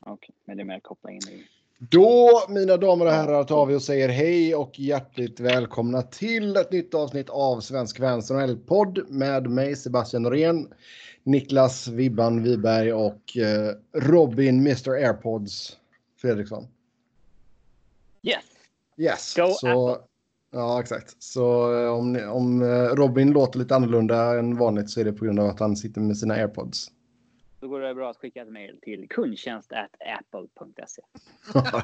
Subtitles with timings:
[0.00, 1.46] Okej, men det är mer koppla in i...
[1.78, 6.72] Då, mina damer och herrar, tar vi och säger hej och hjärtligt välkomna till ett
[6.72, 10.72] nytt avsnitt av Svensk Vänster podd med mig Sebastian Norén,
[11.22, 15.76] Niklas Vibban Wiberg och eh, Robin Mr Airpods
[16.20, 16.66] Fredriksson.
[18.22, 18.44] Yes!
[18.96, 19.34] Yes.
[19.36, 20.04] Go så, Apple.
[20.50, 21.22] Ja, exakt.
[21.22, 25.24] Så eh, om, om eh, Robin låter lite annorlunda än vanligt så är det på
[25.24, 26.90] grund av att han sitter med sina airpods.
[27.60, 31.02] Då går det bra att skicka ett mejl till kundtjänst.apple.se.
[31.54, 31.82] Ja.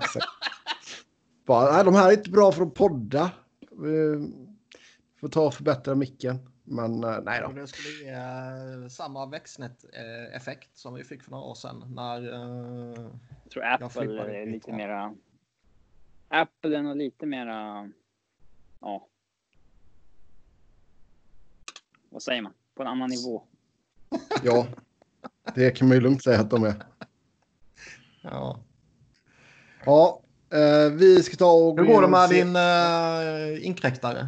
[1.45, 3.31] Bara, nej, de här är inte bra för att podda.
[3.71, 4.31] Vi
[5.21, 6.51] får ta och förbättra micken.
[6.65, 7.49] Men eh, nej då.
[7.53, 13.11] Det skulle ge eh, samma växtnät-effekt som vi fick för några år sedan när eh,
[13.43, 14.51] Jag tror Jag Apple flippar är lite.
[14.53, 15.15] lite mera...
[16.29, 17.91] Apple är nog lite mera...
[18.81, 19.09] Ja.
[22.09, 22.53] Vad säger man?
[22.75, 23.43] På en annan nivå.
[24.43, 24.67] Ja,
[25.55, 26.75] det kan man ju lugnt säga att de är.
[28.23, 28.61] ja.
[29.85, 30.21] Ja,
[30.53, 31.79] eh, vi ska ta och...
[31.79, 34.27] Hur går det med din uh, inkräktare?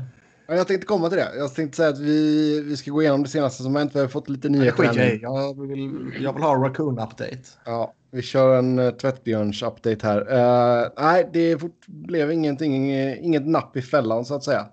[0.48, 1.36] Ja, jag tänkte komma till det.
[1.36, 3.94] Jag tänkte säga att vi, vi ska gå igenom det senaste som hänt.
[3.94, 5.22] Vi har fått lite skiter jag.
[5.22, 7.42] Jag vill, jag vill ha Raccoon Update.
[7.64, 10.32] Ja, vi kör en uh, tvättbjörns-update här.
[10.32, 14.66] Eh, nej, det fort, blev ingenting, eh, inget napp i fällan så att säga.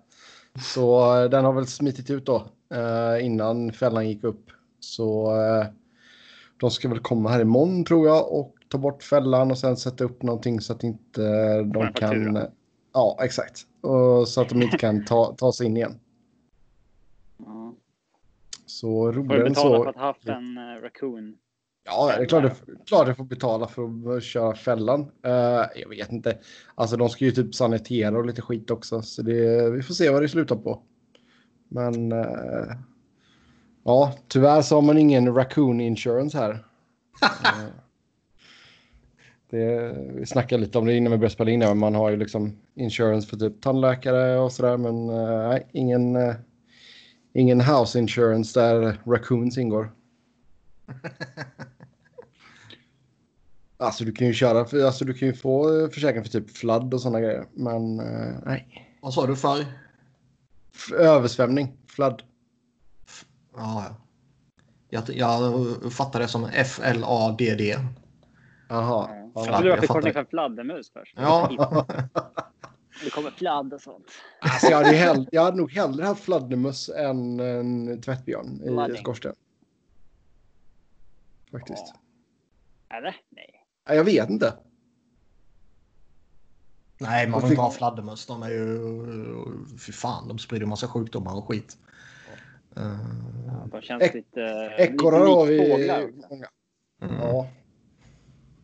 [0.62, 4.46] Så eh, den har väl smitit ut då eh, innan fällan gick upp.
[4.80, 5.66] Så eh,
[6.64, 10.04] de ska väl komma här imorgon tror jag och ta bort fällan och sen sätta
[10.04, 12.10] upp någonting så att inte eh, de kan...
[12.10, 12.48] faktura.
[12.94, 13.62] Ja, exakt.
[13.82, 16.00] Och så att de inte kan ta, ta sig in igen.
[17.38, 17.76] Ja.
[18.66, 19.84] Så Får du roligare än betala så.
[19.84, 21.38] för att ha haft en uh, Raccoon?
[21.86, 25.02] Ja, det är klart det, klart det får betala för att köra fällan.
[25.02, 26.38] Eh, jag vet inte.
[26.76, 29.02] Alltså de ska ju typ sanitera och lite skit också.
[29.02, 30.84] Så det, vi får se vad det slutar på.
[31.70, 32.68] Men eh,
[33.84, 36.66] ja, tyvärr så har man ingen raccoon insurance här.
[39.50, 41.60] Det, vi snackade lite om det innan vi började spela in.
[41.60, 44.78] men Man har ju liksom insurance för typ tandläkare och sådär.
[44.78, 46.36] Men eh, nej, ingen, eh,
[47.34, 49.92] ingen house insurance där raccoons ingår.
[53.78, 56.58] Alltså du kan ju köra, för, alltså du kan ju få eh, försäkring för typ
[56.58, 57.46] flood och sådana grejer.
[57.54, 58.90] Men eh, nej.
[59.02, 59.66] Vad sa du för?
[60.98, 62.24] Översvämning, flood.
[63.56, 63.86] Ja,
[64.90, 65.04] ja.
[65.08, 67.78] Jag, jag fattar det som F-L-A-D-D.
[68.70, 69.10] Jaha.
[69.10, 69.32] Ja.
[69.36, 69.46] Ja.
[69.46, 71.14] Jag trodde det var jag förkortning för fladdermus först.
[71.18, 71.50] Ja.
[73.04, 74.06] Det kommer fladd och sånt.
[74.42, 78.98] Alltså, jag, hade ju hell- jag hade nog hellre haft fladdermöss än en tvättbjörn i
[78.98, 79.36] skorsten.
[81.52, 81.94] Faktiskt.
[82.90, 83.16] Eller?
[83.30, 83.66] Nej.
[83.98, 84.54] Jag vet inte.
[86.98, 88.26] Nej, man vill inte ha fladdermöss.
[88.26, 89.78] De är ju...
[89.80, 91.78] Fy fan, de sprider massa sjukdomar och skit.
[92.78, 92.98] Eh,
[93.48, 94.42] Ja, de känns Ek- lite...
[94.78, 96.28] Ekorrar har vi också.
[96.30, 96.48] många.
[97.02, 97.16] mm.
[97.22, 97.48] Ja.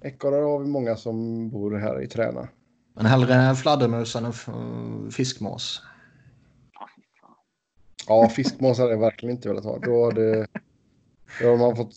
[0.01, 2.47] Ekorrar har vi många som bor här i Träna.
[2.93, 5.81] Men hellre en fladdermus än en fiskmås.
[8.07, 9.79] Ja, fiskmås hade jag verkligen inte velat ha.
[9.79, 10.47] Då hade,
[11.41, 11.93] då hade man fått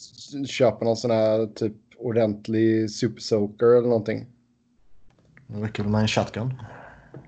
[0.49, 4.27] köpa någon sån här typ ordentlig super soaker eller någonting.
[5.47, 6.55] Det räcker väl med en shotgun.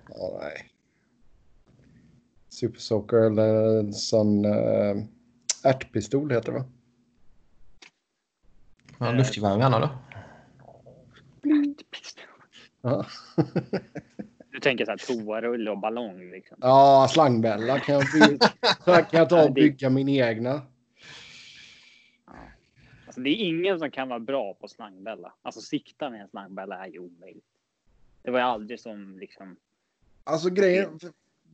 [0.08, 0.70] Ja, nej.
[2.54, 4.96] Super soaker eller en sån äh,
[5.64, 6.64] ärtpistol heter det va?
[8.98, 9.88] Ja, luftgevär du?
[12.82, 13.06] Ja,
[14.52, 16.58] Du tänker så här toarulle och ballong liksom.
[16.60, 18.48] ja slangbälla kan jag, bygga,
[19.02, 20.62] kan jag ta och bygga min egna.
[23.06, 25.32] Alltså, det är ingen som kan vara bra på slangbälla.
[25.42, 27.44] Alltså sikta med en slangbälla är ju omöjligt.
[28.22, 29.56] Det var ju aldrig som liksom.
[30.24, 31.00] Alltså grejen,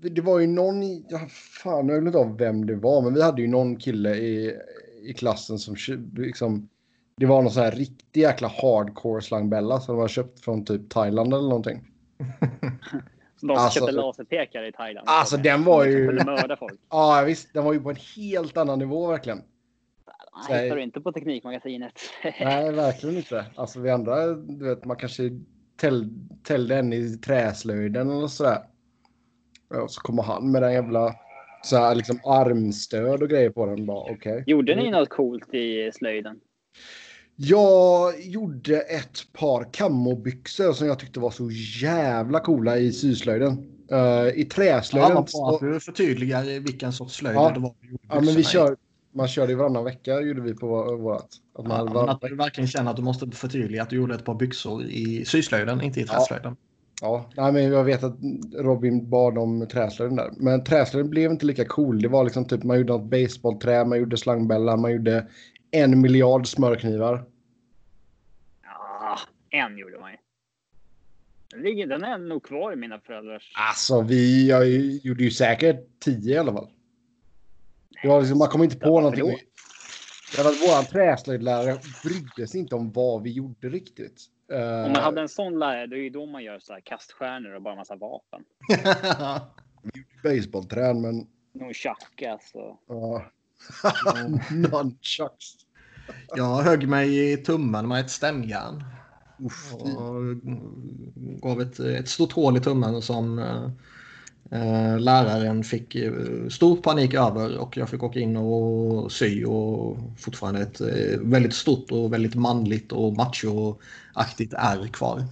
[0.02, 1.18] det var ju någon, ja,
[1.62, 4.56] fan jag glömt av vem det var, men vi hade ju någon kille i,
[5.02, 5.76] i klassen som
[6.16, 6.68] liksom,
[7.16, 10.90] det var någon sån här riktig jäkla hardcore slangbälla som de har köpt från typ
[10.90, 11.80] Thailand eller någonting.
[13.42, 15.08] De Alltså- köpte laserpekare i Thailand.
[15.08, 16.80] Alltså, den var ju- De mörda folk.
[16.90, 19.42] Ja visst, den var ju på en helt annan nivå verkligen.
[20.48, 21.92] Det hittar du inte på Teknikmagasinet.
[22.40, 23.44] Nej, verkligen inte.
[23.56, 25.22] Alltså vi andra, du vet, man kanske
[25.76, 26.08] täll,
[26.42, 28.58] tällde en i träslöjden eller sådär.
[29.70, 31.14] Ja, och så kommer han med den jävla
[31.62, 33.86] så här, liksom armstöd och grejer på den.
[33.86, 34.44] Bara, okej.
[34.46, 36.36] Gjorde ni något coolt i slöjden?
[37.36, 41.50] Jag gjorde ett par kammobyxor som jag tyckte var så
[41.82, 43.52] jävla coola i syslöjden.
[43.92, 45.26] Uh, I Ja, träslöjden.
[45.26, 47.50] så- att du förtydligar vilken sorts slöjd Ja.
[47.54, 47.74] det var.
[47.80, 48.76] du gjorde ja, men vi kör,
[49.14, 51.28] man körde ju varannan vecka gjorde vi på vår- vårat.
[51.58, 54.14] Att man Ja, varannan att du verkligen känner att du måste förtydliga att du gjorde
[54.14, 56.12] ett par byxor i syslöjden, inte i Ja.
[56.14, 56.56] träslöjden.
[56.60, 56.69] Ja,
[57.36, 58.16] nej, men jag vet att
[58.54, 60.30] Robin bad om träslöjden där.
[60.36, 62.02] Men träslöjden blev inte lika cool.
[62.02, 65.26] Det var liksom typ man gjorde något baseballträ, man gjorde slangbälla, man gjorde
[65.70, 67.24] en miljard smörknivar.
[68.62, 69.18] Ja,
[69.50, 70.16] En gjorde man ju.
[71.86, 73.52] Den, är nog kvar i mina föräldrars...
[73.70, 74.68] Alltså, vi jag
[75.02, 76.68] gjorde ju säkert tio i alla fall.
[78.02, 79.36] Liksom, man kom inte på någonting.
[80.36, 84.26] Det var att våran träslöjdlärare brydde sig inte om vad vi gjorde riktigt.
[84.50, 86.80] Eh, Om man hade en sån lärare, då är ju då man gör så här
[86.80, 88.44] kaststjärnor och bara massa vapen.
[90.22, 91.26] Baseballträn, men...
[91.52, 92.80] Nunchakas och...
[92.88, 93.24] Ja.
[94.50, 95.46] Nunchucks.
[96.36, 98.84] Jag högg mig i tummen med ett stämjärn.
[99.38, 100.36] Uff, Och
[101.40, 103.70] gav ett, ett stort hål i tummen som eh,
[104.98, 106.12] läraren fick eh,
[106.48, 111.54] stor panik över och jag fick åka in och sy och fortfarande ett eh, väldigt
[111.54, 115.24] stort och väldigt manligt och machoaktigt ärr kvar.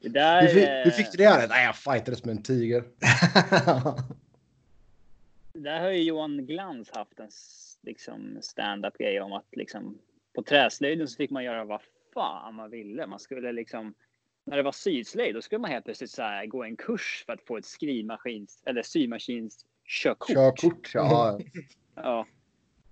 [0.00, 0.42] Det där...
[0.42, 1.48] hur, fick, eh, hur fick du det här?
[1.48, 2.84] Nej, jag fightades med en tiger.
[5.52, 7.30] Där har ju Johan Glans haft en
[7.82, 9.98] liksom stand-up grej om att liksom
[10.34, 11.80] på träslöjden så fick man göra vad
[12.14, 13.06] fan man ville.
[13.06, 13.94] Man skulle liksom
[14.48, 17.32] när det var syslöjd då skulle man helt plötsligt så här gå en kurs för
[17.32, 20.28] att få ett skrivmaskins eller symaskins körkort.
[20.28, 21.40] Körkort, ja.
[21.94, 22.26] Ja.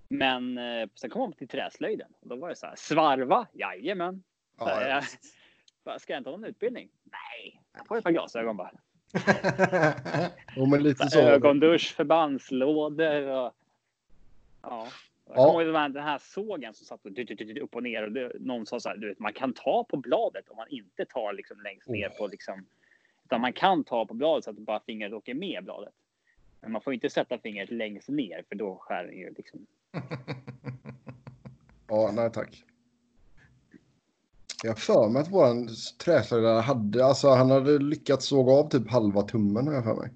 [0.07, 3.47] Men eh, sen kom man till träslöjden och då var det så här svarva.
[3.53, 4.23] Jajamän.
[4.59, 4.81] Ja.
[4.87, 5.03] jag,
[5.83, 6.89] bara, ska jag inte ha någon utbildning?
[7.03, 8.71] Nej, jag får ett par glasögon bara.
[10.55, 11.19] Jo, men lite Så så.
[11.19, 13.53] ögondusch, förbandslådor och...
[14.61, 14.87] Ja.
[15.27, 15.47] Jag Ja.
[15.47, 17.05] kommer ihåg den här sågen som satt
[17.61, 19.97] upp och ner och det, någon sa så här, du vet, man kan ta på
[19.97, 22.65] bladet om man inte tar liksom längst ner på liksom,
[23.25, 25.93] utan man kan ta på bladet så att bara fingret åker med bladet.
[26.61, 29.65] Men man får inte sätta fingret längst ner för då skär den ju liksom.
[31.87, 32.63] Ja, nej tack.
[34.63, 35.69] Jag har för mig att våran
[36.03, 40.09] träslöjdare hade, alltså han hade lyckats såga av typ halva tummen har jag för mig.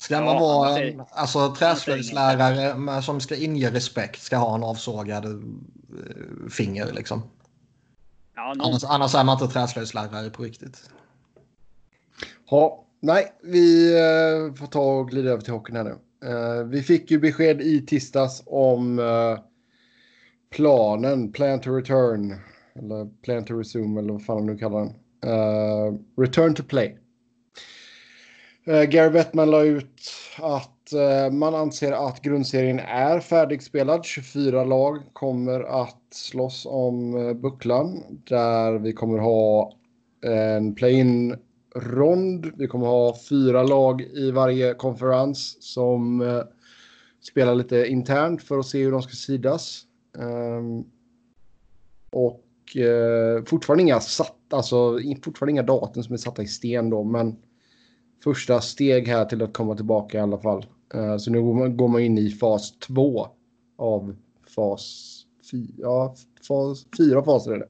[0.00, 5.24] Ska Ja, man vara en alltså, träslöjdslärare som ska inge respekt ska ha en avsågad
[5.24, 7.22] eh, finger liksom.
[8.36, 10.90] Ja, någon, Annars, annars är man inte träslöjdslärare på riktigt.
[12.50, 15.98] Ja, nej, vi eh, får ta och glida över till hockeyn här nu.
[16.24, 19.38] Eh, vi fick ju besked i tisdags om eh,
[20.50, 22.36] planen, plan to return,
[22.74, 24.94] eller plan to resume, eller vad fan de nu kallar den.
[25.30, 26.98] Eh, return to play.
[28.70, 34.04] Eh, Gary Bettman la ut att eh, man anser att grundserien är färdigspelad.
[34.04, 39.72] 24 lag kommer att slåss om eh, bucklan där vi kommer ha
[40.22, 41.36] en play-in
[41.74, 42.52] rond.
[42.56, 46.22] Vi kommer ha fyra lag i varje konferens som
[47.30, 49.82] spelar lite internt för att se hur de ska sidas.
[50.18, 50.84] Ehm,
[52.10, 52.44] och
[53.46, 57.36] fortfarande inga satt, alltså fortfarande inga datum som är satta i sten då, men
[58.24, 60.66] första steg här till att komma tillbaka i alla fall.
[60.94, 63.28] Eh, så nu går man, går man in i fas två
[63.78, 64.16] av
[64.54, 65.16] fas
[65.50, 65.72] fyra.
[65.76, 66.14] Ja,
[66.48, 67.68] fas, fyra faser är det.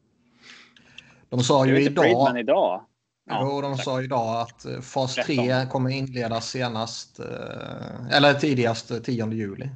[1.30, 2.84] De sa ju idag, idag.
[3.30, 3.84] jo, de tack.
[3.84, 5.66] sa idag att eh, fas 3 13.
[5.68, 9.70] kommer inledas senast, eh, eller tidigast eh, 10 juli.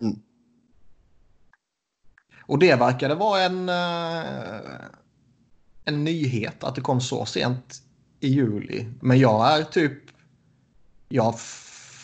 [0.00, 0.18] Mm.
[2.40, 3.68] Och det verkade vara en,
[5.84, 7.82] en nyhet att det kom så sent
[8.20, 8.86] i juli.
[9.00, 10.05] Men jag är typ...
[11.08, 11.34] Jag har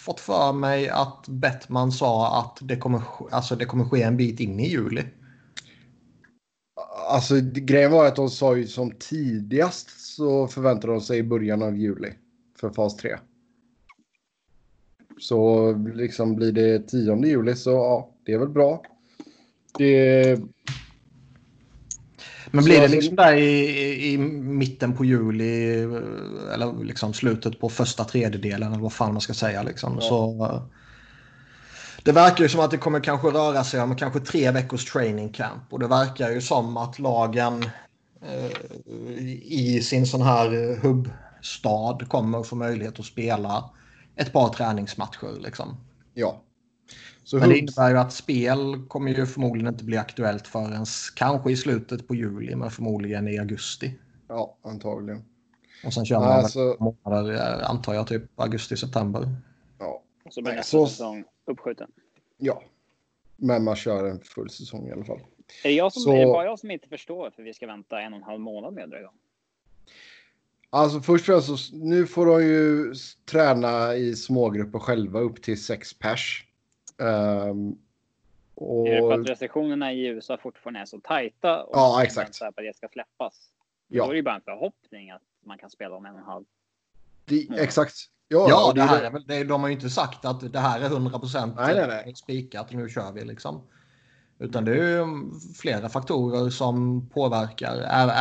[0.05, 4.41] fått för mig att Bettman sa att det kommer, alltså det kommer ske en bit
[4.41, 5.05] in i juli.
[7.09, 11.63] Alltså grejen var att de sa ju som tidigast så förväntar de sig i början
[11.63, 12.13] av juli
[12.61, 13.19] för fas 3.
[15.19, 18.83] Så liksom blir det 10 juli så ja, det är väl bra.
[19.79, 20.41] Det,
[22.55, 25.83] men Så blir det liksom där i, i mitten på juli
[26.55, 29.99] eller liksom slutet på första tredjedelen eller vad fan man ska säga liksom.
[30.01, 30.09] Ja.
[30.09, 30.63] Så, eh,
[32.03, 35.33] det verkar ju som att det kommer kanske röra sig om kanske tre veckors training
[35.33, 37.65] camp och det verkar ju som att lagen
[38.23, 38.51] eh,
[39.43, 43.71] i sin sån här hubbstad kommer få möjlighet att spela
[44.17, 45.77] ett par träningsmatcher liksom.
[46.15, 46.41] ja.
[47.25, 50.85] Så Men det innebär ju att spel kommer ju förmodligen inte bli aktuellt förrän
[51.17, 53.99] kanske i slutet på juli men förmodligen i augusti.
[54.29, 55.25] Ja, antagligen.
[55.85, 59.29] Och sen kör man alltså- månader, eh, antar jag, typ augusti-september.
[59.79, 60.03] Ja.
[60.25, 61.91] Och så blir nästa så- säsong uppskjuten.
[62.37, 62.63] ja.
[63.37, 65.19] Men man kör en full säsong i alla fall.
[65.65, 67.67] Är det, jag som, Så- är det bara jag som inte förstår för vi ska
[67.67, 69.15] vänta en och en halv månad med att dra igång?
[70.71, 72.95] Alltså först och främst så nu får de ju
[73.31, 76.47] träna i smågrupper själva upp till sex pers.
[77.03, 77.77] Ehm,
[78.55, 81.63] och, Är det för att restriktionerna i USA fortfarande är så tajta?
[81.63, 82.39] Och Ja, exakt.
[82.39, 83.35] på att det ska släppas.
[83.89, 84.05] Ja.
[84.05, 86.25] Då är det ju bara en förhoppning att man kan spela om en och en
[86.25, 86.45] halv.
[87.25, 87.57] det, Ja.
[87.57, 87.95] exakt.
[88.29, 90.59] Ja, Ja, det är här är väl, det, de har ju inte sagt att det
[90.59, 91.21] här är 100
[91.57, 92.15] Nej, nej, nej.
[92.15, 93.63] spikat och nu kör vi liksom.
[94.39, 95.07] Utan det är ju
[95.61, 97.77] flera faktorer som påverkar.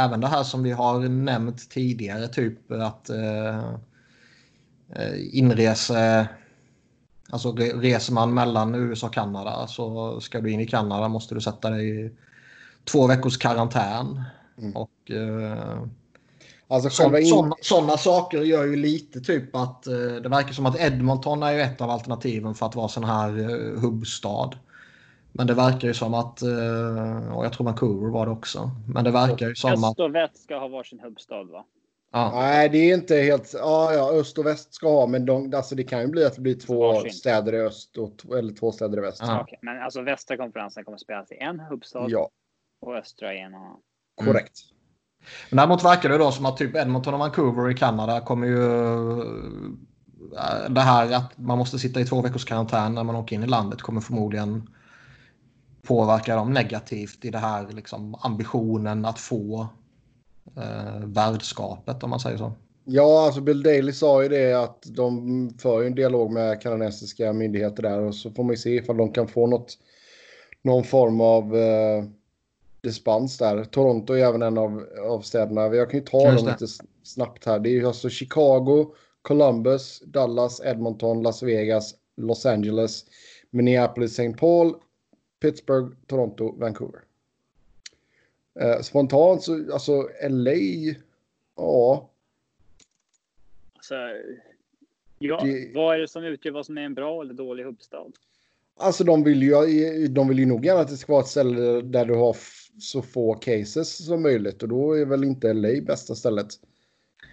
[0.06, 3.70] Även det här som vi har nämnt tidigare, typ att eh,
[5.32, 6.28] inrese...
[7.32, 11.42] Alltså reser man mellan USA och Kanada så ska du in i Kanada måste du
[11.42, 12.12] sätta dig i
[12.84, 14.24] två veckors karantän.
[14.58, 14.76] Mm.
[14.76, 15.84] Och eh,
[16.72, 17.28] Alltså själva in...
[17.28, 21.52] sådana, sådana saker gör ju lite typ att eh, det verkar som att Edmonton är
[21.52, 24.50] ju ett av alternativen för att vara sån här eh, hubbstad.
[25.32, 28.72] Men det verkar ju som att, eh, och jag tror Vancouver var det också.
[28.88, 29.90] Men det verkar ju som att...
[29.90, 31.64] Öst och väst ska ha varsin hubbstad va?
[32.12, 32.32] Ja.
[32.36, 33.53] Nej, det är inte helt...
[33.53, 36.36] Ja, ja, öst och väst ska ha, men de, alltså det kan ju bli att
[36.36, 39.22] det blir två städer i öst och, eller två städer i väst.
[39.25, 39.44] Ja.
[39.44, 39.58] Okay.
[39.62, 42.30] Men alltså västra konferensen kommer spelas i en hubbstad ja.
[42.82, 43.77] och östra i en annan.
[44.25, 44.60] Korrekt.
[45.50, 48.62] Men däremot verkar det då som att typ Edmonton och Vancouver i Kanada kommer ju...
[50.70, 53.48] Det här att man måste sitta i två veckors karantän när man åker in i
[53.48, 54.70] landet kommer förmodligen
[55.82, 59.68] påverka dem negativt i det här liksom, ambitionen att få
[60.58, 62.52] eh, värdskapet om man säger så.
[62.86, 67.84] Ja, alltså Bill Daley sa ju det att de för en dialog med kanadensiska myndigheter
[67.84, 69.78] där och så får man ju se ifall de kan få något,
[70.62, 72.04] någon form av eh,
[72.82, 73.64] dispens där.
[73.64, 75.76] Toronto är även en av, av städerna.
[75.76, 76.68] Jag kan ju ta dem lite
[77.04, 77.60] snabbt här.
[77.60, 78.86] Det är ju alltså Chicago,
[79.22, 83.06] Columbus, Dallas, Edmonton, Las Vegas, Los Angeles,
[83.50, 84.34] Minneapolis, St.
[84.34, 84.76] Paul,
[85.42, 87.02] Pittsburgh, Toronto, Vancouver.
[88.62, 90.51] Eh, spontant så, alltså LA,
[91.56, 92.10] ja.
[93.75, 93.96] Alltså,
[95.20, 98.06] ja, det, vad är det som utgör vad som är en bra eller dålig huvudstad?
[98.80, 101.82] Alltså de vill ju, de vill ju nog gärna att det ska vara ett ställe
[101.82, 102.36] där du har
[102.80, 106.48] så få cases som möjligt och då är väl inte LA bästa stället.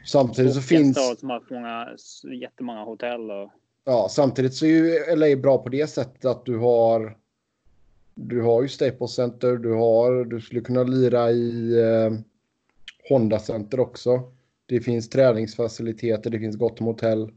[0.07, 0.97] Samtidigt så finns...
[0.97, 1.89] Stad som har många,
[2.41, 3.51] jättemånga hotell och...
[3.85, 7.17] Ja, samtidigt så är ju LA bra på det sättet att du har...
[8.21, 10.25] Du har ju Staples Center, du har...
[10.25, 12.19] Du skulle kunna lira i eh,
[13.09, 14.23] Honda Center också.
[14.67, 17.31] Det finns träningsfaciliteter, det finns gott om hotell.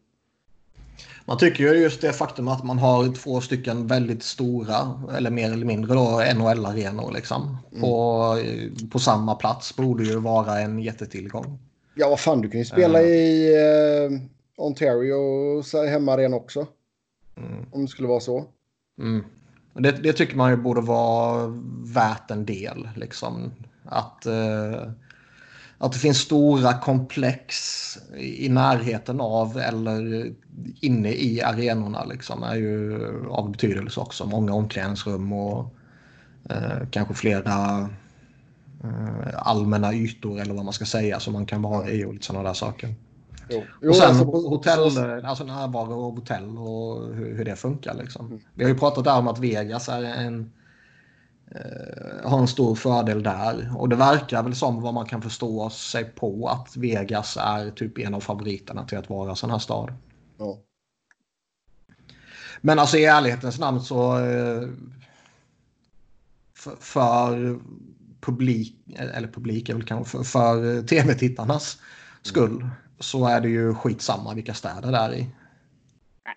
[1.25, 5.51] Man tycker ju just det faktum att man har två stycken väldigt stora, eller mer
[5.51, 7.57] eller mindre då, NHL-arenor liksom.
[7.71, 7.81] Mm.
[7.81, 8.37] På,
[8.91, 11.59] på samma plats borde ju vara en jättetillgång.
[11.95, 13.07] Ja, vad fan, du kan ju spela uh.
[13.07, 13.55] i
[14.09, 14.19] uh,
[14.57, 16.67] Ontario hemmaarena också.
[17.37, 17.65] Mm.
[17.71, 18.45] Om det skulle vara så.
[18.99, 19.23] Mm.
[19.73, 21.47] Det, det, tycker man ju borde vara
[21.83, 22.89] värt en del.
[22.95, 23.51] Liksom.
[23.85, 24.25] Att...
[24.25, 24.91] eh,
[25.81, 27.55] att det finns stora komplex
[28.17, 30.31] i närheten av eller
[30.79, 34.25] inne i arenorna liksom är ju av betydelse också.
[34.25, 35.73] Många omklädningsrum och
[36.49, 37.89] eh, kanske flera
[38.83, 42.25] eh, allmänna ytor eller vad man ska säga som man kan vara i och lite
[42.25, 42.93] sådana där saker.
[43.51, 43.89] Jo.
[43.89, 44.79] och sen alltså, hotell,
[45.25, 47.93] alltså närvaro av hotell och hur, hur det funkar.
[47.93, 48.25] Liksom.
[48.25, 48.39] Mm.
[48.53, 50.51] Vi har ju pratat där om att Vegas är en
[51.55, 53.73] eh, har en stor fördel där.
[53.77, 57.97] Och det verkar väl som vad man kan förstå sig på att Vegas är typ
[57.97, 59.93] en av favoriterna till att vara sån här stad.
[60.37, 60.57] Ja.
[62.61, 64.67] Men alltså i ärlighetens namn så eh,
[66.53, 67.59] för, för
[68.21, 71.77] publik, eller publik är väl kanske för, för tv-tittarnas
[72.21, 72.69] skull
[73.01, 75.25] så är det ju skitsamma vilka städer det är i.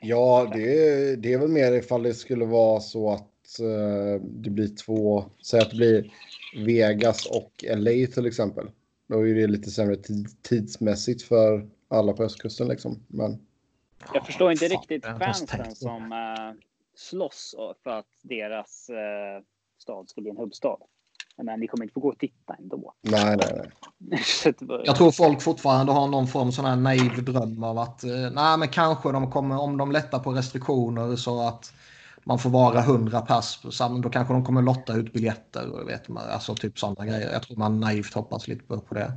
[0.00, 4.76] Ja, det, det är väl mer ifall det skulle vara så att uh, det blir
[4.76, 6.12] två, säg att det blir
[6.56, 8.70] Vegas och LA till exempel.
[9.06, 9.96] Då är det lite sämre
[10.42, 13.04] tidsmässigt för alla på östkusten liksom.
[13.08, 13.46] Men...
[14.14, 16.60] Jag förstår inte riktigt fansen som uh,
[16.94, 19.44] slåss för att deras uh,
[19.78, 20.78] stad ska bli en hubbstad.
[21.42, 22.92] Men ni kommer inte få gå och titta ändå.
[23.02, 23.66] Nej, nej,
[23.98, 24.22] nej.
[24.84, 28.68] jag tror folk fortfarande har någon form sån här naiv dröm av att nej, men
[28.68, 31.72] kanske de kommer om de lättar på restriktioner så att
[32.24, 33.60] man får vara 100 pass.
[34.02, 37.32] Då kanske de kommer lotta ut biljetter och vet man, alltså typ sådana grejer.
[37.32, 39.12] Jag tror man naivt hoppas lite på det.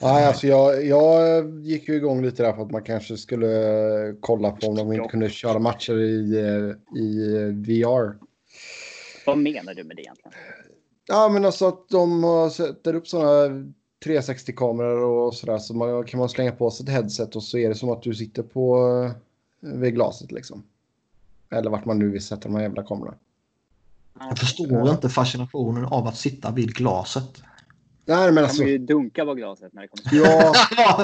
[0.00, 3.48] Nej, alltså jag, jag gick ju igång lite där för att man kanske skulle
[4.20, 6.38] kolla på om de inte kunde köra matcher i,
[6.96, 8.27] i VR.
[9.28, 10.32] Vad menar du med det egentligen?
[11.06, 13.64] Ja, men alltså att de sätter upp sådana
[14.04, 17.68] 360-kameror och sådär så man, kan man slänga på sig ett headset och så är
[17.68, 19.10] det som att du sitter på
[19.60, 20.62] vid glaset liksom.
[21.50, 23.14] Eller vart man nu vill sätta de här jävla kamerorna.
[24.18, 27.42] Jag förstår inte fascinationen av att sitta vid glaset.
[28.04, 28.62] Nej, men alltså...
[28.62, 30.26] kan ju dunka på glaset när det kommer.
[30.26, 30.54] Ja,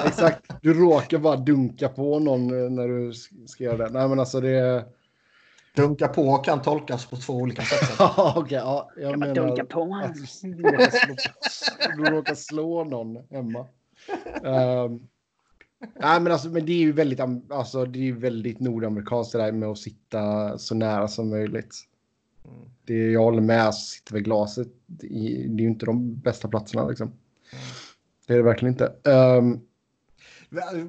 [0.06, 0.50] exakt.
[0.62, 3.12] Du råkar bara dunka på någon eh, när du
[3.46, 3.90] ska göra det.
[3.90, 4.84] Nej, men alltså det...
[5.76, 7.90] Dunka på kan tolkas på två olika sätt.
[7.98, 8.34] ja.
[8.38, 9.34] Okay, ja, jag kan menar...
[9.34, 10.14] dunka på att
[11.96, 13.66] du råkar slå någon hemma.
[14.42, 15.08] Um,
[16.00, 19.52] Nej, men, alltså, men det är ju väldigt, alltså, det är väldigt nordamerikanskt det där
[19.52, 21.74] med att sitta så nära som möjligt.
[22.84, 24.68] Det jag håller med, sitter vid glaset.
[24.86, 27.12] Det är ju inte de bästa platserna liksom.
[28.26, 28.92] Det är det verkligen inte.
[29.04, 29.60] Ehm,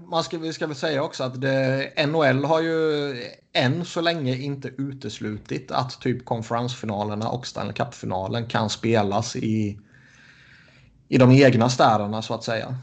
[0.07, 3.13] man ska, vi ska väl säga också att det, NHL har ju
[3.53, 9.79] än så länge inte uteslutit att typ konferensfinalerna och Stanley Cup-finalen kan spelas i,
[11.07, 12.77] i de egna städerna så att säga.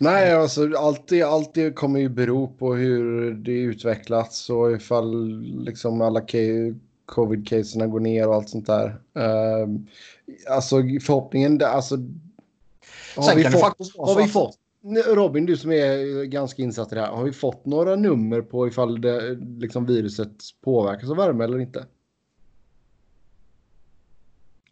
[0.00, 5.40] Nej, alltså allt det, allt det kommer ju bero på hur det utvecklats och ifall
[5.64, 6.20] liksom alla
[7.06, 8.88] covid-caserna går ner och allt sånt där.
[8.88, 9.80] Uh,
[10.50, 11.96] alltså förhoppningen, alltså
[13.16, 13.20] alltså.
[13.20, 14.58] Har Sen vi kan fått, faktiskt har vi fått,
[15.06, 18.68] Robin, du som är ganska insatt i det här, har vi fått några nummer på
[18.68, 21.86] ifall det, liksom viruset påverkas av värme eller inte?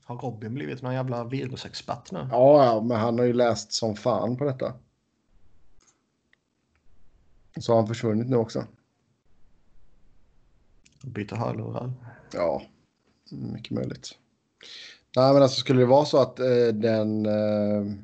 [0.04, 2.28] Har Robin blivit någon jävla virusexpert nu?
[2.30, 4.74] Ja, ja, men han har ju läst som fan på detta.
[7.60, 8.66] Så har han försvunnit nu också.
[11.02, 11.92] Byter hörlurar.
[12.32, 12.62] Ja,
[13.30, 14.18] mycket möjligt.
[15.16, 17.26] Nej, men alltså skulle det vara så att eh, den...
[17.26, 17.94] Eh,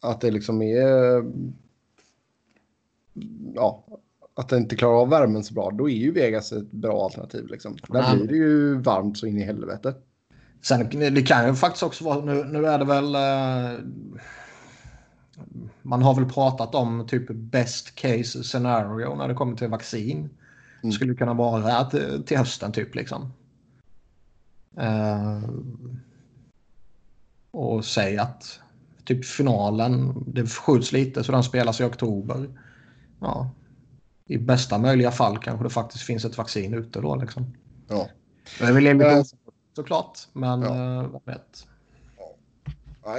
[0.00, 1.24] att det liksom är...
[3.54, 3.84] ja,
[4.34, 7.46] att den inte klarar av värmen så bra, då är ju Vegas ett bra alternativ.
[7.46, 7.76] Liksom.
[7.88, 9.94] Där blir det ju varmt så in i helvete.
[10.62, 13.14] Sen det kan ju faktiskt också vara, nu, nu är det väl...
[13.14, 13.78] Eh,
[15.82, 20.30] man har väl pratat om typ best case scenario när det kommer till vaccin.
[20.82, 20.92] Mm.
[20.92, 23.32] Skulle kunna vara att, eh, till hösten typ liksom.
[24.76, 25.42] Eh,
[27.50, 28.60] och säga att
[29.04, 32.48] typ finalen, det skjuts lite så den spelas i oktober.
[33.20, 33.50] Ja,
[34.26, 37.54] I bästa möjliga fall kanske det faktiskt finns ett vaccin ute då liksom.
[37.88, 38.08] Ja.
[38.58, 39.34] Det är väl enligt Eh, oss
[39.76, 41.02] såklart, men ja.
[41.02, 41.66] eh, vem vet.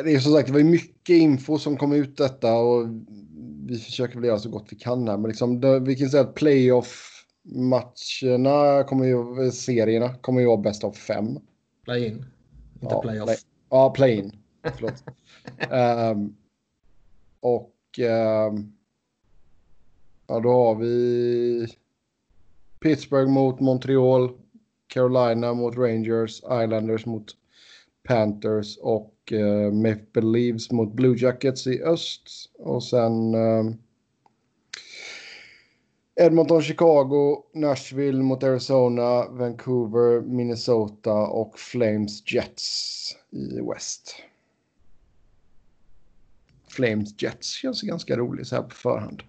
[0.04, 2.88] Det är som sagt, det var ju mycket info som kom ut detta och
[3.66, 5.18] vi försöker väl göra så gott vi kan här.
[5.18, 10.84] Men liksom, det, vi kan säga att playoff-matcherna, kommer ju, serierna, kommer ju vara bäst
[10.84, 11.40] av fem.
[11.84, 12.14] Play-in,
[12.82, 13.26] inte Ja, playoff.
[13.30, 13.38] play-
[13.70, 14.32] Ja, play-in.
[14.76, 15.04] Förlåt.
[15.72, 16.36] um,
[17.40, 18.74] och um,
[20.28, 21.68] ja, då har vi
[22.80, 24.32] Pittsburgh mot Montreal,
[24.88, 27.26] Carolina mot Rangers, Islanders mot
[28.08, 32.52] Panthers och uh, Maple Leafs mot Blue Jackets i öst.
[32.60, 33.78] Och sen um,
[36.16, 44.16] Edmonton, Chicago, Nashville mot Arizona, Vancouver, Minnesota och Flames Jets i West.
[46.72, 49.24] Flames Jets känns ganska roligt så här på förhand.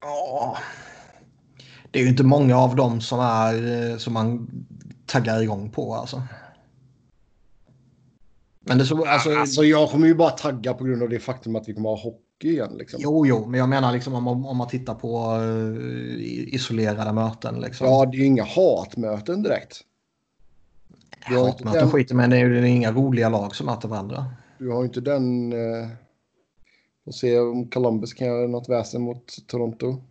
[0.00, 0.58] Ja.
[1.90, 4.48] Det är ju inte många av dem som, är, eh, som man
[5.06, 6.22] taggar igång på alltså.
[8.60, 11.56] Men det så, alltså, Alltså jag kommer ju bara tagga på grund av det faktum
[11.56, 12.74] att vi kommer ha hockey igen.
[12.78, 13.00] Liksom.
[13.02, 17.60] Jo, jo, men jag menar liksom om, om man tittar på uh, isolerade möten.
[17.60, 17.86] Liksom.
[17.86, 19.80] Ja, det är ju inga hatmöten direkt.
[21.20, 24.26] Hatmöten den, skiter men det är ju inga roliga lag som möter varandra.
[24.58, 25.52] du har ju inte den...
[25.52, 25.88] Eh,
[27.04, 30.02] får se om Columbus kan göra något väsen mot Toronto.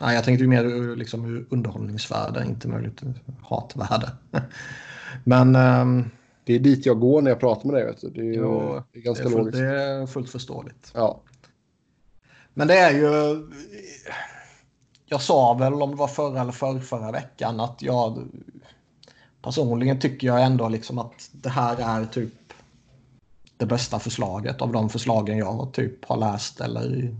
[0.00, 3.02] Nej, jag tänkte ju mer liksom, ur underhållningsvärde, inte möjligt
[3.42, 4.10] hatvärde.
[5.24, 6.10] men ehm,
[6.44, 7.84] Det är dit jag går när jag pratar med dig.
[7.84, 8.10] Vet du.
[8.10, 9.58] Det är, Jo, det är det, ganska är fullt, logiskt.
[9.58, 10.92] det är fullt förståeligt.
[10.94, 11.20] Ja.
[12.54, 13.42] Men det är ju...
[15.06, 18.28] Jag sa väl om det var förra eller förra, förra veckan att jag
[19.42, 22.32] personligen tycker jag ändå liksom att det här är typ
[23.58, 27.16] det bästa förslaget av de förslagen jag typ har läst eller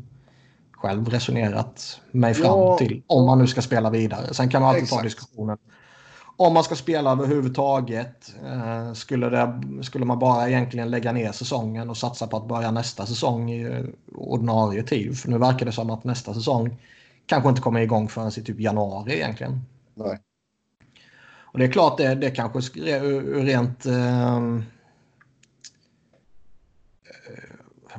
[0.72, 2.78] själv resonerat mig fram Ja.
[2.78, 3.02] till.
[3.06, 4.34] Om man nu ska spela vidare.
[4.34, 5.04] Sen kan man alltid ta Exakt.
[5.04, 5.58] diskussionen.
[6.36, 8.34] Om man ska spela överhuvudtaget.
[8.46, 12.70] Eh, skulle, det, skulle man bara egentligen lägga ner säsongen och satsa på att börja
[12.70, 15.18] nästa säsong i eh, ordinarie tid.
[15.18, 16.76] För nu verkar det som att nästa säsong
[17.26, 19.60] kanske inte kommer igång förrän i typ januari egentligen.
[19.94, 20.18] Nej.
[21.52, 23.86] Och det är klart det, det kanske ur rent...
[23.86, 24.40] eh,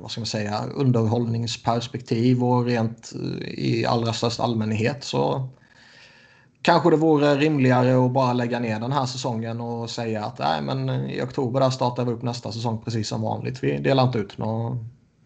[0.01, 0.63] vad ska man säga?
[0.75, 5.49] Underhållningsperspektiv och rent eh, i allra största allmänhet så
[6.61, 10.61] kanske det vore rimligare att bara lägga ner den här säsongen och säga att nej,
[10.61, 13.63] men i oktober där startar vi upp nästa säsong precis som vanligt.
[13.63, 14.77] Vi delar inte ut några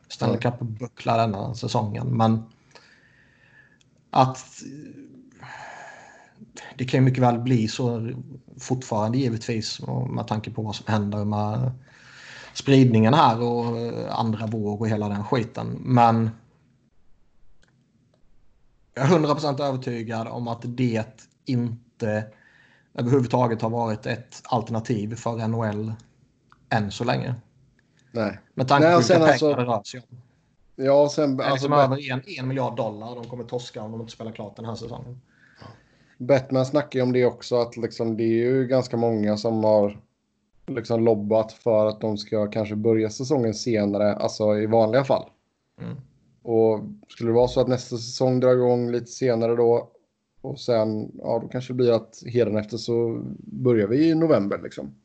[0.08, 2.18] Stanley Cup-bucklar denna säsongen.
[2.18, 2.44] Men
[4.10, 4.64] att
[6.78, 8.12] det kan ju mycket väl bli så
[8.60, 11.72] fortfarande givetvis med tanke på vad som händer med
[12.54, 13.66] spridningen här och
[14.20, 15.78] andra våg och hela den skiten.
[15.82, 16.30] Men
[18.94, 21.06] jag är 100% övertygad om att det
[21.46, 22.26] inte
[22.94, 25.94] överhuvudtaget har varit ett alternativ för NHL
[26.70, 27.36] än så länge.
[28.12, 28.39] Nej.
[28.54, 30.18] Med tanke på vilka pengar alltså- det rör sig om.
[30.76, 31.38] Ja, sen...
[31.38, 34.13] Det är Alltså, liksom över en, en miljard dollar de kommer torska om de inte
[34.13, 35.22] spelar klart den här säsongen.
[36.18, 40.00] Batman snackar ju om det också, att liksom, det är ju ganska många som har
[40.67, 45.30] liksom lobbat för att de ska kanske börja säsongen senare, alltså i vanliga fall.
[45.82, 45.95] Mm.
[46.41, 49.91] Och skulle det vara så att nästa säsong drar igång lite senare då
[50.41, 52.23] och sen, ja då kanske det blir att
[52.60, 54.95] efter så börjar vi i november liksom.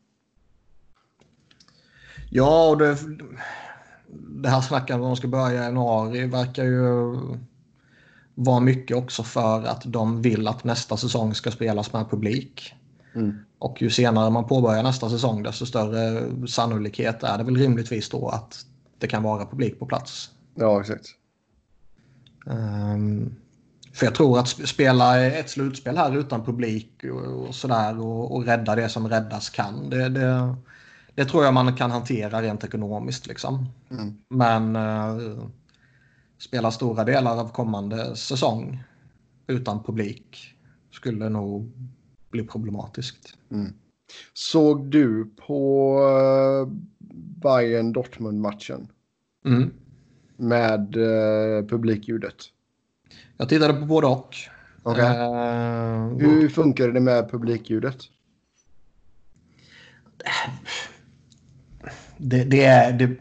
[2.30, 2.96] Ja, och det,
[4.42, 7.18] det här snacket om att de ska börja i januari verkar ju
[8.34, 12.74] vara mycket också för att de vill att nästa säsong ska spelas med publik.
[13.14, 13.38] Mm.
[13.58, 18.28] Och ju senare man påbörjar nästa säsong desto större sannolikhet är det väl rimligtvis då
[18.28, 18.66] att
[18.98, 20.30] det kan vara publik på plats.
[20.54, 21.06] Ja, exakt.
[22.46, 23.36] Um,
[23.92, 28.36] för jag tror att sp- spela ett slutspel här utan publik och, och sådär och,
[28.36, 29.90] och rädda det som räddas kan.
[29.90, 30.56] Det, det,
[31.14, 33.66] det tror jag man kan hantera rent ekonomiskt liksom.
[33.90, 34.18] Mm.
[34.28, 35.48] Men uh,
[36.38, 38.82] spela stora delar av kommande säsong
[39.46, 40.54] utan publik
[40.90, 41.72] skulle nog
[42.30, 43.36] bli problematiskt.
[43.50, 43.72] Mm.
[44.34, 46.68] Såg du på uh,
[47.42, 48.88] Bayern Dortmund-matchen
[49.44, 49.70] Mm.
[50.36, 52.36] med uh, publikljudet?
[53.36, 54.34] Jag tittade på både och.
[54.82, 55.04] Okej.
[55.04, 57.96] Eh, Hur funkar det med publikljudet?
[62.16, 62.92] det, det är...
[62.92, 63.16] Det,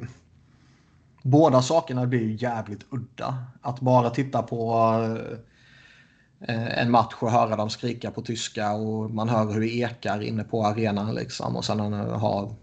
[1.24, 3.46] båda sakerna blir ju jävligt udda.
[3.62, 5.38] Att bara titta på eh,
[6.40, 10.22] Eh, en match och höra dem skrika på tyska och man hör hur det ekar
[10.22, 12.56] inne på arenan liksom och sen ha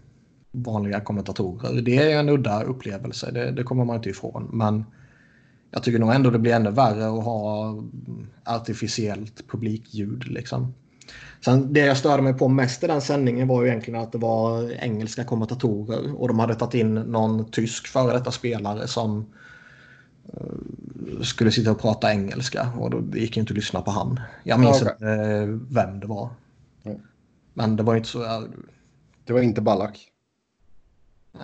[0.51, 1.81] vanliga kommentatorer.
[1.81, 4.49] Det är en udda upplevelse, det, det kommer man inte ifrån.
[4.53, 4.85] Men
[5.71, 7.75] jag tycker nog ändå det blir ännu värre att ha
[8.43, 10.73] artificiellt publikljud liksom.
[11.45, 14.17] Sen det jag störde mig på mest i den sändningen var ju egentligen att det
[14.17, 19.25] var engelska kommentatorer och de hade tagit in någon tysk före detta spelare som eh,
[21.23, 24.19] skulle sitta och prata engelska och då det gick inte att lyssna på han.
[24.43, 24.93] Jag minns Okej.
[24.93, 26.29] inte eh, vem det var.
[26.83, 27.01] Mm.
[27.53, 28.47] Men det var inte så...
[29.25, 30.11] Det var inte Ballack.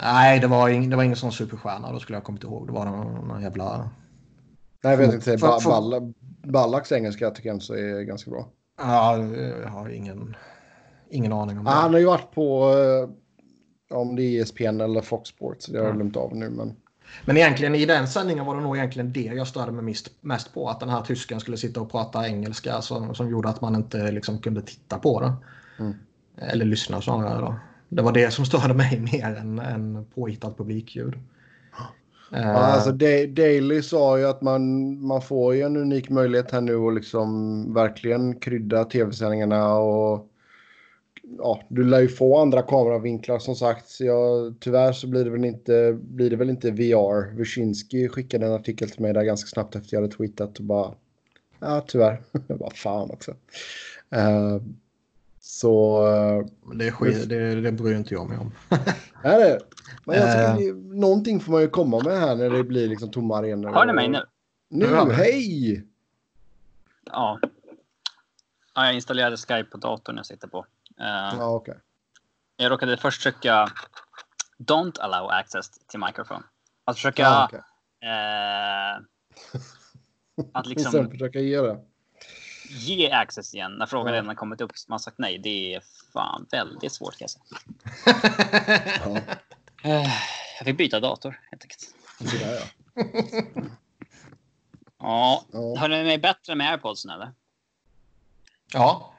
[0.04, 1.92] Nej, det var, ing, det var ingen sån superstjärna.
[1.92, 2.68] Då skulle jag kommit ihåg.
[2.68, 3.90] Det var någon, någon jävla...
[4.84, 5.38] Nej, jag vet inte.
[5.38, 6.14] För- för- Balla
[6.44, 8.50] Ballacks engelska tycker jag också är ganska bra.
[8.78, 10.36] Ja, jag har ingen,
[11.10, 11.72] ingen aning om det.
[11.72, 12.74] Ah, han har ju varit på,
[13.90, 16.50] eh, om det är ESPN eller Fox Sports, det har jag glömt av nu.
[16.50, 16.76] Men
[17.26, 20.70] Men egentligen i den sändningen var det nog egentligen det jag störde mig mest, på.
[20.70, 24.12] Att den här tysken skulle sitta och prata engelska som, som gjorde att man inte
[24.12, 25.34] liksom kunde titta på den.
[25.80, 25.94] Mm.
[26.38, 27.56] Eller lyssna snarare då.
[27.90, 31.14] Det var det som störde mig mer än, än påhittat publikljud.
[32.34, 34.62] Eh, Ja, alltså Da- Daily sa ju att man,
[35.06, 40.28] man får ju en unik möjlighet här nu att liksom verkligen krydda tv-sändningarna och
[41.38, 44.00] ja, du lär ju få andra kameravinklar som sagt.
[44.00, 47.36] Ja, tyvärr så blir det väl inte, blir det väl inte VR.
[47.36, 50.94] Wyszynski skickade en artikel till mig där ganska snabbt efter jag hade tweetat och bara
[51.60, 52.22] ja, tyvärr.
[52.48, 53.32] jag bara fan också.
[54.10, 54.58] Eh,
[55.40, 56.04] så
[56.76, 58.52] det, är skit, det, det bryr inte jag mig om.
[59.24, 59.60] är det.
[60.06, 63.12] Men jag tycker det, någonting får man ju komma med här när det blir liksom
[63.12, 63.74] tomma arenor.
[63.74, 64.24] Hör ni mig nu?
[64.70, 65.14] Nu, vi.
[65.14, 65.74] hej!
[67.06, 67.40] Ja.
[68.76, 68.86] ja.
[68.86, 70.66] Jag installerade Skype på datorn jag sitter på.
[71.02, 71.78] Eh, Ja, okej.
[72.58, 73.68] Jag råkade först trycka
[74.58, 76.44] Don't allow access till microphone.
[76.86, 77.22] Att försöka...
[77.22, 77.60] Ja, okej.
[78.10, 78.96] eh,
[80.54, 81.80] att liksom sen försöka ge det.
[82.70, 84.14] ge access igen när frågan Ja.
[84.14, 84.72] redan har kommit upp.
[84.88, 85.38] Man har sagt nej.
[85.38, 85.84] Det är
[86.14, 87.44] fan väldigt svårt kan jag säga.
[89.06, 89.22] Ja,
[89.84, 90.12] Eh,
[90.60, 91.96] Jag fick byta dator helt enkelt.
[92.42, 92.62] ja.
[95.00, 95.76] Ja, Ja.
[95.80, 97.32] hör ni mig bättre med airpodsen eller?
[98.74, 99.14] ja,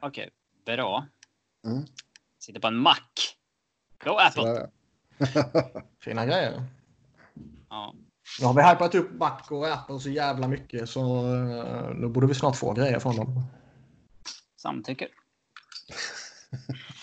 [0.00, 0.30] Okej,
[0.64, 1.06] bra.
[1.66, 1.86] Mm.
[2.38, 2.98] Sitter på en Mac.
[4.04, 4.70] Go Apple!
[6.04, 6.64] Fina grejer.
[7.68, 7.94] Ja.
[8.40, 11.00] Nu har vi hypat upp Mac och Apple så jävla mycket så
[11.34, 13.42] eh, nu borde vi snart få grejer från dem.
[14.56, 15.08] Samtycker.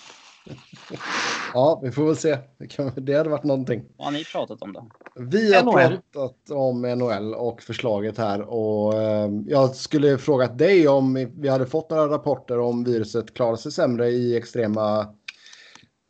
[1.53, 2.38] ja, vi får väl se.
[2.58, 3.84] Det, kan, det hade varit någonting.
[3.97, 4.88] Vad har ni pratat om då?
[5.15, 5.99] Vi har NHL.
[6.13, 11.65] pratat om NHL och förslaget här och eh, jag skulle frågat dig om vi hade
[11.65, 14.99] fått några rapporter om viruset klarar sig sämre i extrema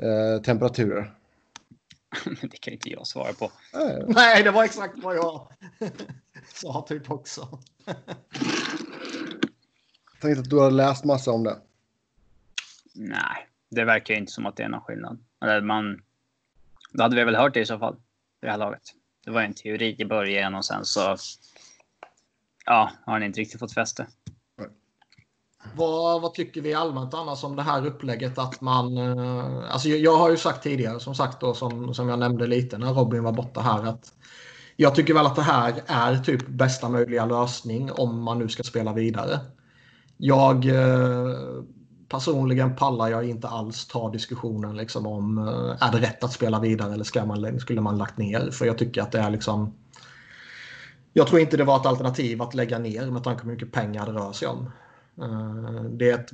[0.03, 1.13] eh, temperaturer.
[2.41, 3.51] det kan inte jag svara på.
[4.07, 5.47] Nej, det var exakt vad jag
[6.53, 7.59] sa typ också.
[10.21, 11.57] tänkte att du har läst massa om det.
[12.93, 15.19] Nej, det verkar ju inte som att det är någon skillnad.
[15.41, 16.01] Eller man,
[16.91, 17.95] då hade vi väl hört det i så fall.
[18.41, 18.81] Det här laget.
[19.25, 21.17] Det var en teori i början och sen så.
[22.65, 24.07] Ja, har den inte riktigt fått fäste.
[25.75, 28.97] Vad, vad tycker vi allmänt annars om det här upplägget att man...
[28.97, 32.47] Eh, alltså jag, jag har ju sagt tidigare, som sagt då, som, som jag nämnde
[32.47, 34.13] lite när Robin var borta här, att
[34.75, 38.63] jag tycker väl att det här är typ bästa möjliga lösning om man nu ska
[38.63, 39.39] spela vidare.
[40.17, 41.63] Jag eh,
[42.13, 46.59] personligen pallar jag inte alls ta diskussionen liksom om eh, är det rätt att spela
[46.59, 48.51] vidare eller ska man, skulle man lagt ner?
[48.51, 49.73] För jag tycker att det är liksom
[51.13, 53.71] jag tror inte det var ett alternativ att lägga ner med tanke på hur mycket
[53.71, 54.71] pengar det rör sig om.
[55.21, 56.31] Eh, det är ett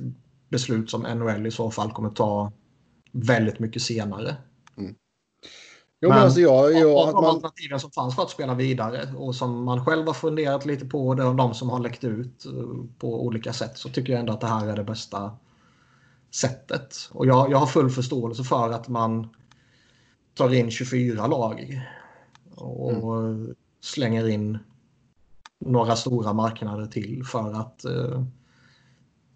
[0.48, 2.52] beslut som NHL i så fall kommer ta
[3.12, 4.36] väldigt mycket senare.
[4.76, 4.94] Mm.
[6.00, 7.24] Jo, men, men alltså jag, jag, av de man...
[7.24, 11.14] alternativen som fanns för att spela vidare och som man själv har funderat lite på
[11.14, 12.52] det och de som har läckt ut eh,
[12.98, 15.30] på olika sätt så tycker jag ändå att det här är det bästa
[16.30, 16.96] sättet.
[17.12, 19.28] Och jag, jag har full förståelse för att man
[20.34, 21.80] tar in 24 lag
[22.54, 23.54] och mm.
[23.80, 24.58] slänger in
[25.58, 28.24] några stora marknader till för att eh,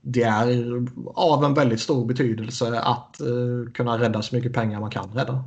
[0.00, 4.90] det är av en väldigt stor betydelse att eh, kunna rädda så mycket pengar man
[4.90, 5.44] kan rädda.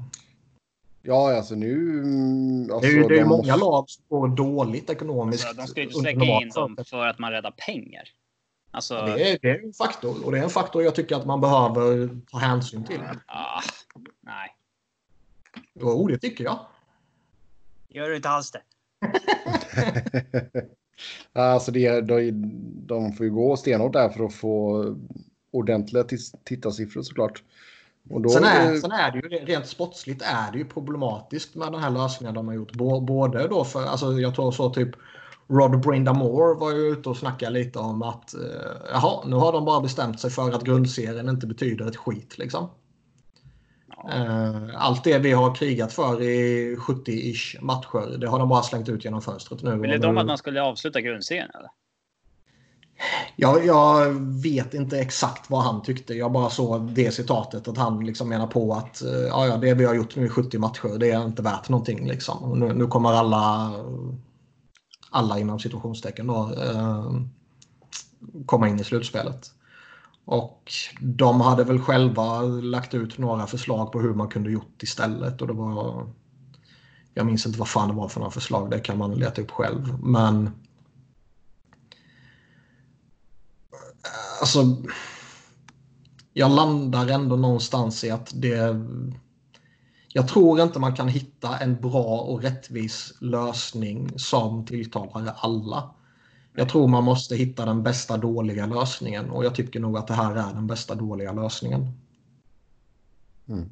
[1.01, 2.01] Ja, alltså nu...
[2.71, 3.65] Alltså, det är ju det är de många måste...
[3.65, 5.45] lag som går dåligt ekonomiskt.
[5.47, 8.03] Alltså, de ska ju inte släcka in dem för att man räddar pengar.
[8.77, 8.93] Alltså...
[8.93, 11.25] Ja, det, är, det är en faktor och det är en faktor jag tycker att
[11.25, 12.99] man behöver ta hänsyn till.
[13.25, 13.61] Ah,
[14.21, 14.55] nej.
[15.73, 16.59] Jo, det tycker jag.
[17.87, 18.61] Gör du inte alls det.
[21.41, 22.31] alltså det, de,
[22.87, 24.85] de får ju gå stenhårt där för att få
[25.51, 26.03] ordentliga
[26.43, 27.43] tittarsiffror såklart.
[28.09, 31.71] Och då, sen, är, sen är det ju rent sportsligt är det ju problematiskt med
[31.71, 32.71] den här lösningen de har gjort.
[33.01, 34.89] Både då för, alltså jag tror så typ
[35.49, 38.41] Rod Brindamore var ju ute och snackade lite om att eh,
[38.91, 42.69] jaha, nu har de bara bestämt sig för att grundserien inte betyder ett skit liksom.
[44.11, 48.89] Eh, allt det vi har krigat för i 70-ish matcher, det har de bara slängt
[48.89, 49.79] ut genom fönstret nu.
[49.79, 51.69] Ville de att man skulle avsluta grundserien eller?
[53.35, 56.13] Jag, jag, vet inte exakt vad han tyckte.
[56.13, 59.73] Jag bara såg det citatet att han liksom menar på att eh, ja, ja, det
[59.73, 62.07] vi har gjort nu i 70 matcher det är inte värt någonting.
[62.07, 62.59] Liksom.
[62.59, 63.71] Nu, nu kommer alla,
[65.09, 67.11] alla inom situationstecken då, eh,
[68.45, 69.51] komma in i slutspelet.
[70.25, 75.41] Och de hade väl själva lagt ut några förslag på hur man kunde gjort istället.
[75.41, 76.07] Och det var,
[77.13, 79.51] jag minns inte vad fan det var för några förslag, det kan man leta upp
[79.51, 80.03] själv.
[80.03, 80.51] Men eh,
[84.41, 84.77] alltså,
[86.33, 88.85] jag landar ändå någonstans i att det...
[90.17, 95.95] Jag tror inte man kan hitta en bra och rättvis lösning som tilltalar alla.
[96.55, 100.13] Jag tror man måste hitta den bästa dåliga lösningen och jag tycker nog att det
[100.13, 101.87] här är den bästa dåliga lösningen.
[103.47, 103.69] Mm.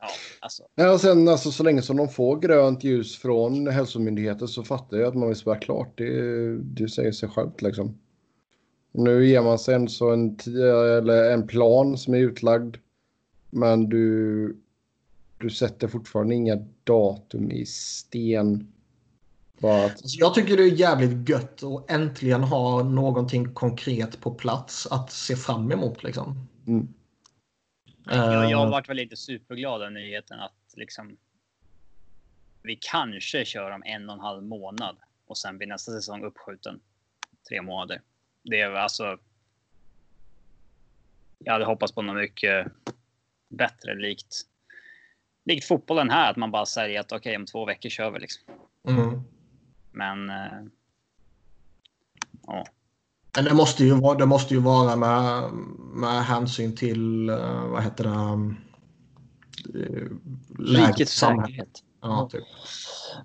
[0.00, 0.06] Ja,
[0.40, 0.62] alltså.
[0.74, 5.08] Ja, sen alltså, så länge som de får grönt ljus från hälsomyndigheten så fattar jag
[5.08, 5.92] att man vill spela klart.
[5.96, 7.98] Det, det säger sig självt liksom.
[8.92, 10.38] Nu ger man sig så en,
[10.98, 12.76] eller en plan som är utlagd.
[13.50, 14.56] Men du,
[15.40, 18.72] du sätter fortfarande inga datum i sten.
[19.58, 19.64] Att...
[19.64, 25.12] Alltså, jag tycker det är jävligt gött att äntligen ha någonting konkret på plats att
[25.12, 26.02] se fram emot.
[26.02, 26.48] Liksom.
[26.66, 26.88] Mm.
[28.04, 31.16] Jag, jag har varit väl lite superglad av nyheten att liksom,
[32.62, 36.80] vi kanske kör om en och en halv månad och sen blir nästa säsong uppskjuten
[37.48, 38.00] tre månader
[38.42, 39.18] det är alltså.
[41.38, 42.66] Jag hade hoppats på något mycket
[43.48, 44.46] bättre likt.
[45.50, 48.18] Likt fotbollen här, att man bara säger att okej, okay, om två veckor kör vi
[48.18, 48.42] liksom.
[48.88, 49.20] Mm.
[49.92, 50.30] Men.
[50.30, 50.62] Eh,
[52.46, 52.64] ja.
[53.34, 55.50] Men det måste ju vara, det måste ju vara med,
[55.94, 58.10] med hänsyn till, uh, vad heter det?
[59.78, 60.10] Uh,
[60.58, 61.82] Rikets säkerhet.
[62.02, 62.44] Ja, typ.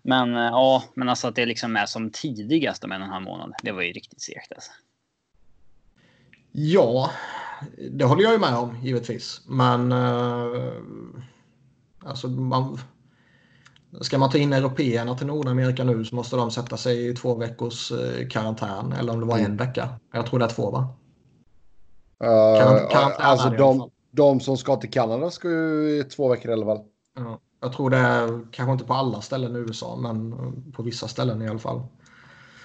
[0.04, 3.14] Men uh, ja, men alltså att det liksom är som tidigast om en och en
[3.14, 3.54] halv månad.
[3.64, 4.72] Det var ju riktigt segt alltså.
[6.52, 7.12] Ja,
[7.92, 9.42] det håller jag ju med om givetvis.
[9.48, 10.72] Men eh,
[12.06, 12.80] alltså man,
[14.02, 17.36] ska man ta in européerna till Nordamerika nu så måste de sätta sig i två
[17.36, 18.92] veckors eh, karantän.
[18.92, 19.58] Eller om det var en mm.
[19.58, 19.90] vecka.
[20.14, 20.96] Jag tror det är två va?
[22.24, 26.54] Uh, karantän alltså de, de som ska till Kanada ska ju i två veckor i
[26.54, 26.84] alla fall.
[27.16, 30.34] Ja, jag tror det är kanske inte på alla ställen i USA men
[30.72, 31.82] på vissa ställen i alla fall.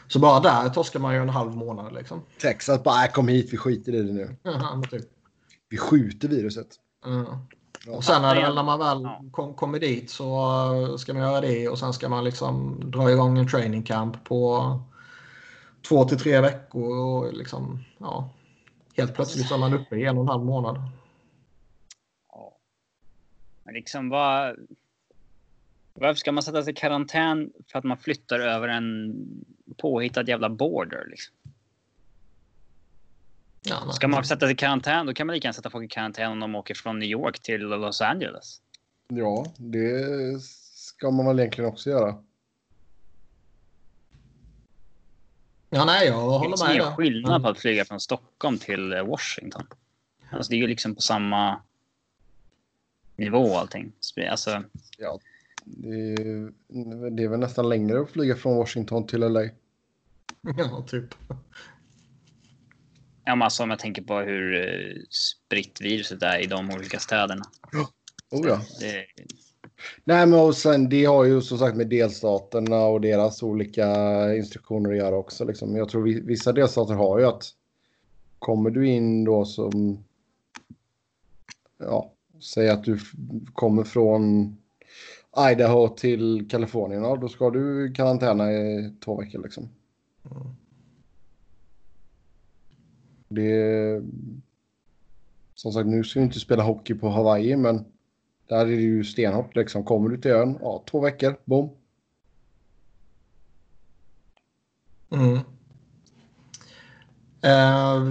[0.09, 2.22] Så bara där torskar man ju en halv månad liksom.
[2.40, 4.37] Texas bara, äh, kom hit, vi skiter i det nu.
[4.42, 5.05] Ja, typ.
[5.68, 6.68] Vi skjuter viruset.
[7.05, 7.46] Ja.
[7.88, 10.25] Och sen när, när man väl kom, kommer dit så
[10.73, 14.25] uh, ska man göra det och sen ska man liksom dra igång en training camp
[14.25, 14.81] på
[15.88, 18.31] två till tre veckor och liksom, ja,
[18.97, 20.77] helt plötsligt så är man uppe i en och en halv månad.
[22.33, 22.57] Ja.
[23.64, 24.57] Men liksom vad...
[25.95, 29.14] Varför ska man sätta sig i karantän för att man flyttar över en
[29.77, 31.07] påhittad jävla border.
[31.11, 31.35] Liksom.
[33.62, 35.88] Ja, Ska man sätta sig i karantän, då kan man lika gärna sätta folk i
[35.88, 38.61] karantän om de åker från New York till Los Angeles.
[39.09, 40.05] Ja, det
[40.75, 42.23] ska man väl egentligen också göra.
[45.70, 46.75] Ja, nej, jag Det är håller liksom med.
[46.77, 46.94] ingen där.
[46.96, 49.66] skillnad Men- på att flyga från Stockholm till eh, Washington.
[50.31, 51.61] Alltså det är ju liksom på samma
[53.16, 53.92] nivå allting.
[54.31, 54.62] Alltså,
[54.99, 55.18] Ja,
[55.64, 59.42] det, är, det är väl nästan längre att flyga från Washington till LA.
[60.59, 61.14] Ja, typ.
[63.31, 66.99] Ja, men alltså om jag tänker på hur eh, spritt viruset är i de olika
[66.99, 67.45] städerna.
[68.33, 68.61] Oh, ja.
[68.81, 69.07] Det,
[70.05, 73.87] Nej, men och sen det har ju som sagt med delstaterna och deras olika
[74.35, 75.45] instruktioner att göra också.
[75.45, 75.77] Liksom.
[75.77, 77.45] Jag tror vi- vissa delstater har ju att
[78.38, 80.05] kommer du in då som
[81.79, 82.99] ja, säg att du
[83.53, 84.57] kommer från
[85.53, 89.69] Idaho till Kalifornien, ja, då ska du karantäna i två veckor liksom.
[90.31, 90.47] Mm.
[93.31, 94.03] Det
[95.55, 97.85] som sagt, nu ska vi inte spela hockey på Hawaii, men
[98.49, 99.85] där är det ju stenhårt liksom.
[99.85, 101.71] Kommer du till ön, ja, två veckor, bom.
[105.11, 105.38] Mm.
[107.43, 108.03] Eh,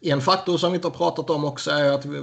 [0.00, 2.18] en faktor som vi inte har pratat om också är att vi,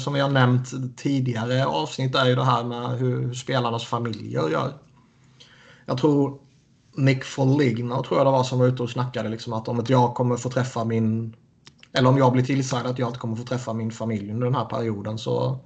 [0.00, 4.72] som vi har nämnt tidigare avsnitt är ju det här med hur spelarnas familjer gör.
[5.86, 6.38] Jag tror
[6.94, 9.92] Nick Foligno tror jag det var som var ute och snackade liksom att om inte
[9.92, 11.36] jag kommer få träffa min
[11.92, 14.54] eller om jag blir tillsagd att jag inte kommer få träffa min familj under den
[14.54, 15.58] här perioden så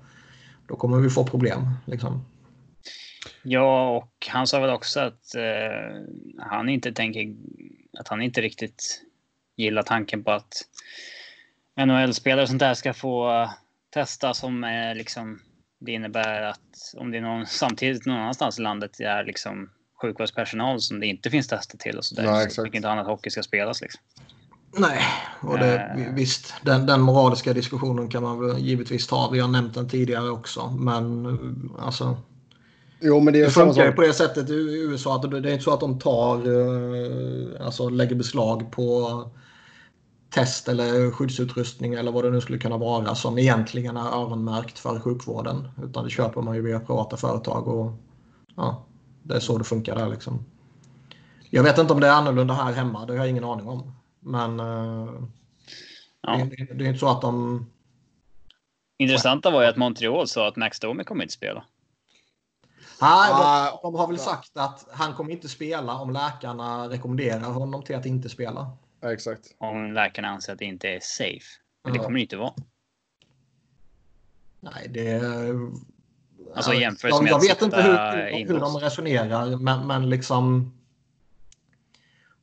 [0.67, 1.63] då kommer vi få problem.
[1.85, 2.25] Liksom.
[3.43, 6.03] ja, och han sa väl också att eh,
[6.39, 7.35] han inte tänker
[7.99, 9.03] att han inte riktigt
[9.57, 10.53] gillar tanken på att
[11.77, 13.49] NHL-spelare och sånt där ska få
[13.91, 15.41] testa som eh, liksom
[15.79, 19.71] det innebär att om det är någon samtidigt någon annanstans i landet är liksom
[20.03, 22.23] sjukvårdspersonal som det inte finns tester till och så där.
[22.23, 22.65] Nej, så exakt.
[22.65, 24.01] tycker inte han att hockey ska spelas liksom.
[24.79, 25.01] Nej,
[25.41, 26.15] och det, Eh.
[26.15, 29.31] visst, den, den moraliska diskussionen kan man väl givetvis ta.
[29.33, 30.71] Vi har nämnt den tidigare också.
[30.71, 32.17] Men eh, alltså,
[33.01, 35.49] Jo, men det är det funkar ju på det sättet i USA att det det
[35.49, 39.31] är inte så att de tar, eh, alltså lägger beslag på
[40.31, 45.01] test eller skyddsutrustning eller vad det nu skulle kunna vara som egentligen är öronmärkt för
[45.01, 45.69] sjukvården.
[45.85, 47.93] Utan det köper man ju via privata företag och
[48.57, 48.86] ja,
[49.29, 50.45] det är så det funkar där liksom.
[51.51, 53.93] Jag vet inte om det är annorlunda här hemma, det har jag ingen aning om.
[54.21, 55.09] Men eh,
[56.27, 56.37] Ja.
[56.37, 57.67] det, det, det är inte så att de...
[58.99, 61.65] Intressanta var ju att Montreal sa att Max Domi kommer inte spela.
[63.01, 67.53] Nej, Ah, de, de har väl sagt att han kommer inte spela om läkarna rekommenderar
[67.53, 68.71] honom till att inte spela.
[69.01, 69.55] Ja, exakt.
[69.59, 71.45] Om läkarna anser att det inte är safe.
[71.85, 72.55] Men det kommer det inte vara.
[74.61, 75.23] Nej, det...
[76.57, 80.73] Alltså, Ja, jämförelse jag, med jag vet inte hur, hur, de resonerar, men, men liksom...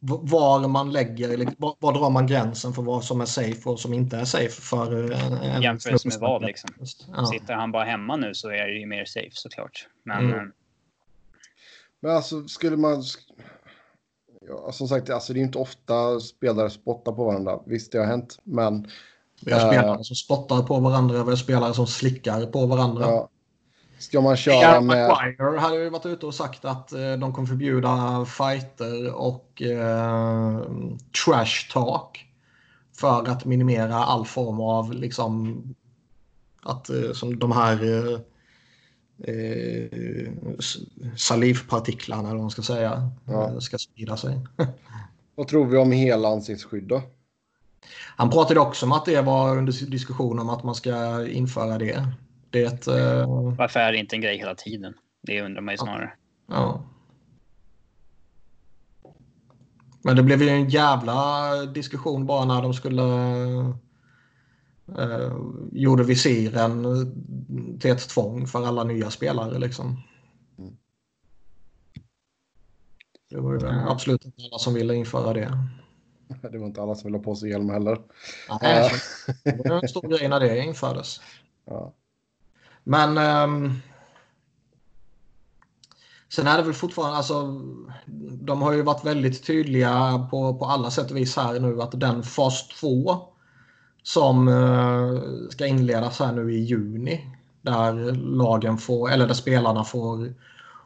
[0.06, 3.94] Var man lägger, var, var drar man gränsen för vad som är safe och som
[3.94, 6.70] inte är safe för en, en Jämförelse med vad som- liksom.
[7.16, 7.26] Ja.
[7.26, 9.88] Sitter han bara hemma nu så är det ju mer safe såklart.
[10.06, 10.38] Men Mm.
[10.40, 10.44] eh,
[12.02, 13.04] Men alltså skulle man...
[14.48, 17.60] Ja, som sagt, alltså, det är ju inte ofta spelare spottar på varandra.
[17.66, 18.88] Visst, det har hänt, men...
[19.42, 19.68] Vi har Eh.
[19.72, 23.06] spelare som spottar på varandra, vi har spelare som slickar på varandra.
[23.06, 23.30] Ja,
[24.04, 25.10] ska man köra med...
[25.10, 30.62] Maguire hade ju varit ute och sagt att eh, de kommer förbjuda fighter och eh,
[31.26, 32.26] trash talk.
[32.98, 35.64] För att minimera all form av liksom
[36.64, 38.20] att eh, som de här eh,
[39.36, 40.32] eh,
[41.18, 43.50] salivpartiklarna eller vad man ska säga Ja.
[43.50, 44.40] eh, ska sprida sig.
[45.36, 47.02] Vad tror vi om hela ansiktsskydd då?
[48.16, 52.08] Han pratade också om att det var under diskussion om att man ska införa det.
[52.54, 54.94] Det eh, varför är det inte en grej hela tiden?
[55.22, 56.14] Det undrar man ju snarare.
[56.48, 56.84] Ja.
[60.04, 63.04] Men det blev ju en jävla diskussion bara när de skulle
[64.98, 65.34] eh,
[65.72, 66.86] gjorde visiren
[67.80, 70.02] till ett tvång för alla nya spelare liksom.
[73.30, 75.58] Det var ju absolut inte alla som ville införa det.
[76.52, 77.98] Det var inte alla som ville ha på sig hjälm heller.
[78.62, 78.92] Nej,
[79.44, 81.22] det var en stor grej när det infördes.
[81.66, 81.94] Ja.
[82.84, 83.74] Men ehm,
[86.30, 87.62] sen är det väl fortfarande, alltså
[88.32, 92.00] de har ju varit väldigt tydliga på, på alla sätt och vis här nu att
[92.00, 93.22] den fas 2
[94.04, 97.28] som eh, ska inledas här nu i juni
[97.62, 100.34] där lagen får, eller där spelarna får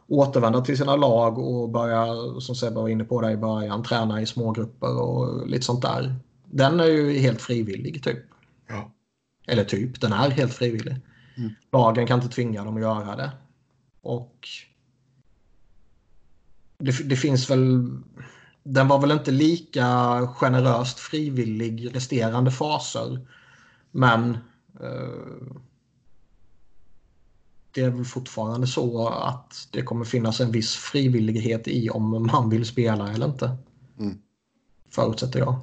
[0.08, 2.06] återvända till sina lag och börja,
[2.40, 6.16] som Sebbe var inne på där i början, träna i smågrupper och lite sånt där.
[6.46, 8.26] Den är ju helt frivillig typ.
[8.68, 8.92] Ja.
[9.48, 10.96] Eller typ, den är helt frivillig.
[11.38, 11.52] Mm.
[11.72, 13.32] Lagen kan inte tvinga dem att göra det.
[14.02, 14.48] Och
[16.78, 17.90] det, det finns väl...
[18.64, 19.88] Den var väl inte lika
[20.28, 23.28] generöst frivillig resterande faser.
[23.92, 24.38] Men
[24.80, 25.58] eh,
[27.72, 32.50] det är väl fortfarande så att det kommer finnas en viss frivillighet i om man
[32.50, 33.58] vill spela eller inte.
[34.00, 34.18] Mm.
[34.90, 35.56] Förutsätter jag.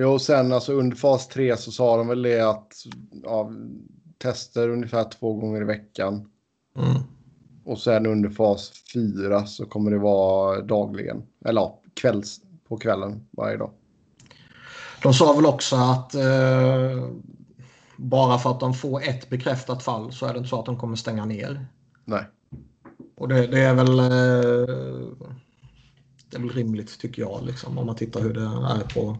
[0.00, 2.72] Jo, sen alltså under fas 3 så sa de väl det att
[3.22, 3.50] ja,
[4.18, 6.30] tester ungefär två gånger i veckan.
[6.76, 7.02] Mm.
[7.64, 11.22] Och sen under fas 4 så kommer det vara dagligen.
[11.44, 13.70] Eller ja, kvälls, på kvällen varje dag.
[15.02, 17.08] De sa väl också att eh,
[17.96, 20.78] bara för att de får ett bekräftat fall så är det inte så att de
[20.78, 21.66] kommer stänga ner.
[22.04, 22.24] Nej.
[23.16, 24.06] Och det, det är väl eh,
[26.30, 29.18] det är väl rimligt tycker jag liksom, om man tittar hur det är på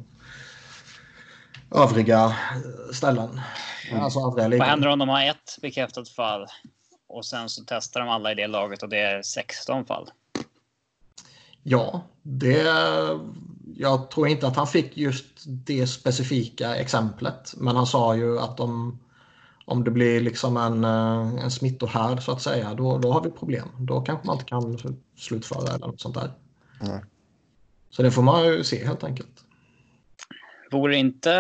[1.71, 2.37] övriga
[2.93, 3.41] ställen.
[3.91, 4.03] Mm.
[4.03, 6.47] Alltså övriga Vad händer om de har ett bekräftat fall
[7.09, 10.11] och sen så testar de alla i det laget och det är 16 fall?
[11.63, 12.67] Ja, det...
[13.77, 17.55] Jag tror inte att han fick just det specifika exemplet.
[17.57, 18.99] Men han sa ju att om,
[19.65, 23.31] om det blir liksom en, eh, en smittohärd så att säga, då, då har vi
[23.31, 23.69] problem.
[23.79, 24.79] Då kanske man inte kan
[25.17, 26.31] slutföra eller något sånt där.
[26.81, 27.01] Nej.
[27.91, 29.45] Så det får man ju se helt enkelt.
[30.71, 31.33] Vore inte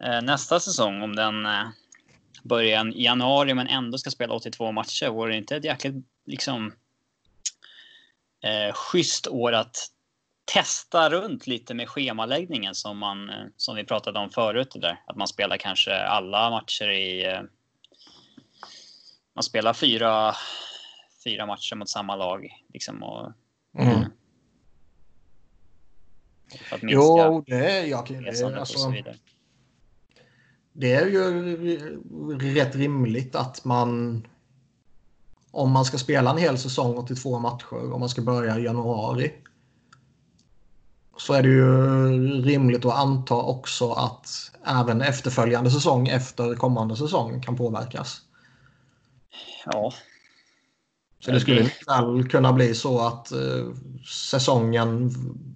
[0.00, 1.68] eh, nästa säsong, om den eh,
[2.42, 5.94] börjar i januari men ändå ska spela 82 matcher, vore det inte ett jäkligt
[6.26, 6.72] liksom
[8.44, 9.76] eh, schysst år att
[10.44, 15.16] testa runt lite med schemaläggningen som man eh, som vi pratade om förut där att
[15.16, 17.42] man spelar kanske alla matcher i eh,
[19.34, 20.34] man spelar fyra
[21.24, 23.32] fyra matcher mot samma lag liksom och
[23.78, 24.04] Mm
[26.58, 29.16] för att minska Jo, det är, jag, det, resandet är, och så alltså, vidare.
[30.72, 34.22] det är ju rätt rimligt att man
[35.50, 39.32] om man ska spela en hel säsong 82 matcher, om man ska börja i januari
[41.16, 44.28] så är det ju rimligt att anta också att
[44.66, 48.20] även efterföljande säsong efter kommande säsong kan påverkas.
[49.66, 49.92] Ja,
[51.24, 53.74] Så det skulle väl kunna bli så att eh,
[54.30, 55.10] säsongen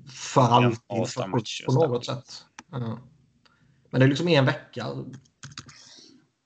[0.09, 2.45] för alltid förskjuts matcher på något sätt.
[2.71, 2.99] Ja.
[3.91, 4.87] Men det är liksom en vecka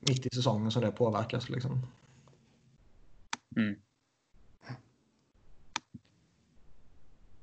[0.08, 1.48] mitt i säsongen som det påverkas.
[1.48, 1.86] Liksom.
[3.56, 3.76] mm.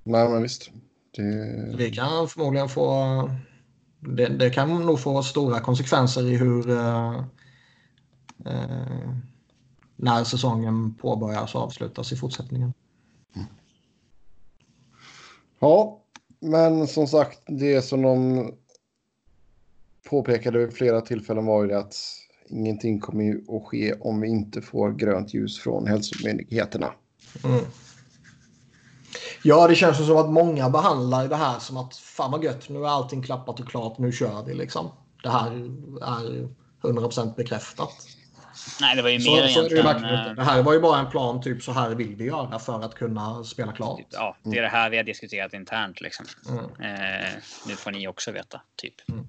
[0.04, 0.72] Nej, men visst.
[1.12, 1.76] Det...
[1.78, 3.30] Vi kan förmodligen få...
[4.00, 6.70] Det, det kan nog få stora konsekvenser i hur...
[6.70, 7.24] Eh,
[8.46, 9.16] eh,
[10.02, 12.74] när säsongen påbörjas och avslutas i fortsättningen.
[15.60, 16.02] Ja,
[16.40, 18.52] men som sagt, det som de
[20.10, 21.96] påpekade vid flera tillfällen var ju att
[22.50, 26.94] ingenting kommer ju att ske om vi inte får grönt ljus från hälsomyndigheterna.
[27.44, 27.66] Mm.
[29.44, 32.80] Ja, det känns som att många behandlar det här som att fan vad gött, nu
[32.80, 34.90] är allting klappat och klart, nu kör vi liksom.
[35.24, 35.52] Det här
[36.02, 36.50] är
[36.82, 38.19] 100% bekräftat.
[38.82, 39.96] Nej, det var ju Så, mer så det, egentligen...
[39.96, 40.30] inte.
[40.30, 42.86] eh, det här var ju bara en plan, typ så här vill vi göra för
[42.86, 44.00] att kunna spela klart.
[44.10, 46.26] Ja, det är det här vi har diskuterat internt liksom.
[46.50, 46.66] Mm.
[46.66, 47.30] Eh,
[47.68, 48.96] nu får ni också veta, typ.
[49.10, 49.28] Mm.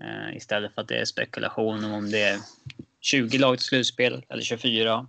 [0.00, 2.38] Eh, istället för att det är spekulation om det är
[3.00, 5.06] 20 lag till slutspel eller 24.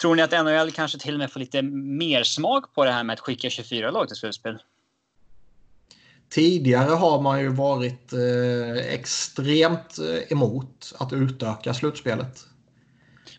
[0.00, 3.04] Tror ni att NHL kanske till och med får lite mer smak på det här
[3.04, 4.58] med att skicka 24 lag till slutspel?
[6.34, 12.40] Tidigare har man ju varit eh, extremt eh, emot att utöka slutspelet.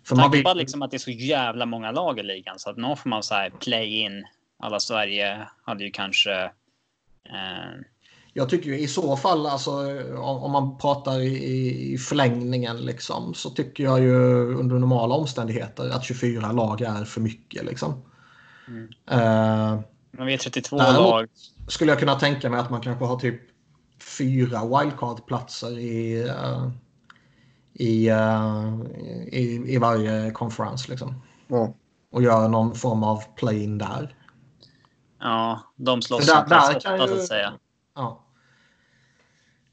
[0.04, 2.70] För man Tanke vill, liksom att det är så jävla många lag i ligan så
[2.70, 4.26] att någon får man så här play in.
[4.60, 6.34] Alla Sverige hade ju kanske.
[7.30, 7.82] Eh,
[8.34, 9.72] Jag tycker ju i så fall, alltså,
[10.18, 14.16] om, man pratar i, i förlängningen, liksom, så tycker jag ju
[14.54, 17.66] under normala omständigheter att 24 lag är för mycket.
[17.66, 18.02] Liksom.
[18.68, 18.90] Mm.
[19.10, 19.80] Eh,
[20.12, 21.28] men vi är 32 Däremot- lag.
[21.68, 23.42] Skulle jag kunna tänka mig att man kanske har typ
[24.18, 26.70] fyra wildcard-platser i, eh,
[27.74, 28.74] i, eh,
[29.28, 30.88] i, i varje konferens.
[30.90, 31.22] Liksom.
[31.48, 31.74] Ja.
[32.12, 34.16] Och gör någon form av play-in där.
[35.20, 37.54] Ja, de slåss där- om plats där kan åtta, så att säga.
[37.96, 38.26] Ja.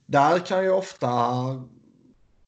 [0.06, 1.10] Där kan ju ofta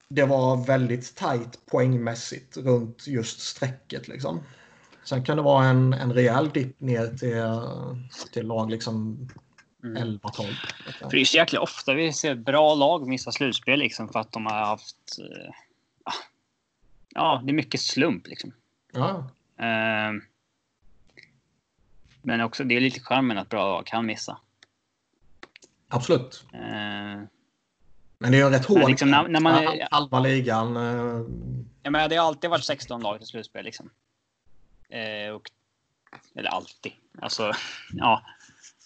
[0.09, 4.09] det vara väldigt tajt poängmässigt runt just strecket.
[4.09, 4.41] Liksom.
[5.05, 9.29] Sen kan det vara en, en rejäl dipp ner till, till lag liksom
[9.85, 10.03] Mm.
[10.19, 10.43] 11-12.
[11.01, 14.33] För det är så jäkla ofta vi ser bra lag missa slutspel liksom för att
[14.33, 14.97] de har haft.
[16.05, 16.13] ah,
[17.15, 18.53] ja, det är mycket slump liksom.
[18.93, 20.13] Ja, Eh,
[22.23, 24.39] men också det är lite charmen att bra lag kan missa.
[25.89, 26.45] absolut.
[26.53, 27.29] Eh, Men
[28.33, 30.77] det är ju rätt hård liksom när- när man halva ligan.
[30.77, 31.27] eh,
[31.83, 33.91] jag menar, det har alltid varit 16 lag till slutspel liksom.
[34.95, 35.51] Eh, och,
[36.35, 36.93] eller alltid.
[37.21, 37.53] Alltså,
[37.93, 38.23] ja.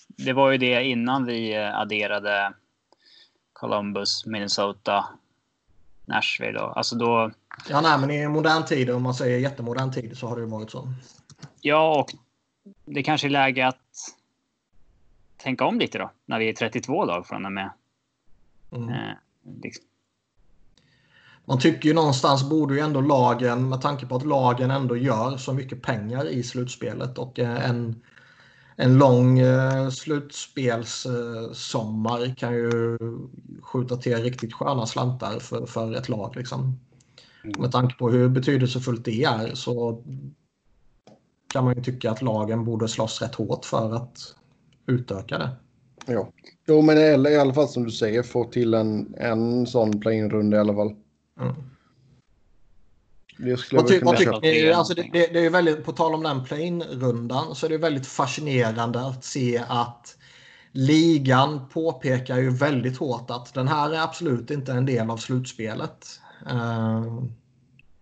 [0.06, 2.52] Det var ju det innan vi eh, adderade
[3.52, 5.04] Columbus, Minnesota,
[6.06, 6.60] Nashville.
[6.60, 7.30] Och, alltså då,
[7.68, 10.48] Ja, nej, men i modern tid, om man säger jättemodern tid, så har det ju
[10.48, 10.92] varit så.
[11.60, 12.14] Ja, och
[12.84, 14.16] det kanske är läge att
[15.36, 17.70] tänka om lite då, när vi är 32 lag från och med.
[18.72, 18.88] Mm.
[18.88, 19.14] Eh,
[19.62, 19.84] liksom.
[21.48, 25.36] Man tycker ju någonstans borde ju ändå lagen, med tanke på att lagen ändå gör
[25.36, 28.02] så mycket pengar i slutspelet och eh, en,
[28.76, 32.98] en lång eh, slutspelssommar kan ju
[33.62, 36.36] skjuta till riktigt sköna slantar för, för ett lag.
[36.36, 36.78] Liksom.
[37.44, 37.60] Mm.
[37.60, 40.04] Med tanke på hur betydelsefullt det är så
[41.52, 44.34] kan man ju tycka att lagen borde slåss rätt hårt för att
[44.86, 45.50] utöka det.
[46.06, 46.32] Ja.
[46.66, 50.60] Jo, men i alla fall som du säger, få till en, en sån play-in-runda i
[50.60, 50.96] alla fall.
[51.40, 51.54] Mm.
[53.72, 54.72] Vad ty, vad tycker ni?
[54.72, 58.06] Alltså det, det, det är väldigt, på tal om den play-in-rundan så är det väldigt
[58.06, 60.16] fascinerande att se att
[60.72, 66.20] ligan påpekar ju väldigt hårt att den här är absolut inte en del av slutspelet.
[66.52, 67.24] Uh,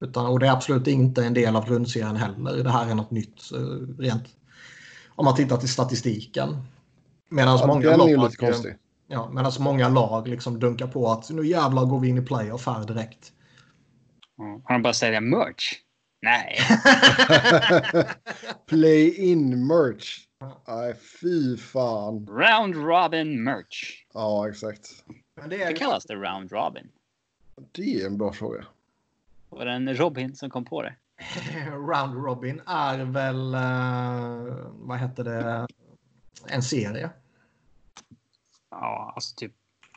[0.01, 2.65] utan, och det är absolut inte en del av grundserien heller.
[2.65, 4.25] Det här är något nytt uh, rent
[5.09, 6.63] om man tittar till statistiken.
[7.29, 8.77] Medan Ja, många den är ju lite konstig.
[9.07, 12.67] Ja, medan många lag liksom dunkar på att nu jävlar går vi in i playoff
[12.67, 13.33] här direkt.
[14.37, 14.61] Ja.
[14.65, 15.73] Har de bara sälja merch?
[16.23, 16.59] Nej.
[18.67, 20.27] Play-in merch.
[20.69, 22.27] Nej, fy fan.
[22.27, 24.05] Round Robin merch.
[24.15, 24.89] Ja, exakt.
[25.41, 26.89] Men det Det är, kallas det Round Robin.
[27.73, 28.67] Det är en bra fråga.
[29.49, 30.95] Var det en Robin som kom på det?
[31.71, 35.67] Round Robin är väl, eh, vad heter det,
[36.49, 37.11] en serie.
[38.81, 39.53] Ja, alltså typ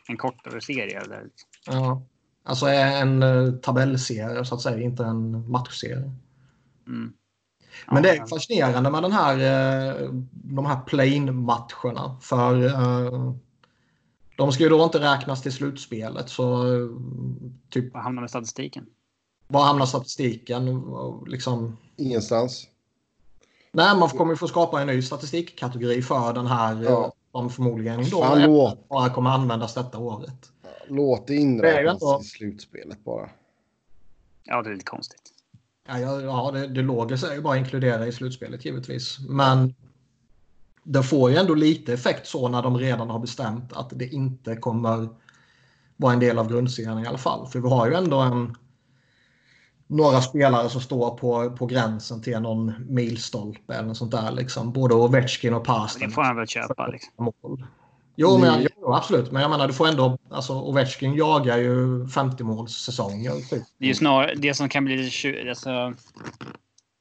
[0.08, 1.02] en kortare serie.
[1.02, 1.24] Eller...
[1.66, 2.02] Ja.
[2.44, 6.12] Alltså en eh, tabellserie så att säga, inte en matchserie.
[6.88, 7.14] Mm.
[7.92, 12.18] Men det är fascinerande med den här, eh, de här plane-matcherna.
[12.22, 13.34] För eh,
[14.38, 16.30] de ska ju då inte räknas till slutspelet.
[16.30, 16.90] Så eh,
[17.70, 18.86] typ, Vad hamnar med statistiken?
[19.48, 20.84] var hamnar statistiken?
[21.28, 22.68] Liksom, Ingenstans.
[23.72, 26.76] nej, man kommer ju få skapa en ny statistikkategori för den här.
[26.76, 27.14] eh, Ja.
[27.32, 30.52] Som förmodligen då Fan, låt, bara kommer användas detta året.
[30.88, 33.30] låt det inräknas i slutspelet bara.
[34.44, 35.22] Ja, det är lite konstigt.
[35.88, 39.20] Ja, ja, ja det, det logiska är ju bara att inkludera i slutspelet givetvis.
[39.30, 39.74] Men
[40.84, 44.56] det får ju ändå lite effekt så när de redan har bestämt att det inte
[44.56, 45.10] kommer
[45.98, 47.48] vara en del av grundserien i alla fall.
[47.48, 48.58] För vi har ju ändå en,
[49.90, 54.32] några spelare som står på, på gränsen till någon milstolpe eller något sånt där.
[54.32, 54.72] Liksom.
[54.74, 56.12] Både Ovechkin och Det Pasten.
[56.12, 56.88] får han väl köpa.
[56.88, 57.12] Liksom.
[57.42, 57.64] mål.
[58.16, 59.32] Jo, men, Ni- jo, absolut.
[59.32, 60.18] Men jag menar, du får ändå...
[60.32, 63.32] Alltså, Ovechkin jagar ju 50 målssäsonger.
[63.32, 63.64] Typ.
[63.78, 65.94] Det är ju snarare det som kan bli lite tju- alltså,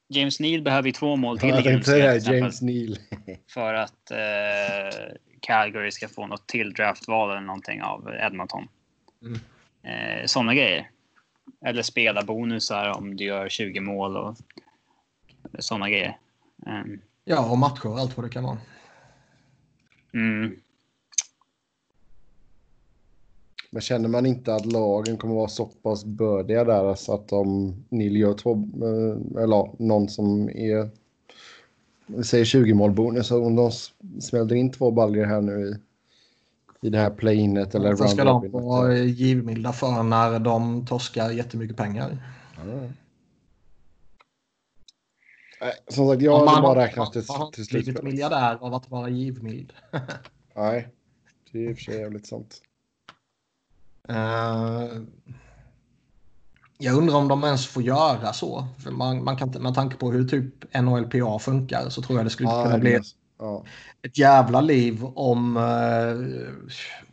[0.08, 2.96] James Neal behöver ju två mål till i Jag tänkte det, exempel, James Neal.
[3.54, 4.98] för att eh,
[5.40, 8.68] Calgary ska få något till draftval eller någonting av Edmonton.
[9.22, 9.40] Mm.
[9.82, 10.90] Eh, Sådana grejer.
[11.64, 14.36] Eller spela bonusar om du gör 20 mål och
[15.58, 16.18] sådana grejer.
[16.66, 17.00] Mm.
[17.24, 18.58] Ja, och matcher och allt vad det kan vara.
[20.14, 20.56] Mm.
[23.70, 27.84] Men känner man inte att lagen kommer vara så pass bördiga där så att om
[27.88, 30.90] Neil gör två, eh, eller någon som är,
[32.06, 33.70] vi säger 20 mål bonus, om de
[34.20, 35.74] smäller in två baljor här nu i,
[36.80, 41.76] i det här play-inet eller Sen ska de vara givmilda för när de torskar jättemycket
[41.76, 42.18] pengar.
[42.56, 42.62] Ja.
[45.60, 48.02] Nej, Som sagt, jag man- bara räknat till, man har till blivit slutspelet.
[48.12, 49.72] miljardär av att vara givmild.
[50.56, 50.88] Nej,
[51.52, 52.62] det är i och för sig jävligt sant.
[54.08, 54.88] Eh,
[56.78, 58.66] jag undrar om de ens får göra så.
[58.78, 62.30] För man, man kan med tanke på hur typ NHLPA funkar så tror jag det
[62.30, 63.00] skulle Ja, kunna bli
[63.38, 63.64] ja.
[64.02, 65.62] ett jävla liv om eh,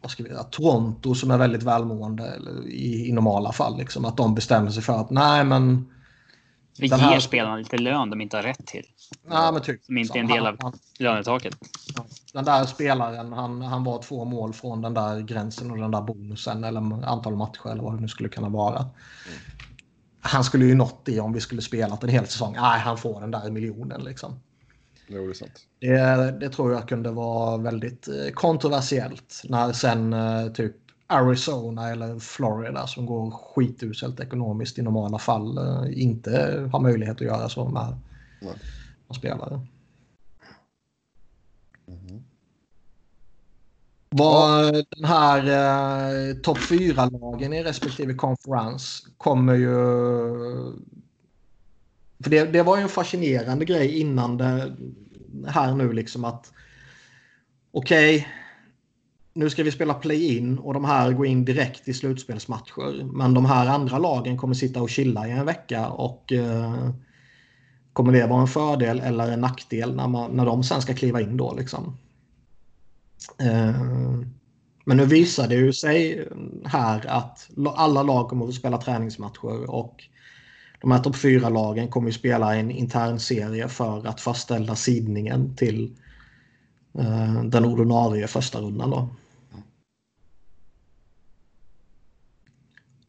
[0.01, 3.77] vad ska vi säga, Toronto som är väldigt välmående eller i, i normala fall.
[3.77, 5.91] Liksom, att de bestämmer sig för att nej men...
[6.79, 8.85] Vi Den ger här- spelarna lite lön de inte har rätt till.
[9.27, 11.55] Nej, men typ, Som inte är en del av- han- Lönetaket.
[12.33, 16.01] Den där spelaren, han, han var två mål från den där gränsen och den där
[16.01, 18.85] bonusen eller antal matcher eller vad det nu skulle kunna vara.
[20.21, 22.53] Han skulle ju nått det om vi skulle spelat en hel säsong.
[22.53, 24.39] Nej, han får den där miljonen liksom.
[25.07, 25.67] Jo, det är sant.
[25.79, 30.75] Det, det tror jag kunde vara väldigt eh, kontroversiellt när sen eh, typ
[31.07, 37.27] Arizona eller Florida som går skituselt ekonomiskt i normala fall eh, inte har möjlighet att
[37.27, 37.97] göra så med,
[38.41, 38.53] Nej.
[39.07, 39.61] med spelare.
[41.87, 42.23] Mhm.
[44.09, 45.39] Vad den här
[46.29, 49.75] eh, topp 4-lagen i respektive konferens kommer ju...
[52.25, 54.75] För det, det var ju en fascinerande grej innan det
[55.47, 56.51] här nu liksom att
[57.71, 58.27] okej,
[59.33, 63.03] nu ska vi spela play-in och de här går in direkt i slutspelsmatcher.
[63.03, 66.89] Men de här andra lagen kommer sitta och chilla i en vecka och eh,
[67.93, 71.21] Kommer det vara en fördel eller en nackdel när, man, när de sen ska kliva
[71.21, 71.53] in då?
[71.53, 71.97] Liksom?
[73.39, 73.81] Eh,
[74.85, 76.27] men nu visar det ju sig
[76.65, 80.03] här att alla lag kommer att spela träningsmatcher och
[80.85, 85.95] de här topp 4-lagen kommer ju spela en intern serie för att fastställa sidningen till
[86.93, 88.89] eh, den ordinarie första rundan.
[88.89, 89.09] Då.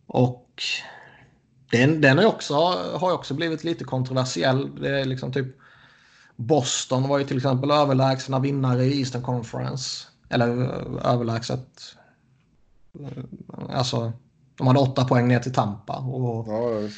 [0.07, 0.63] Och
[1.71, 2.55] den, den är också,
[2.95, 4.81] har också blivit lite kontroversiell.
[4.81, 5.57] Det är liksom typ
[6.37, 10.07] Boston var ju till exempel överlägsna vinnare i Eastern Conference.
[10.29, 11.97] Eller eh, överlägset.
[13.01, 13.25] Eh,
[13.79, 14.13] alltså,
[14.55, 16.89] de hade åtta poäng ner till Tampa och ja,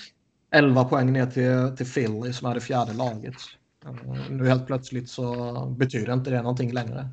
[0.50, 3.34] 11 poäng ner till, till Philly som är det fjärde laget.
[4.30, 7.08] Nu helt plötsligt så betyder inte det någonting längre.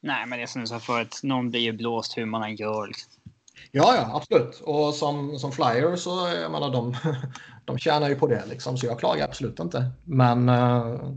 [0.00, 2.56] Nej, men det är som du sa förut, någon blir ju blåst hur man än
[2.56, 2.86] gör.
[2.86, 3.12] Liksom.
[3.70, 4.60] Ja, ja, absolut.
[4.60, 6.96] Och som, som flyer så, jag menar, de,
[7.64, 9.90] de tjänar ju på det liksom, så jag klagar absolut inte.
[10.04, 11.12] Men uh,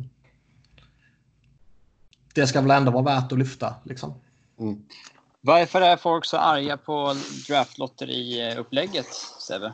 [2.33, 4.13] det ska väl ändå vara värt att lyfta liksom.
[4.59, 4.83] Mm.
[5.41, 7.15] Varför är folk så arga på
[7.47, 9.13] draftlotteri-upplägget,
[9.47, 9.73] Sebbe?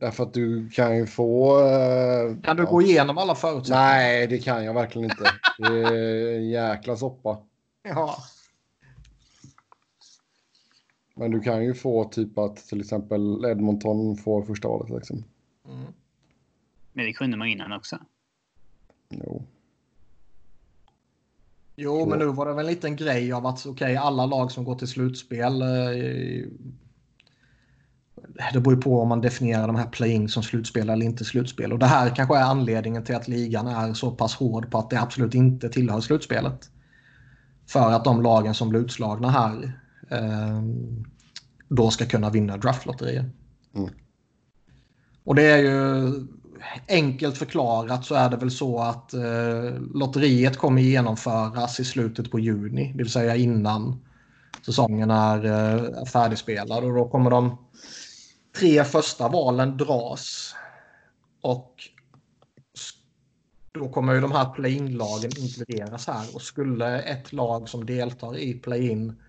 [0.00, 1.58] Därför att du kan ju få...
[1.58, 2.70] Uh, kan du ja.
[2.70, 3.82] gå igenom alla förutsättningar?
[3.82, 5.24] Nej, det kan jag verkligen inte.
[5.58, 7.38] Det är en jäkla soppa.
[7.82, 8.16] Ja.
[11.14, 14.90] Men du kan ju få typ att till exempel Edmonton får första valet.
[14.90, 15.24] Liksom.
[15.68, 15.86] Mm.
[16.92, 17.98] Men det kunde man innan också.
[19.08, 19.46] Jo.
[21.76, 24.52] Jo, men nu var det väl en liten grej av att okej, okay, alla lag
[24.52, 25.62] som går till slutspel.
[25.62, 26.48] Eh,
[28.52, 31.72] det beror ju på om man definierar de här playing som slutspel eller inte slutspel.
[31.72, 34.90] Och det här kanske är anledningen till att ligan är så pass hård på att
[34.90, 36.70] det absolut inte tillhör slutspelet.
[37.68, 39.72] För att de lagen som blir utslagna här
[40.10, 41.04] Ehm,
[41.68, 43.30] då ska kunna vinna draftlotterier.
[43.74, 43.90] Mm.
[45.24, 46.12] Och det är ju
[46.88, 52.38] enkelt förklarat så är det väl så att eh, lotteriet kommer genomföras i slutet på
[52.38, 54.04] juni, det vill säga innan
[54.66, 57.58] säsongen är eh, färdigspelad och då kommer de
[58.56, 60.54] tre första valen dras.
[61.40, 61.74] Och
[63.72, 68.54] då kommer ju de här play-in-lagen inkluderas här och skulle ett lag som deltar i
[68.54, 69.20] play-in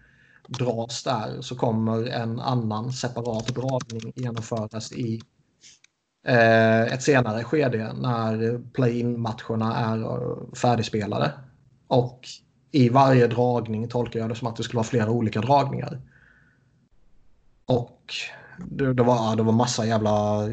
[0.48, 5.22] dras där så kommer en annan separat dragning genomföras i
[6.28, 11.32] eh, ett senare skede när play-in-matcherna är eh, färdigspelade.
[11.88, 12.28] Och
[12.72, 16.02] i varje dragning tolkar jag det som att det skulle vara flera olika dragningar.
[17.66, 18.14] Och
[18.58, 20.48] det, det, var, det var massa jävla...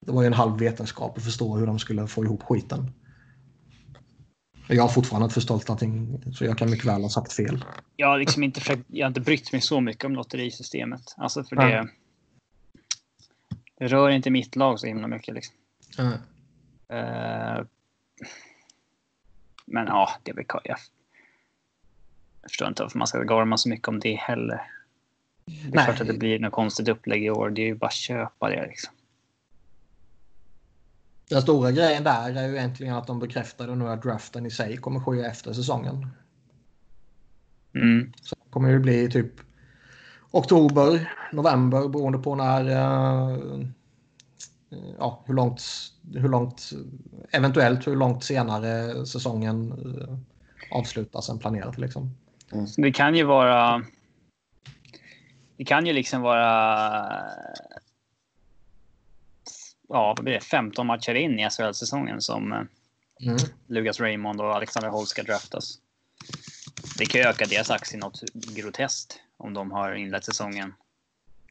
[0.00, 2.92] Det var ju en halv vetenskap att förstå hur de skulle få ihop skiten.
[4.68, 7.64] Jag har fortfarande inte förstått allting, så jag kan mycket väl ha sagt fel.
[7.96, 11.14] Jag har, liksom inte, försökt, jag har inte brytt mig så mycket om lotterisystemet.
[11.16, 11.88] Alltså för det,
[13.78, 15.34] det rör inte mitt lag så himla mycket.
[15.34, 15.54] Liksom.
[15.98, 16.12] Mm.
[16.12, 17.66] Uh,
[19.66, 20.60] men ja, det är väl jag,
[22.42, 24.62] jag förstår inte varför man ska gorma så mycket om det heller.
[25.46, 25.84] Det är Nej.
[25.84, 27.50] klart att det blir något konstigt upplägg i år.
[27.50, 28.66] Det är ju bara att köpa det.
[28.66, 28.94] Liksom.
[31.28, 34.76] Den stora grejen där är ju egentligen att de bekräftade nu att draften i sig
[34.76, 36.06] kommer ske efter säsongen.
[37.74, 38.12] Mm.
[38.22, 39.32] Så det kommer ju bli typ
[40.30, 43.66] oktober, november beroende på när uh,
[44.98, 45.62] ja, hur långt,
[46.14, 46.70] hur långt,
[47.30, 50.18] eventuellt hur långt senare säsongen uh,
[50.70, 51.78] avslutas än planerat.
[51.78, 52.14] Liksom.
[52.52, 52.66] Mm.
[52.76, 53.84] Det kan ju vara.
[55.56, 57.22] Det kan ju liksom vara
[59.88, 62.58] ja, vad blir det, 15 matcher in i SHL-säsongen som eh,
[63.22, 63.36] mm.
[63.66, 65.78] Lukas Raymond och Alexander Holt ska draftas.
[66.98, 70.74] Det kan ju öka deras aktie något groteskt om de har inlett säsongen.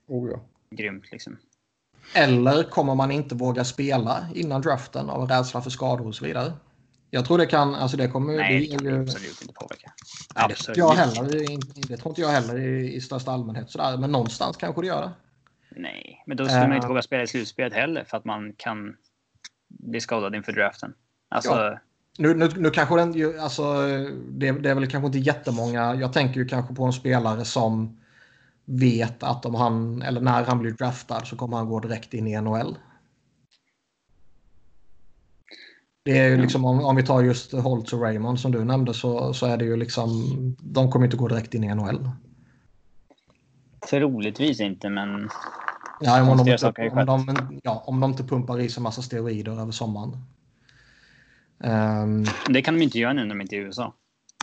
[0.08, 0.40] Oh ja.
[0.70, 1.38] Grymt liksom.
[2.14, 6.54] Eller kommer man inte våga spela innan draften av rädsla för skador och så vidare?
[7.16, 8.34] Jag tror det kan, alltså det kommer...
[8.34, 9.02] Nej, det, det kan ju...
[9.02, 9.92] absolut inte påverka.
[10.36, 10.78] Absolut.
[10.78, 11.24] Jag heller,
[11.88, 15.02] det tror inte jag heller i, i största allmänhet sådär, men någonstans kanske det gör
[15.02, 15.12] det.
[15.70, 18.54] Nej, men då skulle uh, man inte våga spela i slutspelet heller för att man
[18.58, 18.96] kan
[19.68, 20.94] bli skadad inför draften.
[21.30, 21.52] Alltså...
[21.52, 21.80] Ja.
[22.18, 23.88] Nu, nu, nu kanske den, alltså,
[24.30, 25.96] det, det, är väl kanske inte jättemånga.
[25.96, 27.98] Jag tänker ju kanske på en spelare som
[28.66, 32.28] vet att om han, eller när han blir draftad så kommer han gå direkt in
[32.28, 32.78] i NHL.
[36.06, 38.94] Det är ju liksom om, om vi tar just Holtz och Raymond som du nämnde
[38.94, 40.10] så, så är det ju liksom,
[40.60, 42.10] de kommer inte gå direkt in i NHL.
[43.90, 45.30] Troligtvis inte, men...
[46.00, 49.62] Ja, om, de inte, om, de, ja, om de inte pumpar i sig massa steroider
[49.62, 50.18] över sommaren.
[51.58, 52.26] Um...
[52.50, 53.94] Det kan de inte göra nu när de inte är i USA.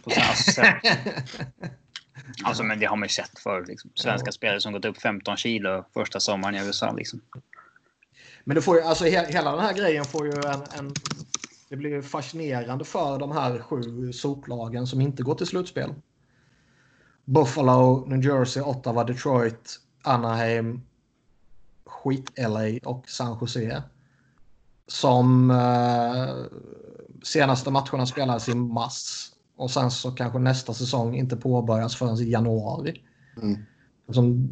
[0.04, 0.62] Alltså,
[2.44, 3.90] alltså, men det har man ju sett för liksom.
[3.94, 4.32] Svenska ja.
[4.32, 6.92] spelare som gått upp 15 kilo första sommaren i USA.
[6.92, 7.20] Liksom.
[8.44, 10.94] Men det får ju, alltså he, hela den här grejen får ju en, en
[11.72, 15.94] det blir fascinerande för de här sju soplagen som inte går till slutspel.
[17.24, 20.82] Buffalo, New Jersey, Ottawa, Detroit, Anaheim,
[21.84, 23.82] skit-LA och San Jose.
[24.86, 26.34] Som eh,
[27.22, 29.30] senaste matcherna spelades i mars.
[29.56, 33.02] Och sen så kanske nästa säsong inte påbörjas förrän i januari.
[33.42, 33.58] Mm.
[34.08, 34.48] Som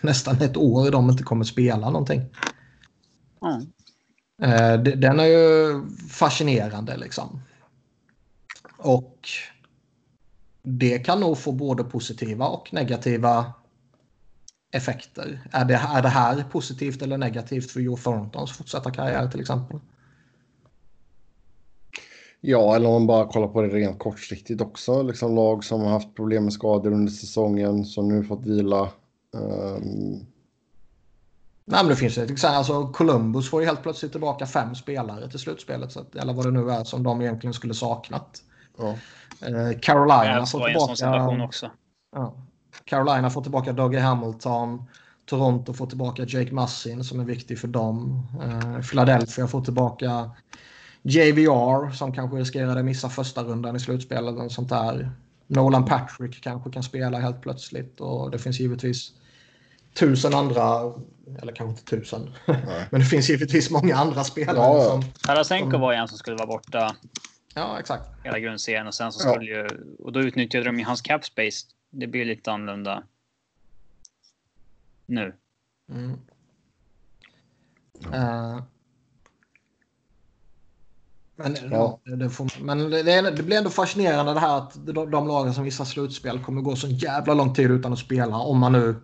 [0.00, 2.20] nästan ett år de inte kommer spela någonting.
[3.42, 3.66] Mm.
[4.42, 7.42] Eh, den är ju fascinerande liksom.
[8.78, 9.28] Och
[10.62, 13.52] det kan nog få både positiva och negativa
[14.72, 15.40] effekter.
[15.52, 19.80] Är det, är det här positivt eller negativt för Joe Thorntons fortsatta karriär till exempel?
[22.40, 25.02] Ja, eller om man bara kollar på det rent kortsiktigt också.
[25.02, 28.90] Liksom lag som har haft problem med skador under säsongen som nu fått vila.
[29.32, 30.26] Um...
[31.64, 35.38] Nej, men det finns ju alltså Columbus får ju helt plötsligt tillbaka fem spelare till
[35.38, 35.92] slutspelet.
[35.92, 38.42] Så att, eller vad det nu är som de egentligen skulle saknat.
[38.78, 38.96] Ja.
[39.48, 41.44] Uh, Carolina får tillbaka...
[41.44, 41.70] också.
[42.16, 42.34] Ja.
[42.84, 44.84] Carolina får tillbaka Dougie Hamilton.
[45.26, 48.26] Toronto får tillbaka Jake Massin som är viktig för dem.
[48.42, 50.30] Uh, Philadelphia får tillbaka
[51.02, 54.38] JVR som kanske riskerade missa första rundan i slutspelet.
[54.38, 55.10] Och sånt där.
[55.46, 59.12] Nolan Patrick kanske kan spela helt plötsligt och det finns givetvis
[59.94, 60.92] tusen andra,
[61.42, 62.34] eller kanske inte tusen,
[62.90, 64.56] men det finns givetvis många andra spelare.
[64.56, 65.80] Ja, som, Tarasenko som...
[65.80, 66.96] var en som skulle vara borta.
[67.54, 68.04] Ja, exakt.
[68.24, 69.62] Hela grundserien och sen så skulle ja.
[69.62, 69.68] ju,
[69.98, 71.66] och då utnyttjade de ju hans cap space.
[71.90, 73.02] Det blir lite annorlunda
[75.06, 75.34] nu.
[75.92, 76.10] Mm.
[78.14, 78.62] Uh,
[81.36, 82.00] men, ja.
[82.04, 85.64] det, får, men det, det, blir ändå fascinerande det här att de, de lagen som
[85.64, 88.36] vissa slutspel kommer gå så jävla lång tid utan att spela.
[88.36, 88.96] Om man nu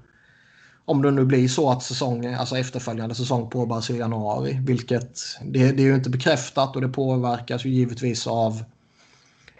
[0.86, 4.58] om det nu blir så att säsong, alltså efterföljande säsong påbörjas i januari.
[4.62, 8.64] Vilket det, det, är ju inte bekräftat och det påverkas ju givetvis av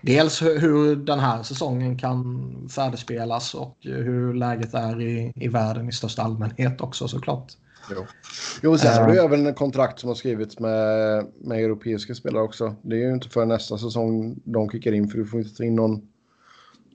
[0.01, 5.93] dels hur den här säsongen kan färdigspelas och hur läget är i, i världen i
[5.93, 7.53] största allmänhet också såklart.
[7.91, 8.07] Jo,
[8.62, 12.74] jo sen har du även en kontrakt som har skrivits med, med europeiska spelare också.
[12.83, 15.64] Det är ju inte för nästa säsong de kickar in för du får inte ta
[15.64, 16.03] in någon,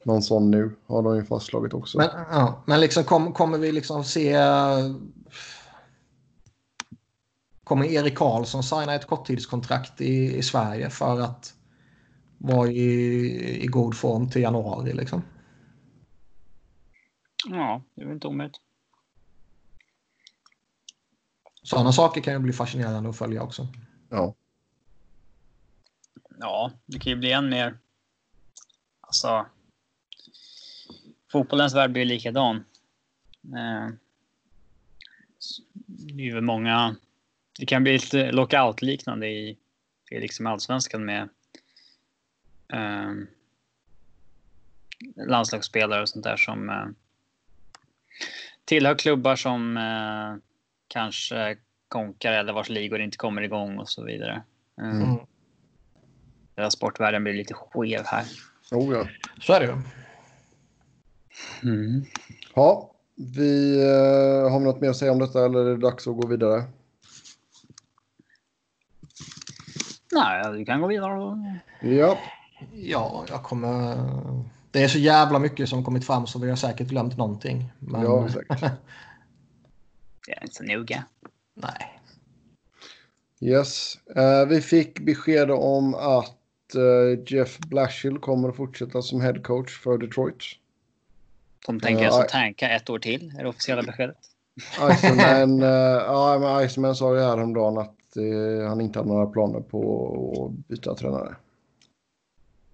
[0.04, 0.76] någon sån nu.
[0.86, 1.98] Har de ju fastslagit också.
[1.98, 4.38] Men, ja, men liksom kom, kommer vi liksom se...
[7.64, 11.54] Kommer Erik Karlsson signa ett korttidskontrakt i, i Sverige för att
[12.38, 15.22] vara i, i god form till januari liksom?
[17.50, 18.58] Ja, det är väl inte omöjligt.
[21.64, 23.68] Sådana saker kan ju bli fascinerande att följa också.
[24.10, 24.36] Ja.
[26.40, 27.80] Ja, det kan ju bli än mer...
[29.02, 29.46] Alltså...
[31.32, 32.56] Fotbollens värld blir likadan.
[33.44, 33.90] Eh,
[35.88, 36.96] det är många...
[37.60, 39.58] Det kan bli lite lockout-liknande i,
[40.12, 41.30] i liksom allsvenskan med
[42.74, 43.14] eh,
[45.28, 46.86] landslagsspelare och sånt där som eh,
[48.66, 50.36] tillhör klubbar som eh,
[50.88, 51.58] kanske
[51.88, 54.44] konkar eller vars ligor inte kommer igång och så vidare.
[54.82, 55.18] Mm.
[56.56, 56.72] mm.
[56.72, 58.26] sportvärlden blir lite skev här.
[58.72, 59.08] Oh ja.
[59.42, 60.01] Så är det ju.
[61.64, 62.06] Mm.
[62.54, 66.08] Ja, vi uh, har vi något mer att säga om detta eller är det dags
[66.08, 66.64] att gå vidare?
[70.12, 71.60] Nej, vi kan gå vidare.
[71.82, 72.18] Ja.
[72.74, 73.98] Ja, jag kommer...
[74.72, 77.72] Det är så jävla mycket som kommit fram så vi har säkert glömt någonting.
[77.80, 78.02] Men...
[78.02, 78.60] Ja, säkert.
[80.28, 81.04] Det är inte så noga.
[81.54, 82.02] Nej.
[83.42, 83.98] Yes.
[84.18, 89.80] Uh, vi fick besked om att uh, Jeff Blashill kommer att fortsätta som head coach
[89.80, 90.44] för Detroit.
[91.66, 94.18] De tänker uh, alltså tanka ett år till, är det officiella beskedet.
[94.92, 95.70] Iceman, uh,
[96.06, 100.68] ja, men Iceman sa ju häromdagen att uh, han inte hade några planer på att
[100.68, 101.36] byta tränare.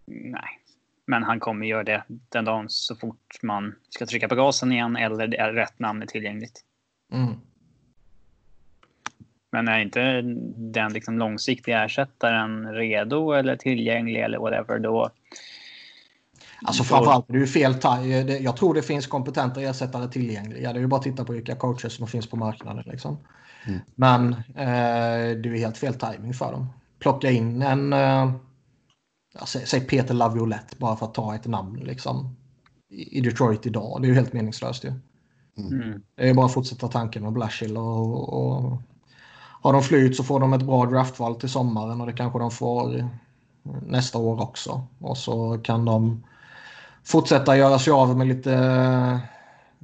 [0.06, 0.60] Nej,
[1.06, 4.96] men han kommer göra det den dagen så fort man ska trycka på gasen igen
[4.96, 6.64] eller det är rätt namn är tillgängligt.
[7.12, 7.34] Mm.
[9.52, 10.22] Men är inte
[10.56, 15.10] den liksom långsiktiga ersättaren redo eller tillgänglig eller whatever då?
[16.62, 17.76] Alltså framförallt det är ju fel
[18.42, 20.74] Jag tror det finns kompetenta ersättare tillgängliga.
[20.74, 22.84] Det är ju bara att titta på vilka coacher som finns på marknaden.
[22.88, 23.18] Liksom.
[23.66, 23.80] Mm.
[23.96, 26.68] Men eh, det är helt fel timing för dem.
[27.00, 28.32] Plocka in en, eh,
[29.46, 32.36] säg Peter Laviolette bara för att ta ett namn liksom,
[32.90, 34.02] i Detroit idag.
[34.02, 34.94] Det är ju helt meningslöst ju.
[35.58, 36.02] Mm.
[36.16, 38.82] Det är bara att fortsätta tanken med Blashill och, och
[39.62, 42.52] har de flyt så får de ett bra draftval till sommaren och det kanske de
[42.52, 43.10] får
[43.88, 44.82] nästa år också.
[45.00, 46.24] Och så kan de
[47.08, 48.54] fortsätta göra sig av med lite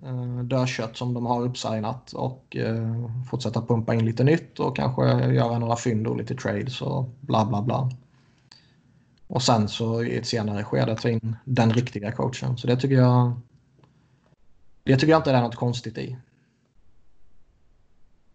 [0.04, 5.04] eh, dödkött som de har uppsignat och eh, fortsätta pumpa in lite nytt och kanske
[5.34, 7.92] göra några fynd och lite trades och bla bla bla.
[9.28, 12.58] Och sen så i ett senare skede ta in den riktiga coachen.
[12.58, 13.40] Så det tycker jag.
[14.84, 16.18] Det tycker jag inte det är något konstigt i.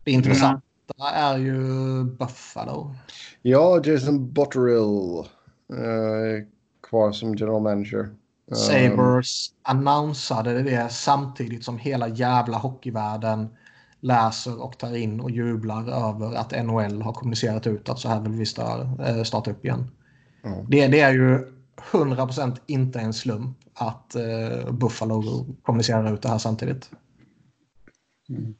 [0.05, 0.62] Det intressanta
[0.99, 1.14] mm.
[1.14, 2.95] är ju Buffalo.
[3.43, 5.18] Ja, Jason Botterill.
[5.72, 6.47] Eh,
[6.82, 8.09] kvar som general manager.
[8.53, 13.49] Sabres annonsade det samtidigt som hela jävla hockeyvärlden
[14.01, 18.20] läser och tar in och jublar över att NHL har kommunicerat ut att så här
[18.20, 18.44] vill vi
[19.09, 19.90] eh, starta upp igen.
[20.44, 20.66] Mm.
[20.68, 21.53] Det, det, är ju
[21.92, 26.90] 100% inte en slump att uh, Buffalo kommunicerar ut det här samtidigt.
[28.28, 28.55] Mm.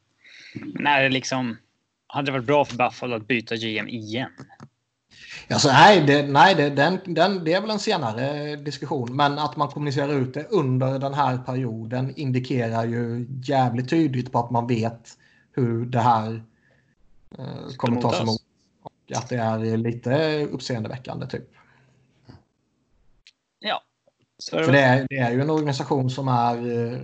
[0.79, 1.57] Nej, det liksom
[2.07, 4.31] hade det varit bra för Buffalo att byta GM igen?
[5.51, 9.15] Alltså, nej, det, nej det, den, den, det är väl en senare diskussion.
[9.15, 14.39] Men att man kommunicerar ut det under den här perioden indikerar ju jävligt tydligt på
[14.39, 15.17] att man vet
[15.51, 16.43] hur det här
[17.37, 18.41] eh, kommer tas emot.
[18.83, 21.49] Och att det är lite uppseendeväckande typ.
[23.59, 23.81] Ja.
[24.49, 26.99] För det är, det är ju en organisation som är eh,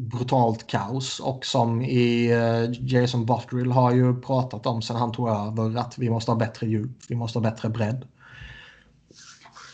[0.00, 5.28] brutalt kaos och som i eh, Jason Botterill har ju pratat om sen han tog
[5.28, 8.06] över att vi måste ha bättre djup, vi måste ha bättre bredd.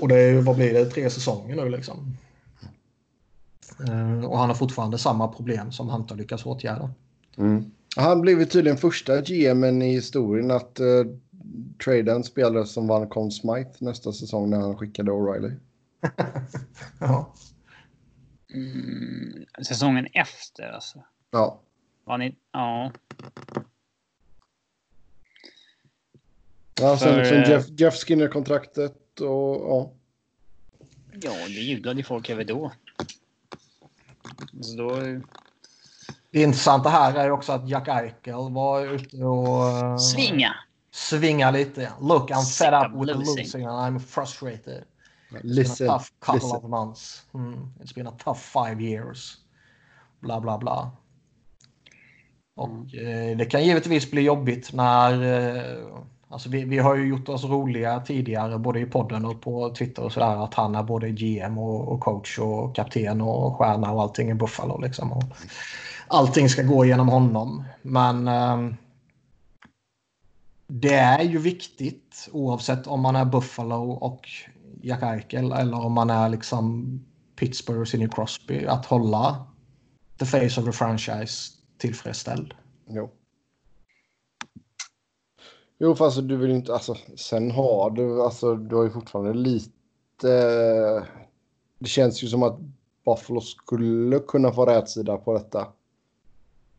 [0.01, 2.17] Och det är ju, vad blir det, tre säsonger nu liksom.
[3.89, 6.91] Uh, och han har fortfarande samma problem som han inte har lyckats åtgärda.
[7.37, 7.71] Mm.
[7.97, 11.13] Han blev tydligen första GMen i historien att uh,
[11.85, 15.57] trada en spelare som vann Conn Smythe nästa säsong när han skickade O'Reilly.
[16.99, 17.33] ja.
[18.57, 21.05] Mm, säsongen efter alltså?
[21.31, 21.61] Ja.
[22.05, 22.37] Var ni?
[22.53, 22.93] Ja.
[26.81, 29.93] Ja, sen För, liksom Jeff, Jeff Skinner-kontraktet och ja.
[31.13, 32.73] Ja, det jublade folk över då.
[34.61, 35.01] Så då...
[36.31, 39.69] Det intressanta här är också att Jack Eichel var ute och...
[39.69, 40.55] Eh, Svinga!
[40.91, 41.93] Svinga lite.
[42.01, 43.45] Look, I'm fed up with losing.
[43.45, 44.85] losing and I'm frustrated.
[45.43, 46.65] Listen, been a tough couple listen.
[46.65, 47.23] of months.
[47.35, 47.69] Mm.
[47.81, 49.37] It's been a tough five years.
[50.21, 50.91] Bla, bla, bla.
[52.57, 53.31] Och mm.
[53.31, 55.23] eh, det kan givetvis bli jobbigt när...
[55.23, 55.87] Eh,
[56.29, 60.05] alltså vi, vi har ju gjort oss roliga tidigare både i podden och på Twitter
[60.05, 64.03] och sådär att han är både GM och, och, coach och kapten och stjärna och
[64.03, 65.13] allting i Buffalo liksom.
[65.13, 65.25] Och
[66.07, 67.65] allting ska gå genom honom.
[67.83, 68.75] Men eh,
[70.67, 74.29] det är ju viktigt oavsett om man är Buffalo och
[74.83, 76.87] Jack Eichel eller om man är liksom
[77.37, 79.47] Pittsburgh och Sidney Crosby att hålla
[80.19, 82.55] the face of the franchise tillfredsställd.
[82.89, 83.11] Jo.
[85.79, 89.35] Jo, fast alltså, du vill inte, alltså sen har du, alltså du har ju fortfarande
[89.35, 89.73] lite,
[91.79, 92.59] det känns ju som att
[93.05, 95.67] Buffalo skulle kunna få rätsida på detta.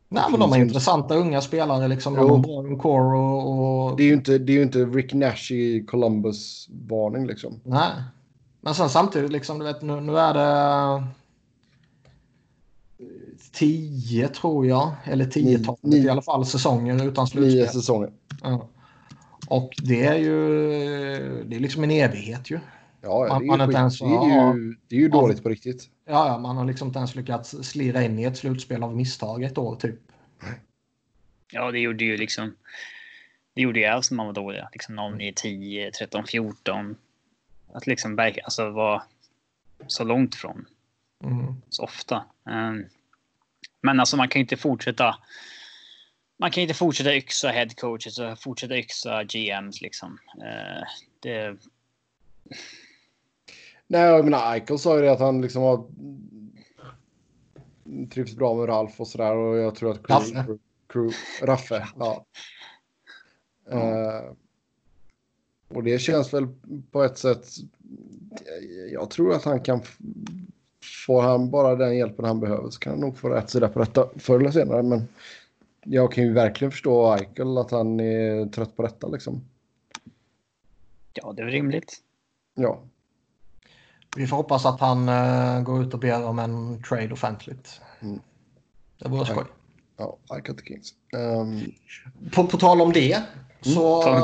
[0.10, 2.16] Nej, men de är intressanta unga spelare liksom.
[2.16, 3.98] De har bra core och, och...
[3.98, 7.60] Det är ju inte, det är inte Rick Nash i Columbus-varning liksom.
[7.64, 7.92] Nej.
[8.62, 11.08] Men sen samtidigt liksom, du vet, nu, nu är det...
[13.52, 17.56] Tio tror jag, eller tiotalet i alla fall säsonger utan slutspel.
[17.56, 18.10] Nio säsonger.
[18.44, 18.68] Ja.
[19.48, 20.40] Och det är ju
[21.48, 22.60] det är liksom en evighet ju.
[23.02, 25.50] Ja, man, det, är man inte ens, det, är ju, det är ju dåligt på
[25.50, 25.90] riktigt.
[26.06, 29.44] Ja, ja, man har liksom inte ens lyckats slira in i ett slutspel av misstag
[29.44, 30.00] ett år typ.
[31.52, 32.56] Ja, det gjorde ju liksom.
[33.54, 34.70] Det gjorde ju när man var dåliga.
[34.74, 36.96] Liksom 09, 10, 13, 14.
[37.74, 39.04] Att liksom alltså vara
[39.88, 40.66] så långt från.
[41.24, 41.62] Mm.
[41.70, 42.26] Så ofta.
[42.44, 42.86] Um,
[43.82, 45.16] men alltså man kan inte fortsätta.
[46.40, 50.20] Man kan inte fortsätta yxa headcoaches och fortsätta yxa GMs liksom.
[50.38, 50.84] Uh,
[51.20, 51.58] det
[53.88, 55.86] Nej, jag menar Eichel sa ju det att han liksom har
[58.10, 60.58] trivs bra med Ralf och sådär och jag tror att crew, Raffe.
[60.88, 62.26] Crew, Raffe, ja.
[63.72, 63.88] Mm.
[63.88, 64.34] Uh,
[65.68, 66.48] och det känns väl
[66.92, 67.48] på ett sätt.
[68.92, 69.82] Jag tror att han kan.
[71.06, 73.80] Får han bara den hjälpen han behöver så kan han nog få rätt sida på
[73.80, 74.84] detta förr eller senare.
[74.84, 75.08] Men
[75.84, 79.42] jag kan ju verkligen förstå Eichel att han är trött på detta liksom.
[81.14, 82.04] Ja, det är rimligt.
[82.56, 82.82] Ja,
[84.18, 87.82] vi får hoppas att han uh, går ut och ber om en trade offentligt.
[88.02, 88.20] Mm.
[89.00, 89.44] Det vore skoj.
[89.98, 90.94] Ja, I got the Kings.
[91.14, 91.72] Um...
[92.32, 93.14] På, på tal om det.
[93.14, 93.76] Mm.
[93.76, 94.24] Så, mm.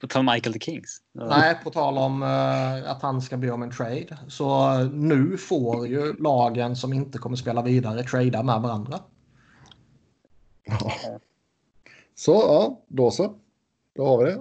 [0.00, 1.00] på tal om Michael the Kings?
[1.12, 4.18] Nej, på tal om uh, att han ska be om en trade.
[4.28, 9.00] Så uh, nu får ju lagen som inte kommer spela vidare trada med varandra.
[10.64, 10.92] Ja.
[12.14, 13.34] Så, ja, då så.
[13.96, 14.40] Då har vi det.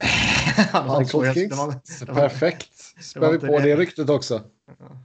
[0.98, 2.04] Michael Kings.
[2.06, 2.68] Perfekt.
[3.00, 4.42] Spär vi på det, det ryktet också.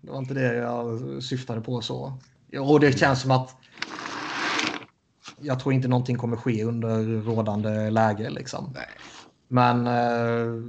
[0.02, 2.20] Det var inte det jag syftade på så.
[2.60, 3.56] Och det känns som att
[5.40, 8.30] jag tror inte någonting kommer ske under rådande läge.
[8.30, 8.72] Liksom.
[8.74, 8.88] Nej.
[9.48, 10.64] Men eh,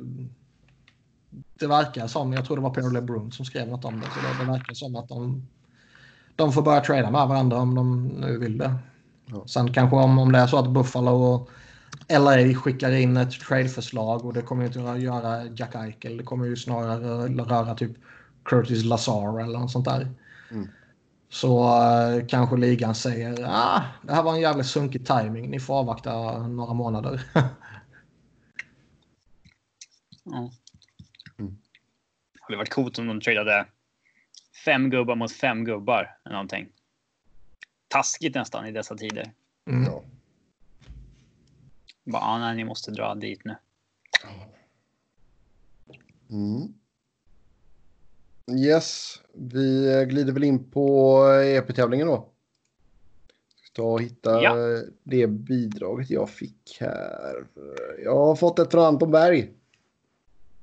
[1.59, 4.21] det verkar som, jag tror det var Peter LeBron som skrev något om det, så
[4.21, 5.47] det, det verkar som att de,
[6.37, 8.75] de får börja trada med varandra om de nu vill det.
[9.27, 9.45] Ja.
[9.47, 11.51] Sen kanske om, om det är så att Buffalo och
[12.09, 16.17] LA skickar in ett tradeförslag och det kommer ju inte att göra Jack Eichel.
[16.17, 17.93] Det kommer ju snarare röra typ
[18.45, 20.11] Curtis Lazar eller något sånt där.
[20.51, 20.69] Mm.
[21.29, 25.51] Så eh, kanske ligan säger ah, det här var en jävligt sunkig timing.
[25.51, 27.23] Ni får avvakta några månader.
[30.27, 30.51] Mm.
[32.33, 33.67] Det hade varit coolt om de tradade
[34.65, 36.69] fem gubbar mot fem gubbar eller någonting.
[37.89, 39.33] Taskigt nästan i dessa tider.
[39.71, 39.85] Mm.
[39.85, 40.03] Ja.
[42.07, 43.57] Bara, ah, nej, ni måste dra dit nu.
[46.31, 46.75] Mm.
[48.59, 52.29] Yes, vi glider väl in på EP-tävlingen då.
[53.57, 54.55] Ska ta och hitta Ja.
[55.03, 57.47] det bidraget jag fick här.
[58.05, 59.53] Jag har fått ett från Anton Berg.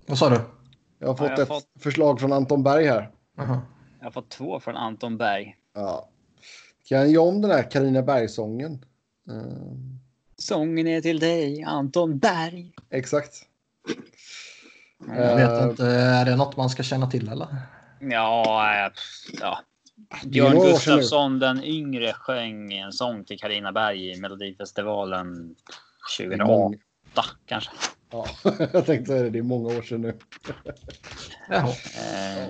[0.06, 0.42] Vad sa du?
[1.00, 3.12] Jag har fått jag har ett fått- förslag från Anton Berg här.
[3.38, 3.62] Jaha.
[4.00, 5.58] Jag har fått två från Anton Berg.
[5.74, 6.10] Ja.
[6.86, 8.86] Kan jag om den här Carina Berg-sången?
[9.30, 9.36] Eh,
[10.48, 12.72] Sången är till dig, Anton Berg.
[12.90, 13.34] exakt.
[15.08, 17.48] Jag vet Eh, inte, är det något man ska känna till eller?
[18.00, 19.60] Ja, pff, ja.
[20.24, 20.56] är Björn.
[20.60, 25.56] Gustafsson den yngre sjöng en sång till Karina Berg i Melodifestivalen
[26.20, 26.78] 2008
[27.46, 27.72] kanske.
[28.12, 28.26] Ja,
[28.74, 30.18] jag tänkte säga det, det är många år sedan nu.
[31.50, 31.68] Jaha.
[31.70, 32.48] Eh,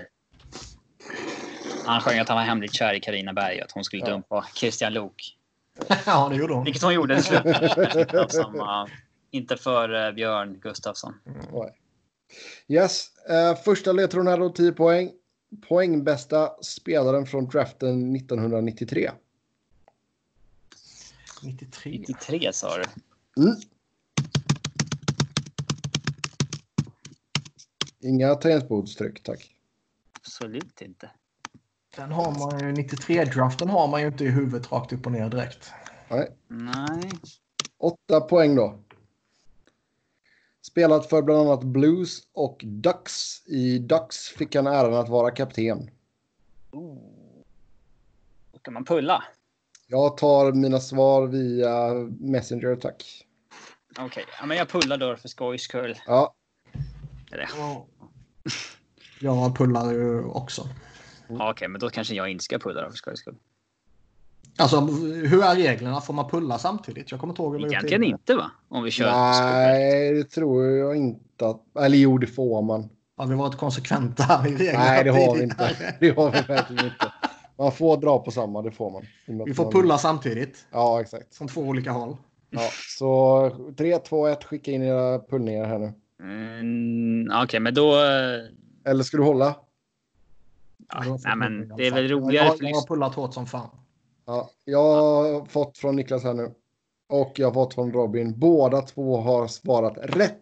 [1.85, 4.09] han sjöng att han var hemligt kär i Karina Berg och att hon skulle Ja.
[4.09, 5.37] dumpa Christian Lok.
[6.05, 6.63] ja, det gjorde hon.
[6.63, 8.32] Vilket hon gjorde i slutet.
[8.32, 8.86] Som, uh,
[9.32, 11.13] inte för uh, Björn Gustafsson.
[11.51, 11.78] Nej.
[12.67, 15.11] Yes, eh, första ledtråden då 10 poäng.
[15.67, 19.11] Poängbästa spelaren från draften 1993.
[21.43, 21.99] 93.
[22.07, 22.84] 93 sa du.
[23.43, 23.55] Mm.
[27.99, 29.55] Inga tangentbordstryck, tack.
[30.13, 31.09] Absolut inte.
[31.95, 35.29] Den har man ju, 93-draften har man ju inte i huvudet rakt upp och ner
[35.29, 35.71] direkt.
[36.09, 36.29] Nej.
[36.47, 37.11] Nej.
[37.77, 38.79] Åtta poäng då.
[40.61, 43.47] Spelat för bland annat Blues och Ducks.
[43.47, 45.89] I Ducks fick han äran att vara kapten.
[48.51, 49.23] Då kan man pulla.
[49.87, 53.25] Jag tar mina svar via Messenger, tack.
[53.99, 55.99] Okej, ja, men jag pullar då för skojs skull.
[56.07, 56.33] Ja,
[57.31, 57.49] Eller,
[59.19, 60.67] Jag pullar ju också.
[61.28, 63.36] Ja, Okej, men då kanske jag inte ska pulla då för skojs skull.
[64.57, 66.01] Alltså, hur är reglerna?
[66.01, 67.11] Får man pulla samtidigt?
[67.11, 68.51] Jag kommer inte ihåg hur det gick Egentligen inte va?
[68.69, 71.61] Om vi kör nej, det tror jag inte att...
[71.80, 72.89] Eller jo, det får man.
[73.17, 74.80] Har vi varit konsekventa i reglerna?
[74.80, 75.95] Nej, det har vi inte.
[75.99, 77.11] Det har vi verkligen inte.
[77.57, 79.03] Man får dra på samma, det får man.
[79.45, 80.65] Vi får man- pulla samtidigt.
[80.71, 81.36] Ja, exakt.
[81.36, 82.17] Från två olika håll.
[82.49, 85.93] Ja, så 3, 2, 1, skicka in era pullningar här nu.
[86.21, 87.93] Mm, Okej, men då...
[87.93, 89.55] eh, Eller ska du hålla?
[90.93, 93.69] Ja, nej, men det är väl roligare Jag, för jag har pullat hårt som fan.
[94.25, 96.51] Ja, jag har fått från Niklas här nu.
[97.09, 98.39] Och jag har fått från Robin.
[98.39, 100.39] Båda två har svarat rätt.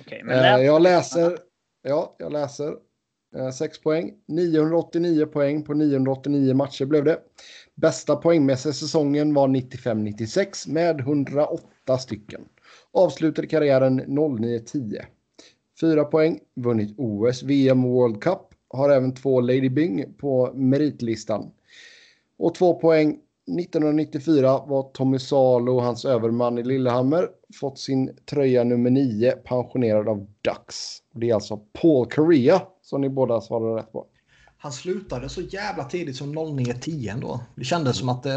[0.00, 1.38] Okej, men Eh, jag läser.
[1.82, 2.74] Ja, jag läser.
[3.36, 4.12] Eh, 6 poäng.
[4.28, 7.18] 989 poäng på 989 matcher blev det.
[7.74, 12.40] Bästa poängmässiga säsongen var 95-96 med 108 stycken.
[12.92, 15.04] Avslutade karriären 09-10.
[15.80, 16.40] 4 poäng.
[16.56, 18.49] Vunnit OS, VM och World Cup.
[18.70, 21.50] Har även två Lady Byng på meritlistan.
[22.38, 23.18] Och 2 poäng.
[23.60, 27.28] 1994 var Tommy Salo och hans överman i Lillehammer
[27.60, 30.98] fått sin tröja nummer 9 pensionerad av Ducks.
[31.14, 34.06] Det är alltså Paul Correa som ni båda svarade rätt på.
[34.58, 37.40] Han slutade så jävla tidigt som 09-10 ändå.
[37.56, 38.32] Det kändes som att eh,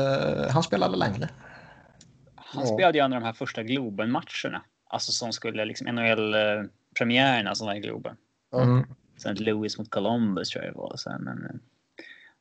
[0.50, 1.30] han spelade längre.
[2.36, 2.74] Han Ja.
[2.74, 4.62] spelade ju en av de här första Globen-matcherna.
[4.90, 8.16] Alltså som skulle liksom NHL-premiärerna som var i Globen.
[8.52, 8.62] Ja.
[8.62, 8.84] Mm.
[9.24, 10.96] Sen Louis mot Columbus tror jag det var.
[10.98, 11.56] Sen, men, eh,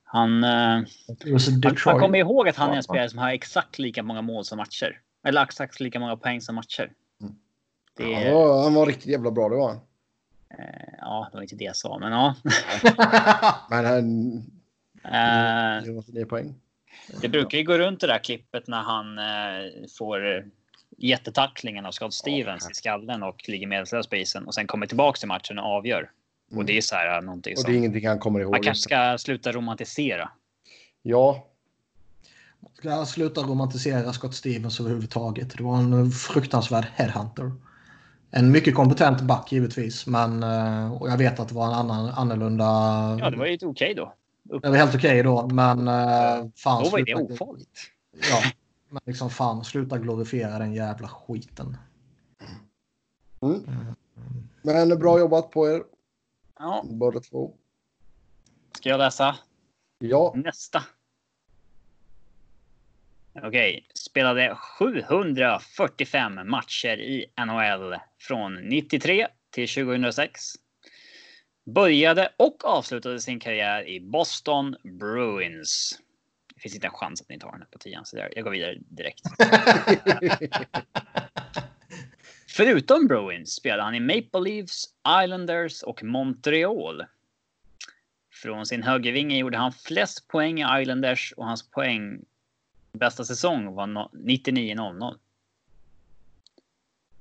[0.05, 3.31] han, eh, Det var så man, kommer ihåg att han är en spelare som har
[3.31, 5.01] exakt lika många mål som matcher.
[5.25, 6.93] Eller exakt lika många poäng som matcher.
[7.21, 7.35] Mm.
[7.97, 9.81] Det är, Ja, han var riktigt jävla bra, det var han.
[10.59, 12.35] eh, ja, det var inte det jag sa, men ja.
[13.71, 14.37] Men han...
[15.05, 16.55] Eh, Det var 9 poäng.
[17.21, 20.43] Det brukar ju gå runt det där klippet när han eh, får eh,
[20.99, 25.19] jättetacklingen av Scott Stevens i skallen och ligger medvetslös på isen och sen kommer tillbaka
[25.19, 26.11] till matchen och avgör.
[26.57, 28.51] Och det är så här eh, någonting Och det är som ingenting han kommer ihåg.
[28.51, 30.31] man kanske ska sluta romantisera.
[31.03, 31.49] Ja,
[32.75, 35.57] Ska jag sluta romantisera Scott Stevens överhuvudtaget.
[35.57, 37.53] Det var en fruktansvärd headhunter.
[38.31, 40.07] En mycket kompetent back givetvis.
[40.07, 42.65] Men, eh, och jag vet att det var en annan, annorlunda...
[43.21, 44.15] Ja, det var ju okej då.
[44.51, 44.63] upp.
[44.63, 46.85] Det var helt okej då, men eh, fan.
[46.85, 47.81] Då var ju det sluta- ofarligt.
[48.31, 48.43] Ja,
[48.91, 51.77] men liksom fan sluta glorifiera den jävla skiten.
[53.43, 53.65] Mm.
[54.63, 55.83] Men bra jobbat på er
[56.63, 57.55] Ja, båda två.
[58.73, 59.37] ska jag läsa
[59.99, 60.83] Ja, nästa?
[63.43, 70.41] Okej, spelade 745 matcher i NHL från 93 till 2006.
[71.65, 75.99] Började och avslutade sin karriär i Boston Bruins.
[76.55, 78.51] Det finns inte en chans att ni tar den på tian, så där- jag går
[78.51, 79.21] vidare direkt.
[82.57, 84.85] Förutom Bruins spelade han i Maple Leafs,
[85.25, 87.05] Islanders och Montreal.
[88.33, 92.25] Från sin högervinge gjorde han flest poäng i Islanders och hans poäng
[92.93, 95.15] bästa säsong var 99-00.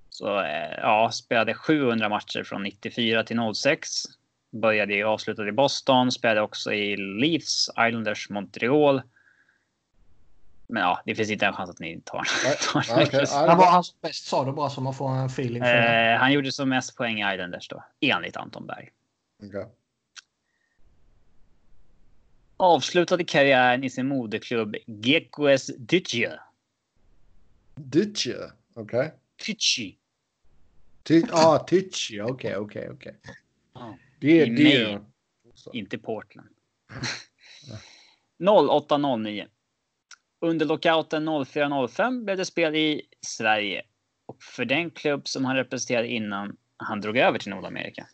[0.10, 3.90] Så eh, ja, spelade 700 matcher från 94 till 06.
[4.50, 9.02] Började och avslutade i Boston, spelade också i Leafs, Islanders, Montreal.
[10.72, 12.24] Men ja, det finns inte en chans att ni tar,
[12.74, 13.26] tar ja.
[13.48, 16.12] Ja, var han bäst sa det bara så man får en feeling för det.
[16.14, 18.90] Eh, han gjorde som mest poäng i Islanders då, enligt Anton Berg.
[19.44, 19.66] okej.
[22.58, 26.40] Avslutade karriären i sin moderklubb Gekkoes Dytje.
[27.76, 28.52] Ditche.
[28.74, 29.14] Okej.
[29.38, 29.96] Tychy.
[31.04, 32.22] Ty- Ah, Tyche.
[32.24, 33.16] Okej, okej, okej.
[34.20, 35.02] Det I det.
[35.74, 36.50] Inte Portland.
[38.38, 39.48] 0809.
[40.44, 43.82] Under lockouten 04-05 blev det spel i Sverige.
[44.26, 48.08] Och för den klubb som han representerade innan han drog över till Nordamerika.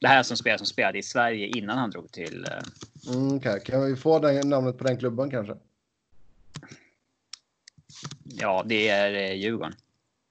[0.00, 2.44] Det här som spelare som spelade i Sverige innan han drog till...
[2.44, 3.60] eh, Mm, okej.
[3.64, 5.54] Kan vi få den, namnet på den klubben kanske?
[8.24, 9.74] Ja, det är eh, Djurgården.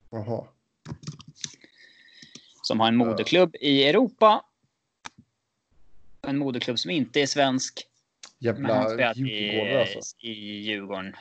[0.09, 0.47] Jaha.
[2.61, 4.45] Som har en moderklubb i Europa.
[6.21, 7.87] En moderklubb som inte är svensk.
[8.39, 10.17] Jävla i, alltså.
[10.19, 11.15] i Djurgården.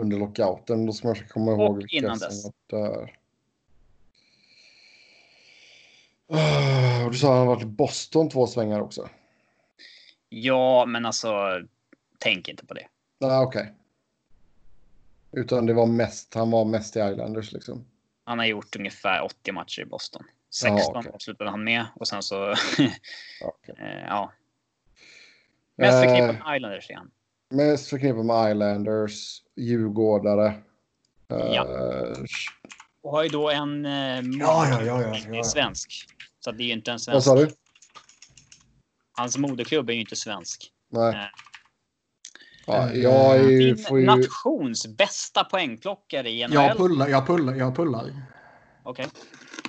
[0.00, 0.86] Under lockouten.
[0.86, 2.44] Då ska man komma Och ihåg vilka innan som dess.
[2.66, 3.16] där.
[6.28, 9.08] Ah, Och du sa att han varit i Boston två svängar också.
[10.28, 11.60] Ja, men alltså.
[12.18, 12.86] Tänk inte på det.
[13.18, 13.72] Nej, okej.
[15.32, 17.84] Utan det var mest, han var mest i Islanders liksom.
[18.24, 20.24] Han har gjort ungefär 80 matcher i Boston.
[20.50, 21.12] 16 Jaha, okej.
[21.14, 22.50] avslutade han med och sen så.
[23.78, 24.32] Eh, ja.
[25.76, 27.10] Mest förknippat med Islanders han.
[27.50, 30.54] Mest förknippat med Islanders, Djurgårdare.
[31.28, 31.66] Ja.
[33.02, 33.86] Och har ju då en.
[33.86, 36.06] Eh, Ja, ja, ja, svensk.
[36.40, 37.24] Så det är ju inte en Vad svensk.
[37.26, 37.48] sa du?
[39.12, 40.70] Hans moderklubb är ju inte svensk.
[40.90, 41.12] Nej.
[41.12, 41.30] Nej.
[42.66, 44.06] Ja, jag är ju, Din får ju...
[44.06, 46.54] nations bästa poängplockare i NHL.
[46.54, 48.22] Jag pullar, jag pullar, jag pullar.
[48.82, 49.06] Okej.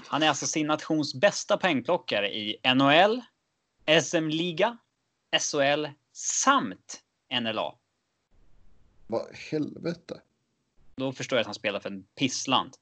[0.07, 3.21] Han är alltså sin nations bästa poängplockare i NHL,
[4.01, 4.77] SM-liga,
[5.39, 6.99] SHL samt
[7.31, 7.75] NLA.
[9.07, 10.21] Vad helvete.
[10.95, 12.73] Då förstår jag att han spelar för en pissland.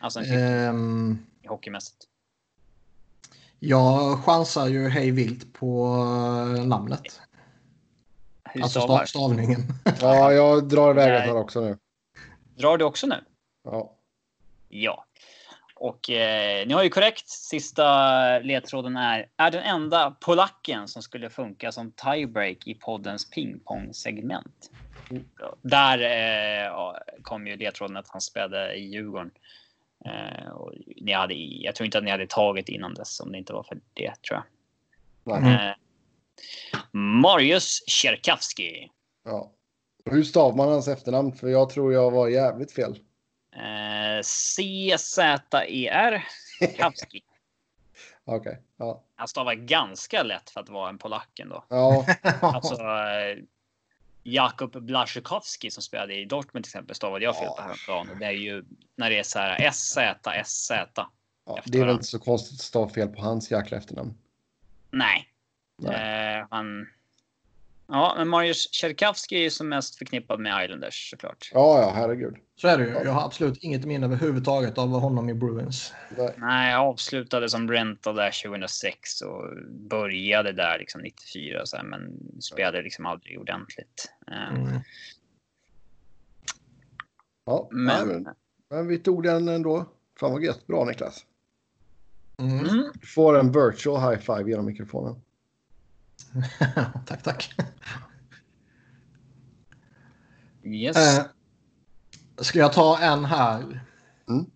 [0.00, 1.16] Alltså en uh.
[1.50, 2.08] hockeymässigt.
[3.58, 5.86] jag chansar ju hej vilt på
[6.56, 7.20] eh, namnet.
[8.44, 9.60] Hur Alltså stav, stavningen.
[10.00, 11.78] Ja, jag drar iväg ett här också nu.
[12.56, 13.24] Drar du också nu?
[13.64, 13.96] Ja.
[14.68, 15.04] Ja.
[15.82, 17.28] Och eh, ni har ju korrekt.
[17.28, 24.70] Sista ledtråden är är den enda polacken som skulle funka som tiebreak i poddens pingpong-segment.
[25.62, 29.30] Där eh, kom ju ledtråden att han spelade i Djurgården.
[30.04, 33.38] Eh, och ni hade, jag tror inte att ni hade tagit innan dess om det
[33.38, 34.42] inte var för det tror
[35.24, 35.44] jag.
[35.44, 35.74] Eh,
[37.22, 38.90] Marius Tjerkavski.
[39.24, 39.52] ja.
[40.04, 41.32] Hur stavar man hans efternamn?
[41.32, 42.98] För jag tror jag var jävligt fel.
[43.56, 46.24] Eh, C-Z-E-R.
[46.76, 47.20] Kavski.
[48.24, 48.62] Okej.
[48.76, 49.02] Ja.
[49.14, 51.64] Han stavar ganska lätt för att vara en polack ändå.
[51.68, 52.06] Ja.
[52.40, 53.38] Alltså, eh,
[54.22, 58.10] Jakub Blaszczykowski som spelade i Dortmund till exempel stavade jag fel på häromdagen.
[58.10, 58.64] Och Det är ju
[58.96, 59.98] när det är så här SZ,
[60.44, 60.70] SZ.
[60.94, 61.10] ja.
[61.64, 64.14] Det är väl inte så konstigt att stava fel på hans jäkla efternamn.
[64.90, 65.28] Nej.
[65.78, 66.38] Nej.
[66.38, 66.88] Eh, han...
[67.86, 71.50] Ja, men Marius Tjerkavski är ju som mest förknippad med Islanders såklart.
[71.54, 72.36] Ja, ja, herregud.
[72.56, 72.90] Så är det ju.
[72.90, 75.92] Jag har absolut inget minne överhuvudtaget av honom i Bruins.
[76.16, 76.34] Nej.
[76.36, 82.18] Nej, jag avslutade som rental där 2006 och började där liksom 94 så här, men
[82.40, 84.12] spelade liksom aldrig ordentligt.
[84.30, 84.80] Eh, Mm.
[87.44, 88.28] Ja, Men, men,
[88.70, 89.86] men vi tog den ändå.
[90.20, 90.66] Fan vad gött.
[90.66, 91.26] Bra Niklas.
[92.38, 92.58] Mm.
[92.58, 92.90] Mm.
[93.00, 95.22] Du får en virtual high five genom mikrofonen.
[97.06, 97.54] tack, tack.
[100.64, 100.96] Yes.
[100.96, 101.24] Eh,
[102.38, 103.80] ska jag ta en här?
[104.28, 104.46] Mm.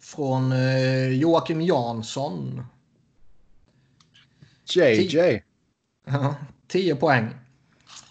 [0.00, 2.66] Från eh, Joakim Jansson.
[4.64, 5.42] JJ.
[6.06, 6.34] Ja,
[6.68, 7.24] 10 poäng.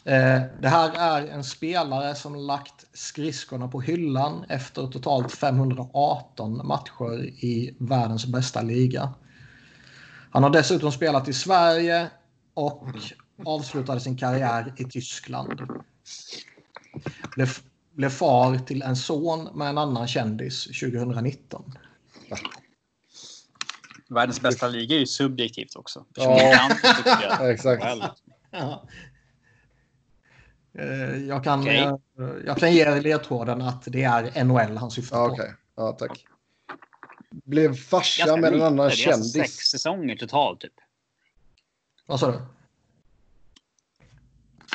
[0.05, 7.23] Eh, det här är en spelare som lagt skridskorna på hyllan efter totalt 518 matcher
[7.23, 9.13] i världens bästa liga.
[10.31, 12.09] Han har dessutom spelat i Sverige
[12.53, 12.87] och
[13.45, 15.61] avslutade sin karriär i Tyskland.
[17.35, 17.49] Blev,
[17.91, 21.73] blev far till en son med en annan kändis 2019.
[24.09, 26.05] Världens bästa liga är ju subjektivt också.
[26.15, 26.69] Ja.
[27.49, 27.83] Exakt.
[28.51, 28.87] Ja.
[30.79, 31.77] Eh, Jag kan, Okej.
[31.79, 31.95] eh,
[32.45, 35.33] jag kan ge ledtråden att det är NHL han syftar Ja, på.
[35.33, 36.25] Okej, ja, tack.
[37.45, 39.55] Blev farsa med en annan Det är alltså sex kändis.
[39.71, 40.73] säsonger totalt typ.
[42.05, 42.41] Vad sa du?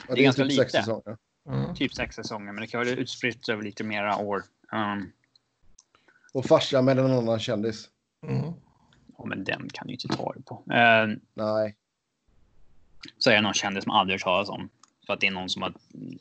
[0.09, 0.85] Ja, det är ganska typ sex lite.
[0.85, 1.17] säsonger.
[1.49, 1.75] Mm.
[1.75, 4.45] Typ sex säsonger, men det kan vara utspritt över lite mera år.
[4.73, 5.13] Um,
[6.33, 7.89] Och farsa med en annan kändis.
[8.27, 8.53] Mm.
[9.19, 10.55] ja, men den kan du ju inte ta det på.
[10.55, 11.77] Uh, Nej.
[13.19, 14.69] så är det någon kändis som aldrig hört talas om.
[15.07, 15.75] För att det är någon som har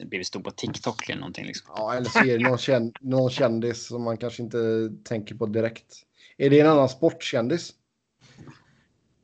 [0.06, 1.46] blivit stor på TikTok eller någonting.
[1.46, 1.74] Liksom.
[1.76, 5.46] Ja, eller så är det någon, kän någon kändis som man kanske inte tänker på
[5.46, 5.96] direkt.
[6.38, 7.74] Är det en annan sportkändis?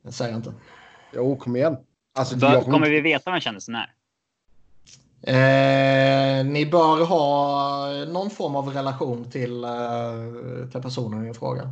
[0.02, 0.54] Det säger jag inte.
[1.14, 1.76] Jo, kom igen.
[2.14, 3.94] Alltså, Bör, jag kommer vi veta vem kändisen är?
[5.26, 9.70] Eh, ni bör ha någon form av relation till, eh,
[10.72, 11.70] till personen i fråga.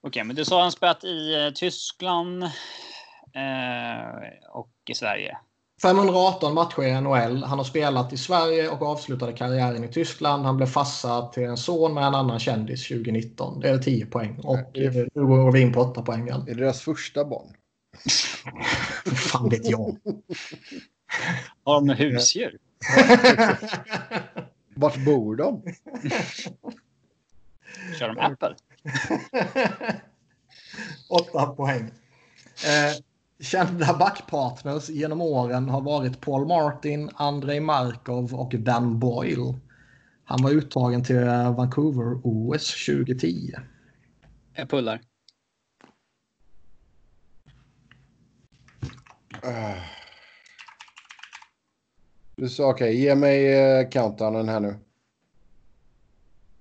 [0.00, 2.50] Okej, men du sa han spelat i eh, Tyskland eh,
[4.52, 5.36] och i Sverige.
[5.82, 7.42] 518 matcher i NHL.
[7.42, 10.44] Han har spelat i Sverige och avslutade karriären i Tyskland.
[10.44, 13.60] Han blev farsa till en son med en annan kändis 2019.
[13.60, 14.40] Det är 10 poäng.
[14.44, 14.70] Och
[15.14, 16.44] nu går vi in på 8 poäng igen.
[16.48, 17.56] Är det deras första barn?
[19.14, 19.96] Fan vet jag.
[21.64, 22.58] Har de husdjur?
[24.74, 25.62] Vart bor de?
[27.98, 28.56] Kör de Apple?
[31.08, 31.82] 8 poäng.
[32.64, 32.94] Eh,
[33.40, 39.54] kända backpartners genom åren har varit Paul Martin, Andrei Markov och Dan Boyle.
[40.24, 41.16] Han var uttagen till
[41.56, 43.52] Vancouver-OS 2010.
[44.54, 45.00] Jag pullar.
[52.36, 53.38] Du sa okej, ge mig
[53.80, 54.76] uh, countdownen här nu.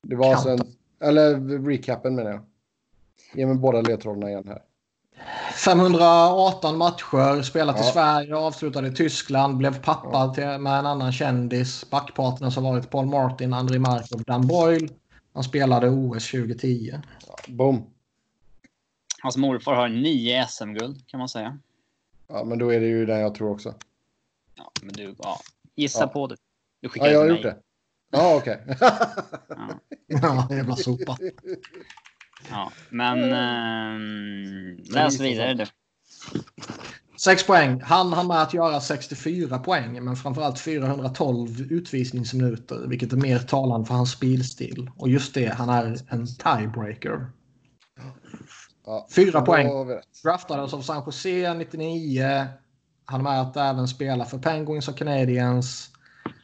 [0.02, 0.60] Det var alltså en,
[1.04, 2.42] eller recapen menar jag.
[3.34, 4.62] Ge mig båda ledtrådarna igen här.
[5.66, 7.92] 518 matcher, spelat i Ja.
[7.92, 11.90] Sverige, avslutade i Tyskland, blev pappa till, med en annan kändis.
[11.90, 14.88] Backpartners har varit Paul Martin, Andrei Markov, Dan Boyle.
[15.34, 16.92] Han spelade OS 2010.
[17.48, 17.86] Boom.
[19.22, 21.58] Hans morfar har nio SM-guld kan man säga.
[22.34, 23.74] Ja, men då är det ju den jag tror också.
[24.58, 25.40] Ja, men du, ja.
[25.76, 26.08] Gissa Ja.
[26.08, 26.36] på det.
[26.82, 27.58] Du skickar Ja, jag har gjort det.
[28.12, 28.66] Ja, okej.
[28.80, 28.98] Ja,
[30.08, 31.18] Ja, jävla sopa.
[32.50, 32.72] ja.
[32.90, 35.66] Men ehm, läs vidare du.
[37.20, 37.82] 6 poäng.
[37.82, 43.88] Han har med att göra 64 poäng, men framförallt 412 utvisningsminuter, vilket är mer talande
[43.88, 44.92] för hans spelstil.
[44.98, 47.32] Och just det, han är en tiebreaker.
[48.92, 49.70] Ja, Fyra poäng.
[50.24, 52.48] Draftades av San Jose 99.
[53.06, 55.90] Han med att även spela för Penguins och Canadiens.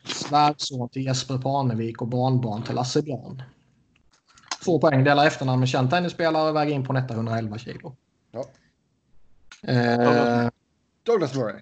[0.05, 3.43] Svärson till Jesper Parnevik och barnbarn till Lasse Björn.
[4.63, 5.03] Två poäng.
[5.03, 7.95] Delar efternamn med känd tennisspelare och väger in på netta 111 kilo.
[8.31, 8.45] Ja.
[9.71, 10.49] Eh,
[11.03, 11.61] Douglas Murray.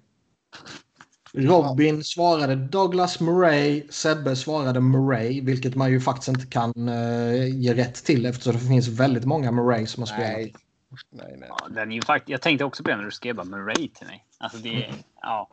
[1.32, 3.82] Robin svarade Douglas Murray.
[3.90, 8.58] Sebbe svarade Murray, vilket man ju faktiskt inte kan eh, ge rätt till eftersom det
[8.58, 10.32] finns väldigt många Murray som har spelat.
[10.32, 10.54] Nej.
[11.10, 11.48] Nej, nej.
[11.48, 13.88] Ja, den är ju fakt- jag tänkte också på det när du skrev bara Murray
[13.88, 14.24] till mig.
[14.38, 15.48] Alltså det är, ja.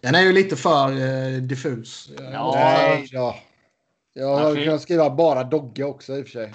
[0.00, 2.10] Den är ju lite för eh, diffus.
[2.32, 2.52] Ja.
[2.54, 3.36] Nej, ja.
[4.12, 4.64] Jag hade Varför?
[4.64, 6.54] kunnat skriva bara Dogge också i och för sig.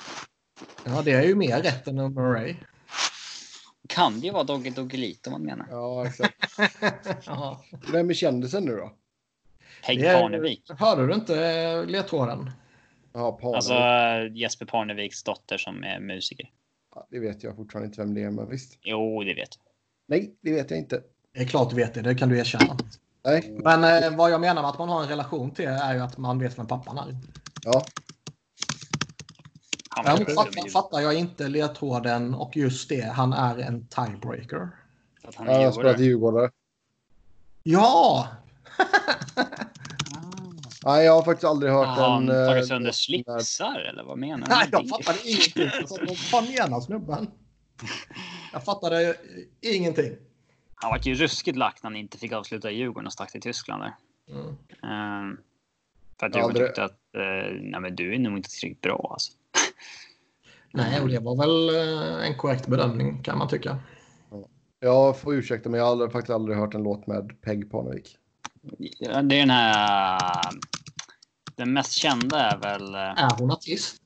[0.86, 2.56] Ja, det är ju mer rätt än Murray.
[3.90, 5.68] Kan det ju vara Dogge Doggelito man menar.
[5.70, 6.36] Ja, exakt.
[7.26, 7.64] Ja.
[7.92, 8.94] Vem är kändisen nu då?
[9.88, 10.72] Det är- Parnevik.
[10.80, 12.52] Hörde du inte eh, ledtråden?
[13.14, 13.56] Ja, Parnevik.
[13.56, 13.74] Alltså
[14.38, 16.50] Jesper Parneviks dotter som är musiker.
[16.96, 18.80] Ja, det vet jag fortfarande inte vem det är, men visst.
[18.84, 19.64] Jo, det vet jag.
[20.08, 21.04] Nej, det vet jag inte.
[21.34, 22.78] Det är klart du vet det, det kan du erkänna.
[23.24, 23.56] Nej.
[23.64, 26.18] Men eh, vad jag menar med att man har en relation till är ju att
[26.18, 27.18] man vet vem pappan är.
[27.64, 27.86] Ja,
[29.90, 34.70] Han Däremot fattar, fattar jag inte ledtråden och just det, han är en tiebreaker.
[35.24, 36.04] Att han jag är spelat i djurgårdare.
[36.04, 36.52] Djurgårdare.
[37.64, 38.28] Ja!
[40.86, 42.42] Nej, jag har faktiskt aldrig hört Har han en...
[42.42, 44.78] eh, tagit sönder låt slipsar eller vad menar Nej, du?
[44.78, 45.70] jag fattade ingenting.
[45.80, 47.28] Alltså, Vad fan menar snubben?
[48.54, 49.16] Jag fattade eh,
[49.76, 50.12] ingenting.
[50.76, 53.42] Han var ju ruskigt lack när han inte fick avsluta i Djurgården och stack till
[53.42, 53.94] Tyskland där.
[54.30, 54.48] Mm.
[54.84, 55.38] Ehm,
[56.20, 59.10] för att Djurgården det- tyckte att eh, nej, men du är nog inte tillräckligt bra
[59.14, 59.32] alltså.
[60.74, 61.70] Nej, och det var väl
[62.20, 63.80] eh, en korrekt bedömning kan man tycka.
[64.80, 68.18] Jag får ursäkta men jag har aldrig, faktiskt aldrig hört en låt med Peg Parnevik.
[68.64, 70.20] Det är den här...
[71.56, 72.96] Den mest kända är väl...
[72.96, 74.02] Är hon artist?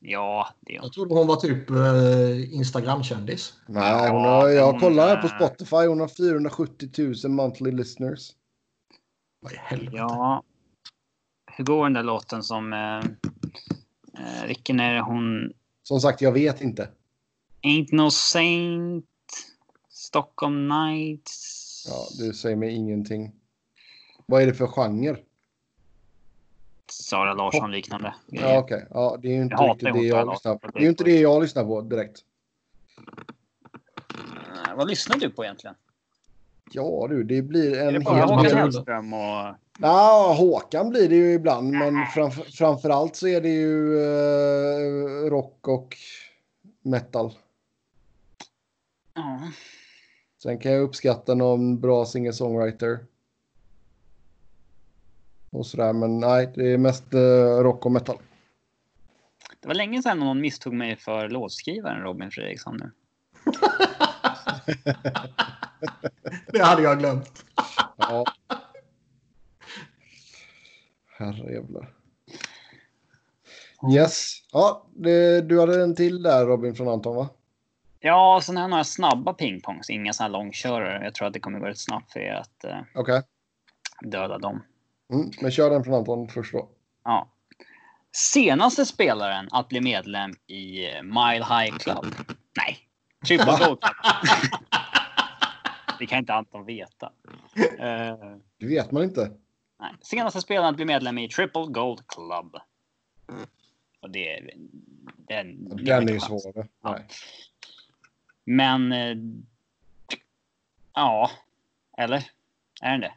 [0.00, 0.84] Ja, det är hon.
[0.86, 3.52] Jag trodde hon var typ eh, Instagram-kändis.
[3.66, 5.76] Nej, hon har, jag hon kollar här på är- Spotify.
[5.86, 6.88] Hon har 470
[7.24, 8.30] 000 monthly listeners.
[9.40, 9.96] Vad i helvete?
[9.96, 10.42] Ja.
[11.56, 12.72] Hur går den där låten som...
[12.72, 12.98] Eh,
[14.24, 15.52] eh, vilken är det hon...
[15.82, 16.88] Som sagt, jag vet inte.
[17.62, 19.06] Ain't no saint.
[19.88, 21.86] Stockholm Nights.
[21.88, 23.32] Ja, du säger mig ingenting.
[24.30, 25.16] Vad är det för genre?
[26.90, 28.14] Sara Larsson liknande.
[28.26, 28.86] Ja, okej.
[28.90, 30.66] Ja, det är ju inte Jag riktigt det jag lyssnar på.
[30.66, 32.18] Det är ju inte det jag lyssnar på direkt.
[34.66, 35.76] Eh, vad lyssnar du på egentligen?
[36.72, 38.56] Ja du, det blir en det bara hel Håkan del.
[38.56, 39.54] Hellström och...
[39.78, 45.68] Ja, Håkan blir det ju ibland, men framför, framförallt så är det ju eh, rock
[45.68, 45.96] och
[46.82, 47.32] metal.
[49.14, 49.40] Ja.
[50.42, 52.98] Sen kan jag uppskatta någon bra singer-songwriter.
[55.52, 58.18] Och sådär, men nej, det är mest eh, rock och metal.
[59.60, 62.90] Det var länge sedan någon misstog mig för låtskrivaren Robin Fredriksson nu.
[66.52, 67.44] Det hade jag glömt.
[67.96, 68.24] Ja.
[71.18, 71.94] Herrejävlar.
[73.94, 74.32] Yes.
[74.52, 77.28] Ja, det, du hade en till där Robin från Anton va?
[78.00, 81.04] Ja, sen har jag några snabba pingpongs, inga sådana här långkörare.
[81.04, 83.22] Jag tror att det kommer gå rätt snabbt för er att eh, Okej.
[84.02, 84.62] döda dem.
[85.12, 86.68] Mm, men kör den från Anton först då.
[87.04, 87.28] Ja.
[88.12, 92.14] Senaste spelaren att bli medlem i eh, Mile High Club.
[92.56, 92.78] Nej,
[93.26, 93.94] Triple Gold Club.
[95.98, 97.12] Det kan inte Anton veta.
[97.78, 99.30] Eh, Det vet man inte.
[99.80, 99.92] nej.
[100.00, 102.56] Senaste spelaren att bli medlem i Triple Gold Club.
[104.00, 104.50] Och det är...
[105.16, 106.66] Den, Den är ju svårare.
[106.82, 106.98] Ja.
[108.44, 108.92] Men...
[108.92, 109.16] Eh,
[110.94, 111.30] ja.
[111.98, 112.30] Eller?
[112.82, 113.12] Är den det?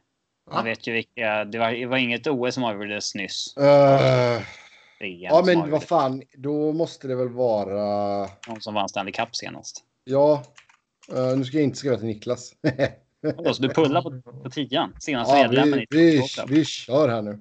[0.53, 1.45] Man vet ju vilka...
[1.45, 3.53] Det var, det var inget OS som avgjordes nyss.
[4.99, 8.19] VM ja, men vad fan, då måste det väl vara...
[8.47, 9.83] Någon som vann Stanley Cup senast.
[10.03, 10.43] Ja,
[11.11, 12.53] eh, nu ska jag inte skriva till Niklas.
[13.53, 14.95] Så du pullar på, på tian?
[14.99, 16.49] Senaste ja, medlemmen vi, vi, Club.
[16.49, 17.39] vi kör här nu.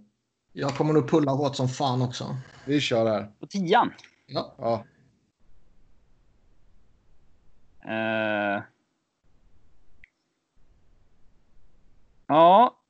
[0.53, 2.37] Jag kommer nog pulla hårt som fan också.
[2.65, 3.31] Vi kör här.
[3.41, 3.93] På tian?
[4.27, 4.55] Ja.
[4.59, 4.85] Ja.
[7.85, 8.63] Eh.
[12.27, 12.82] ja.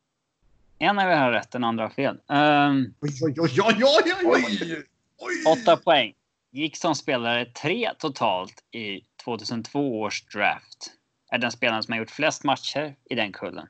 [0.82, 2.20] En är vi har rätt, den andra har fel.
[2.26, 4.84] Um, Oj, oj, oj, oj, oj, oj,
[5.18, 5.52] oj.
[5.52, 6.14] åtta poäng.
[6.50, 10.92] Gick som spelare tre totalt i 2002 års draft.
[11.30, 13.66] Är den spelaren som har gjort flest matcher i den kullen.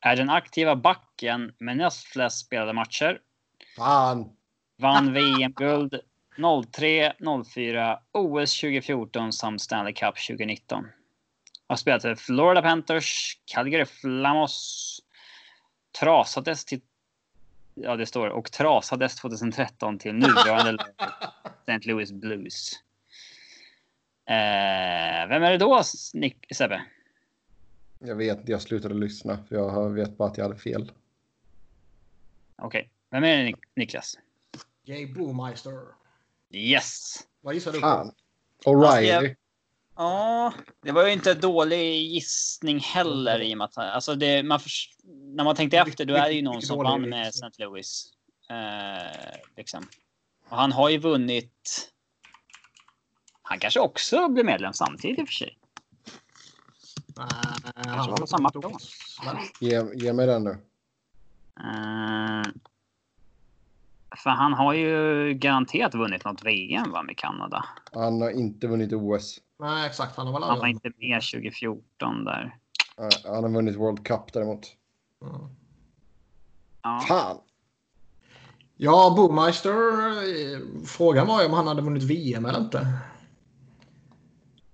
[0.00, 3.20] Är den aktiva backen med näst flest spelade matcher.
[3.76, 4.36] Fan.
[4.78, 6.00] Vann VM-guld
[6.72, 7.12] 03,
[7.54, 10.86] 04, OS 2014 samt Stanley Cup 2019.
[11.72, 15.00] Har spelat för Florida Panthers, Calgary Flamos,
[16.00, 16.80] trasades till
[17.74, 20.84] Ja, det står och trasades 2013 till nuvarande
[21.68, 21.88] St.
[21.88, 22.72] Louis Blues.
[24.24, 25.82] Eh, vem är det då,
[26.14, 26.84] Nick, Sebbe?
[27.98, 30.92] Jag vet inte, jag slutade lyssna för jag vet bara att jag hade fel.
[32.56, 34.18] Okej, vem är det, Nik- Niklas?
[34.84, 35.80] Jay Boomeister.
[36.50, 37.14] Yes!
[37.40, 37.86] Vad gissar du på?
[37.86, 38.14] Fan.
[38.64, 39.36] O'Reilly.
[40.02, 44.42] Ja, det var ju inte en dålig gissning heller i och med att alltså det,
[44.42, 44.60] man
[45.04, 47.28] när man tänkte efter då är det ju någon som vann med.
[47.28, 47.46] St.
[47.58, 48.12] Louis.
[48.50, 49.88] Eh, liksom.
[50.48, 51.92] Och han har ju vunnit.
[53.42, 55.58] Han kanske också blir medlem samtidigt i och för sig.
[57.84, 58.78] Kanske var på samma plan.
[59.60, 60.58] Ge, ge mig den nu.
[64.16, 67.64] För han har ju garanterat vunnit något VM va, med Kanada.
[67.92, 69.38] Han har inte vunnit OS.
[69.60, 70.16] Nej, exakt.
[70.16, 72.56] Han har väl Han var inte med 2014 där.
[72.98, 74.66] Nej, Han har vunnit World Cup däremot.
[75.22, 75.34] Mm.
[76.82, 77.00] Ja.
[77.08, 77.36] Fan.
[78.76, 79.70] Ja, Boomeister.
[79.72, 82.86] eh, Frågan var ju om han hade vunnit VM eller inte.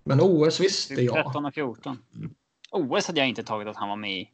[0.05, 1.15] Men OS visste jag.
[1.25, 1.99] 13 och 14.
[2.71, 4.31] OS hade jag inte tagit att han var med i.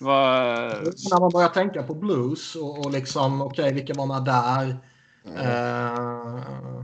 [0.00, 0.70] Vad...
[1.10, 4.76] När man börjar tänka på blues och, och liksom, okej, vilka var med där?
[5.24, 6.82] Eh,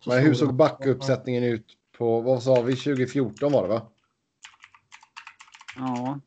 [0.00, 1.66] så Men hur såg backuppsättningen ut
[1.98, 3.82] på, vad sa vi, 2014 var det va?
[5.76, 6.18] Ja.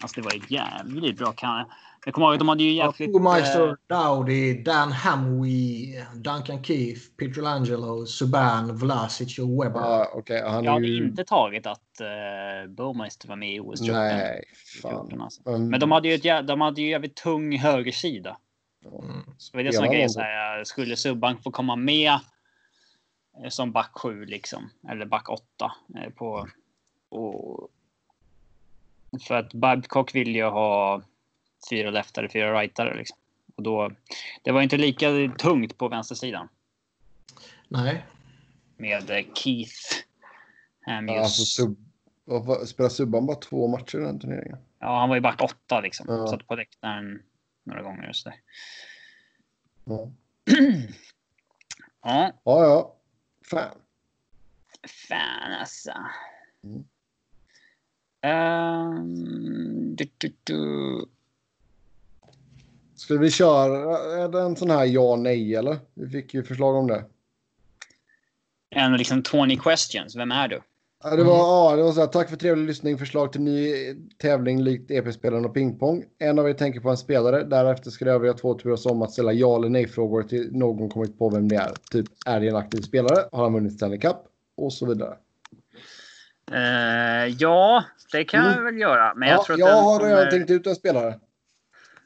[0.00, 1.32] Alltså det var jävligt bra.
[1.32, 1.64] Kan...
[2.04, 3.12] Jag kommer ihåg att de hade ju jävligt...
[3.12, 9.80] Boomeister, eh, Dowdy, Dan Hamwee, Duncan Keith, Pietrangelo, Subban, Vlasic och Webber.
[9.80, 10.42] Ja, okej.
[10.42, 11.04] Han jag är hade ju...
[11.08, 14.44] inte tagit att uh, Bowmeister var med i os Nej,
[14.82, 15.20] 14, fan.
[15.20, 15.48] alltså.
[15.48, 15.68] Mm.
[15.68, 18.36] Men de hade ju, ett, jä- de hade ju jävligt tung högersida.
[18.84, 19.22] Mm.
[19.38, 20.10] Så det var det som Spelar grejen.
[20.10, 22.12] Så här, skulle Subban få komma med
[23.42, 24.70] eh, som back 7 liksom.
[24.88, 25.42] Eller back 8.
[25.96, 26.48] Eh, på,
[27.08, 27.70] och,
[29.28, 31.02] för att Babcock vill ju ha
[31.70, 32.96] fyra leftare, fyra rightare.
[32.96, 33.18] Liksom.
[33.56, 33.92] Och då,
[34.42, 36.48] det var inte lika tungt på vänstersidan.
[37.68, 38.06] Nej.
[38.76, 40.04] Med eh, Keith
[40.80, 41.16] Hamius.
[41.16, 41.76] Ja, alltså, sub,
[42.66, 44.58] spelar Subban bara två matcher i den turneringen?
[44.78, 46.06] Ja, han var ju back åtta liksom.
[46.08, 46.26] Ja.
[46.26, 47.22] Satt på läktaren
[47.64, 48.34] några gånger just där.
[49.84, 50.10] Ja,
[52.02, 52.64] Ja, ja.
[52.64, 52.96] ja.
[53.50, 53.78] Fan.
[54.88, 55.92] fan alltså.
[56.64, 56.84] Mm.
[58.20, 61.06] Ehm, du, du, du.
[63.10, 65.76] Ska vi köra är det en sån här ja nej eller?
[65.94, 67.04] Vi fick ju förslag om det.
[68.70, 70.16] En liksom 20 questions.
[70.16, 70.60] Vem är du?
[71.04, 72.98] Ja, det var, ja, det var så här, tack för trevlig lyssning.
[72.98, 73.74] Förslag till ny
[74.18, 76.04] tävling likt EP-spelen och pingpong.
[76.18, 77.44] En av er tänker på en spelare.
[77.44, 81.18] Därefter ska de övriga två turas om att ställa ja eller nej-frågor till någon kommit
[81.18, 81.72] på vem det är.
[81.90, 83.24] Typ, är det en aktiv spelare?
[83.32, 84.16] Har han vunnit Stanley Cup?
[84.56, 85.16] Och så vidare.
[86.52, 88.58] Eh, ja, det kan Mm.
[88.58, 89.14] vi väl göra.
[89.14, 91.14] Men ja, jag tror att jag den har redan tänkt ut en spelare.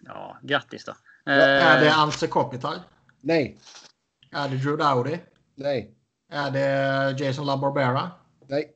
[0.07, 0.93] Ja, grattis då.
[1.25, 2.75] Är det Eh, Ante Kopitar?
[3.21, 3.59] Nej,
[4.31, 5.19] Är det Drew Dowdy?
[5.55, 5.95] nej,
[6.31, 8.11] Är det Jason LaBarbera?
[8.47, 8.73] nej,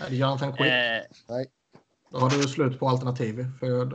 [0.00, 0.66] Är det Jonathan Quick?
[0.66, 1.46] eh, nej.
[2.10, 3.46] Då har du slut på alternativ.
[3.60, 3.86] För...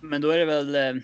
[0.00, 0.74] men då är det väl...
[0.74, 1.02] Eh,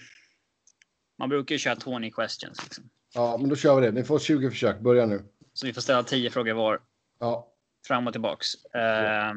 [1.19, 2.63] man brukar ju köra 20 questions.
[2.65, 2.91] Liksom.
[3.15, 3.93] Ja, men då kör vi det.
[3.93, 4.81] Ni får 20 försök.
[4.81, 5.25] Börja nu.
[5.53, 6.81] Så vi får ställa 10 frågor var.
[7.19, 7.49] Ja,
[7.87, 8.55] Fram och tillbaks.
[8.75, 9.33] Eh,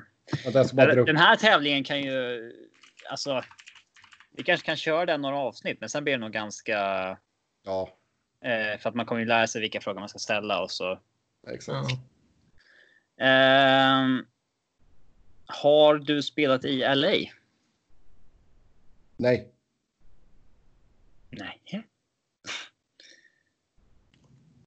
[1.05, 2.51] den här tävlingen kan ju...
[3.09, 3.43] Alltså...
[4.31, 6.77] Vi kanske kan köra den några avsnitt, men sen blir det nog ganska...
[7.63, 7.97] Ja,
[8.41, 10.99] Eh, för att man kommer ju lära sig vilka frågor man ska ställa och så.
[11.47, 11.89] exakt.
[13.15, 13.25] Ja.
[13.25, 14.25] Ehm,
[15.45, 17.13] har du spelat i LA?
[19.17, 19.51] Nej,
[21.29, 21.87] Nej.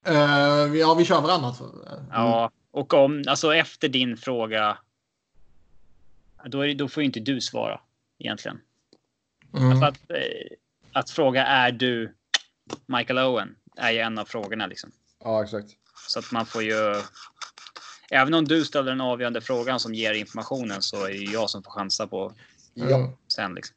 [0.06, 1.60] Eh, ja, vi kör varannat.
[2.10, 4.78] Ja, och om alltså efter din fråga.
[6.46, 7.80] Då, är, det- då får ju inte du svara
[8.18, 8.60] egentligen.
[9.56, 9.70] Mm.
[9.70, 10.56] Alltså att, eh,
[10.92, 12.14] att fråga är du
[12.86, 14.90] Michael Owen är ju en av frågorna liksom.
[15.24, 15.68] ja exakt.
[16.08, 17.02] Så att man får ju.
[18.10, 21.50] Även om du ställer den avgörande frågan som ger informationen så är det ju jag
[21.50, 22.32] som får chansa på
[22.74, 23.76] Ja, sen liksom.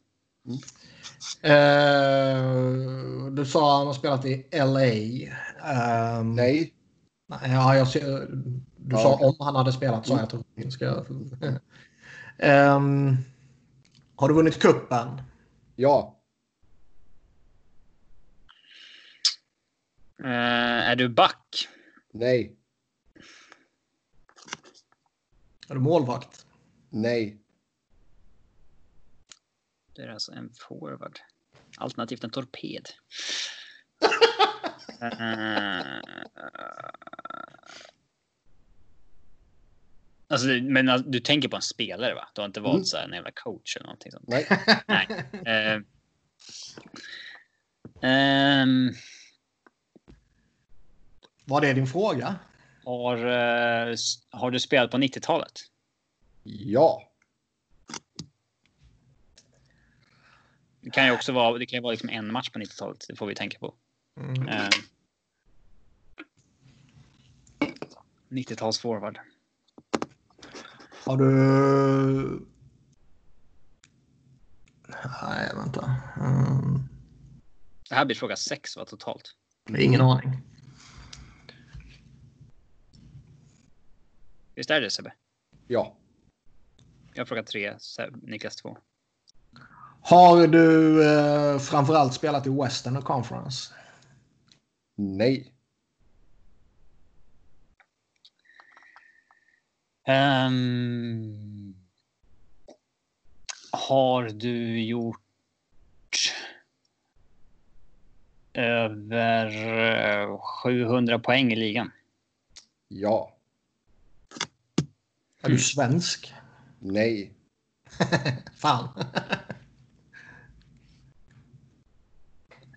[1.41, 4.83] Eh, du sa att han har spelat i LA.
[5.71, 6.73] Ehm, nej,
[7.27, 8.27] nej, Ja, jag ser,
[8.77, 9.27] du Ja, sa okej.
[9.27, 11.05] om han hade spelat så jag tror jag ska...
[12.39, 13.17] Ehm,
[14.15, 15.21] har du vunnit kuppen?
[15.75, 16.19] ja,
[20.23, 21.67] Eh, är du back?
[22.13, 22.57] nej,
[25.69, 26.45] Är du målvakt?
[26.89, 27.39] nej,
[29.95, 31.19] Det är alltså en forward.
[31.77, 32.85] Alternativt en torped.
[35.01, 36.01] Eh,
[40.27, 42.27] alltså, men alltså, du tänker på en spelare va?
[42.35, 42.85] Du har inte valt Mm.
[42.85, 44.25] så här, en jävla coach eller någonting sånt?
[44.27, 44.47] nej,
[44.87, 45.07] Nej.
[45.45, 45.81] Eh,
[48.01, 48.89] ehm,
[51.45, 52.35] Vad är din fråga?
[52.85, 53.17] har,
[53.91, 55.51] s- har du spelat på 90-talet?
[56.43, 57.09] ja,
[60.81, 63.05] Det kan ju också vara, det kan ju vara liksom en match på 90-talet.
[63.07, 63.73] Det får vi tänka på.
[64.19, 64.47] Mm.
[64.47, 64.69] Eh,
[68.29, 69.19] 90-tals forward.
[71.05, 72.45] Har du...
[75.21, 75.95] Nej, vänta.
[76.17, 76.79] Mm.
[77.89, 79.35] Det här blir fråga sex va, totalt.
[79.77, 80.41] Ingen aning.
[84.55, 85.13] Visst är det Sebbe?
[85.67, 85.95] ja,
[87.13, 87.77] Jag har frågat tre,
[88.21, 88.77] Niklas två.
[90.01, 93.73] Har du eh, framförallt spelat i Western Conference?
[94.95, 95.52] nej,
[100.03, 101.75] Ehm,
[103.71, 105.19] har du gjort
[108.53, 109.45] över
[110.23, 111.91] eh, 700 poäng i ligan?
[112.87, 113.37] ja,
[115.41, 116.33] Är du svensk?
[116.79, 117.33] nej,
[118.55, 118.89] Fan.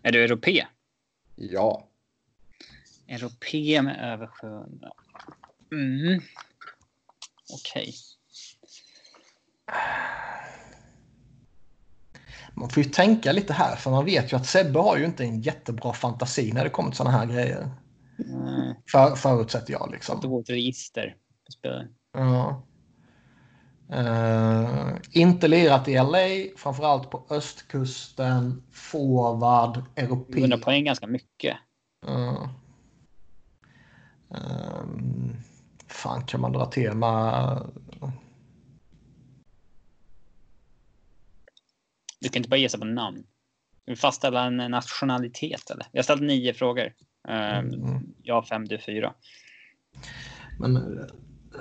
[0.03, 0.67] Är du europe?
[1.37, 1.89] ja,
[3.09, 4.93] Europe med över 700.
[5.73, 6.21] Mm.
[7.53, 7.95] Okej.
[12.55, 15.25] Man får ju tänka lite här för man vet ju att Sebbe har ju inte
[15.25, 17.71] en jättebra fantasi när det kommer till sådana här grejer.
[18.19, 18.75] Mm.
[18.93, 20.21] För, förutsätter jag liksom.
[20.25, 21.17] ihop ett register.
[22.13, 22.63] Ja.
[23.93, 30.59] Eh, inte lirat i LA, framförallt på östkusten, forward, 700 europé.
[30.59, 31.57] poäng är ganska mycket.
[32.07, 32.51] Ja.
[34.29, 35.37] Um,
[35.87, 37.63] fan kan man dra med?
[42.21, 43.19] Du kan inte bara ge sig på namn.
[43.83, 45.87] Ska vi fastställa en nationalitet eller?
[45.93, 46.93] Jag har ställt nio frågor.
[47.29, 48.15] Ehm, Mm.
[48.23, 49.15] Jag har fem, du fyra.
[50.59, 51.01] Men,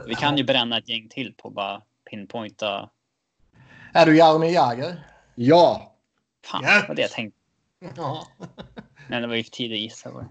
[0.07, 2.89] Vi kan ju bränna ett gäng till på bara pinpointa.
[3.93, 5.03] är du Jaromir Jagr?
[5.35, 5.95] Ja!
[6.45, 6.83] Fan, Yes!
[6.87, 7.39] vad det jag tänkte.
[7.95, 8.27] Ja.
[9.09, 10.25] Men det var ju för tidigt att gissa.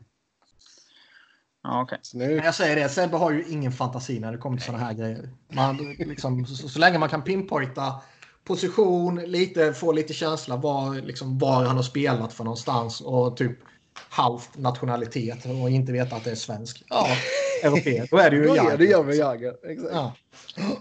[1.64, 1.86] Ja.
[1.90, 2.44] Men Snyggt.
[2.44, 5.28] jag säger det, Sebbe har ju ingen fantasi när det kommer till sådana här grejer.
[5.48, 8.00] Man, liksom, så, så länge man kan pinpointa
[8.44, 13.58] position, lite, få lite känsla var, liksom, var han har spelat för någonstans och typ
[13.94, 16.84] halvt nationalitet och inte veta att det är svensk.
[16.88, 17.06] Ja,
[17.62, 18.06] europé.
[18.10, 18.78] Då är det ju är Jagr.
[18.78, 19.66] det Jaromir Jagr.
[19.66, 19.94] Exakt.
[19.94, 20.12] Ja.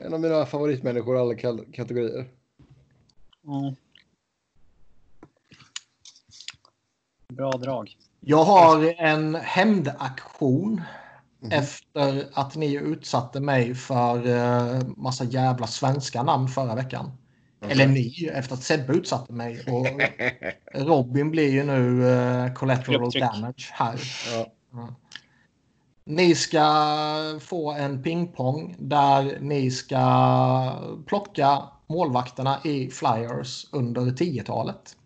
[0.00, 1.34] En av mina favoritmänniskor i alla
[1.72, 2.28] kategorier.
[3.42, 3.74] Ja.
[7.28, 7.96] Bra drag.
[8.20, 10.82] Jag har en hämndaktion
[11.42, 11.52] Mhm.
[11.52, 17.12] efter att ni utsatte mig för uh, massa jävla svenska namn förra veckan.
[17.60, 19.60] Eller ni, efter att Sebbe utsatte mig.
[19.66, 19.86] Och
[20.74, 24.00] Robin blir ju nu uh, collateral damage här.
[24.34, 24.94] Ja.
[26.04, 26.64] Ni ska
[27.40, 34.96] få en pingpong där ni ska plocka målvakterna i Flyers under 10-talet.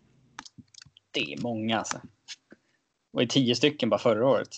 [1.11, 1.99] Det är många alltså.
[3.15, 4.49] Var ju tio stycken bara förra året.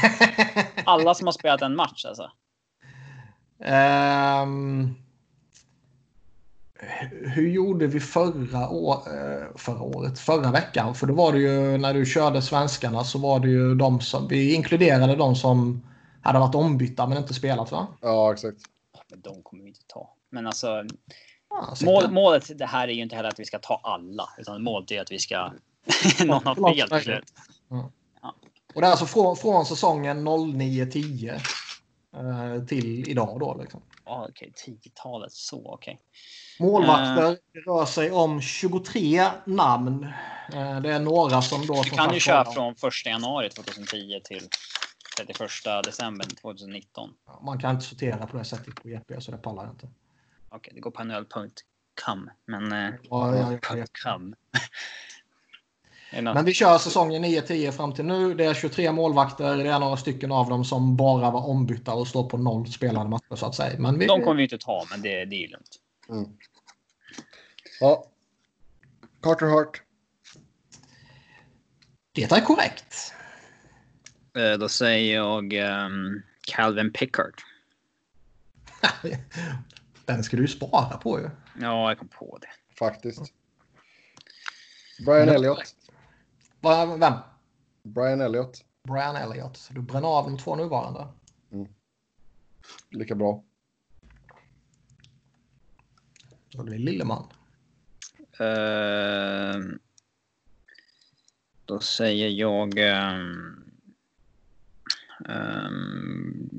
[0.84, 2.30] Alla som har spelat en match alltså.
[3.64, 4.94] Ehm,
[7.10, 10.18] hur gjorde vi förra, å, eh, förra året?
[10.18, 10.94] Förra veckan?
[10.94, 14.28] För då var det ju när du körde svenskarna så var det ju de som
[14.28, 15.82] vi inkluderade de som
[16.22, 17.86] hade varit ombytta men inte spelat va?
[18.00, 18.58] ja, exakt.
[19.10, 20.14] Men de kommer vi inte ta.
[20.30, 20.84] Men alltså
[21.68, 21.86] säkert.
[21.86, 24.28] mål, målet det här är ju inte heller att vi ska ta alla.
[24.38, 25.52] Utan målet är att vi ska...
[26.24, 27.32] Någon har fel till slut.
[28.74, 31.40] Och det är alltså från, från säsongen 09-10
[32.16, 33.58] eh, till idag då.
[33.60, 33.82] Liksom.
[34.04, 34.52] Ja, okej.
[34.66, 35.32] 10-talet.
[35.32, 36.00] Så okej.
[36.58, 40.04] Målvakter det rör sig om 23 namn.
[40.52, 41.74] Eh, det är några som då...
[41.82, 44.48] Vi som kan ju köra från 1 januari 2010 till
[45.16, 45.50] 31
[45.84, 47.10] december 2019.
[47.42, 49.88] Man kan inte sortera på det sättet på EP så det pallar jag inte.
[50.48, 52.30] Okej, det går på NHL.com.
[52.46, 52.72] Men...
[52.72, 54.20] Eh, Ja, ja, ja, ja.
[56.12, 58.34] Något- Men vi kör säsongen 9-10 fram till nu.
[58.34, 59.56] Det är 23 målvakter.
[59.56, 63.08] Det är några stycken av dem som bara var ombytta och står på noll spelade
[63.10, 63.78] matcher så att säga.
[63.78, 65.76] Men vi, De kommer vi inte ta, men det, det är lugnt.
[66.08, 66.24] Mm.
[67.80, 68.04] Ja.
[69.22, 69.82] Carter Hart.
[72.12, 73.14] Det är korrekt.
[74.36, 77.34] Eh, Då säger jag ehm, Calvin Pickard.
[80.04, 81.30] Den ska du spara på ju.
[81.60, 82.48] Ja, jag kom på det.
[82.78, 83.20] Faktiskt.
[85.06, 85.34] Brian Ja.
[85.34, 85.74] Elliott.
[86.60, 87.14] Vem?
[87.82, 88.64] Brian Elliott.
[88.82, 89.56] Brian Elliott.
[89.56, 91.06] Så du bränner av de två nuvarande.
[92.90, 93.44] Lika bra.
[96.50, 97.26] Då blir det Lilleman.
[98.40, 99.78] Ehm,
[101.64, 102.78] då säger jag...
[102.78, 103.72] ehm,
[105.28, 106.50] ehm,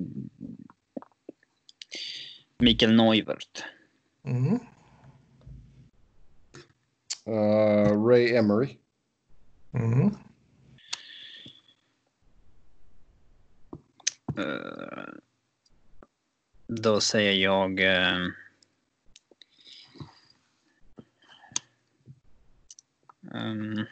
[2.57, 3.63] Mikael Neuvert.
[4.23, 4.59] Mm.
[7.27, 8.77] Uh, Ray Emery.
[9.73, 10.15] Mm.
[14.37, 15.13] Eh,
[16.67, 17.79] då säger jag...
[17.79, 18.31] ehm,
[23.33, 23.85] Um,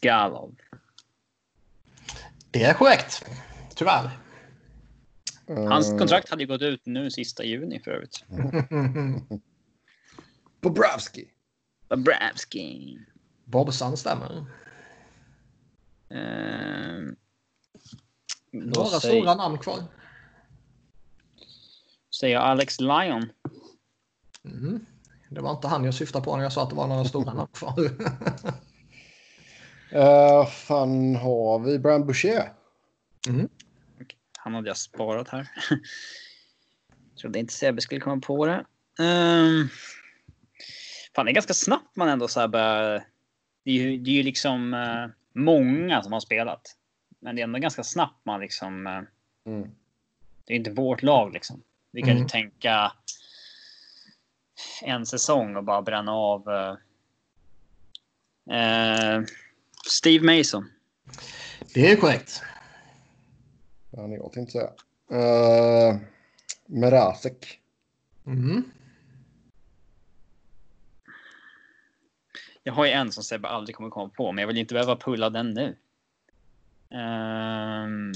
[0.00, 0.56] Galov.
[2.50, 3.24] Det är korrekt.
[3.74, 4.10] Tyvärr.
[5.46, 8.24] Hans Uh, kontrakt hade ju gått ut nu sista juni för övrigt.
[10.60, 11.30] Bobrovski.
[11.88, 12.98] Bobrovski.
[13.48, 14.44] Bobsan stämmer.
[18.52, 19.82] Då Några säger, stora namn kvar.
[22.20, 23.32] säger Alex Lyon.
[24.44, 24.86] Mm.
[25.30, 27.34] Det var inte han jag syftade på när jag sa att det var några stora
[27.34, 27.80] namn kvar.
[29.94, 32.52] Uh, fan har vi Brian Boucher?
[33.28, 33.48] Mm.
[34.38, 35.48] Han hade jag sparat här.
[37.20, 38.64] Trodde inte Sebbe skulle komma på det.
[38.98, 39.68] Um,
[41.14, 43.06] fan, det är ganska snabbt man ändå så här börjar...
[43.68, 46.76] Det är ju, det är ju liksom eh, många som har spelat.
[47.20, 48.86] Men det är ändå ganska snabbt man liksom...
[48.86, 49.02] eh,
[49.46, 49.70] Mm.
[50.44, 51.62] det är inte vårt lag liksom.
[51.92, 52.28] Vi kan ju Mm.
[52.28, 52.92] tänka
[54.82, 56.48] en säsong och bara bränna av.
[58.50, 59.22] eh, eh,
[59.86, 60.70] Steve Mason.
[61.74, 62.42] Det är korrekt.
[63.90, 64.70] Ja, det jag tänkte säga.
[65.12, 65.96] Uh,
[66.66, 67.60] Merasek.
[68.26, 68.64] Mm.
[72.68, 74.96] Jag har ju en som Sebbe aldrig kommer komma på, men jag vill inte behöva
[74.96, 75.76] pulla den nu.
[76.98, 78.12] Um...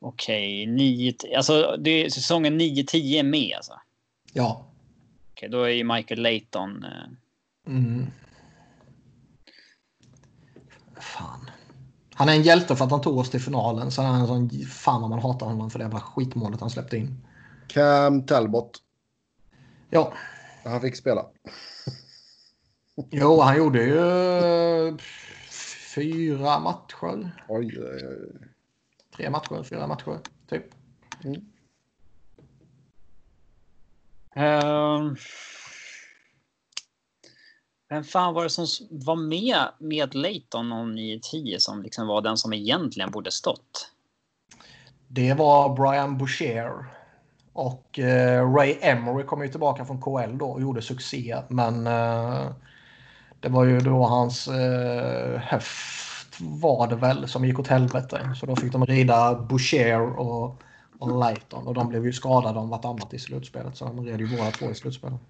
[0.00, 3.80] Okej, okay, alltså det är säsongen 9-10 är med alltså?
[4.32, 4.66] Ja.
[5.32, 6.84] Okej, okay, då är ju Michael Layton.
[6.84, 7.72] Uh...
[7.74, 8.06] Mm.
[11.00, 11.50] Fan.
[12.14, 13.90] Han är en hjälte för att han tog oss till finalen.
[13.90, 16.70] Sen är han en sån fan vad man hatar honom för det jävla skitmålet han
[16.70, 17.24] släppte in.
[17.68, 18.82] Cam Talbot.
[19.90, 20.12] Ja.
[20.64, 21.26] Han fick spela.
[23.10, 24.98] jo, han gjorde ju
[25.94, 27.44] fyra matcher.
[27.48, 28.48] Oj, oj, oj.
[29.16, 30.20] Tre matcher, fyra matcher,
[30.50, 30.74] typ.
[31.24, 31.48] Mm.
[34.34, 35.16] Um,
[37.88, 42.36] vem fan var det som var med med Leighton om 9-10 som liksom var den
[42.36, 43.90] som egentligen borde stått?
[45.08, 47.01] Det var Brian Boucher.
[47.52, 51.36] Och eh, Ray Emery kom ju tillbaka från KL då och gjorde succé.
[51.48, 52.50] Men eh,
[53.40, 58.30] det var ju då hans eh, höft var det väl som gick åt helvete.
[58.36, 60.62] Så då fick de rida Boucher och,
[60.98, 61.66] och Lighton.
[61.66, 63.76] Och de blev ju skadade om vartannat i slutspelet.
[63.76, 65.20] Så de red ju båda två i slutspelet.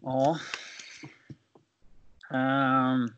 [0.00, 0.38] Ja.
[2.30, 3.14] Um.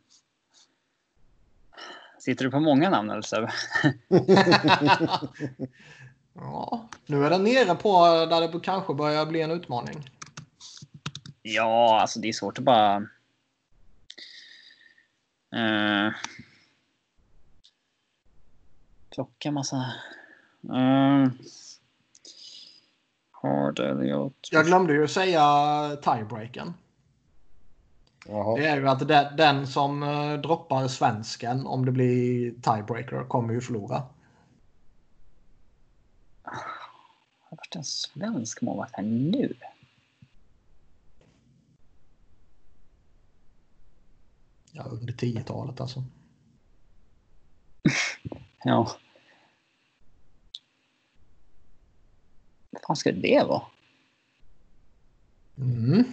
[2.18, 3.52] Sitter du på många namn eller Sebbe?
[6.40, 10.10] Ja, nu är den nere på där det kanske börjar bli en utmaning.
[11.42, 12.96] Ja, alltså det är svårt att bara...
[15.56, 16.12] Uh...
[19.10, 19.92] Plocka massa...
[20.64, 21.28] Uh...
[23.30, 24.48] Hard Elliot.
[24.50, 25.42] Jag glömde ju säga
[26.02, 26.74] tiebreaken.
[28.26, 28.56] Jaha.
[28.56, 33.60] Det är ju att den som eh, droppar svensken om det blir tiebreaker kommer ju
[33.60, 34.02] förlora.
[37.70, 39.54] Varit en svensk målvakt här nu?
[44.72, 46.04] Ja, under 10-talet alltså.
[48.64, 48.96] ja.
[52.70, 53.62] Vad fan ska det vara?
[55.58, 56.04] Mm.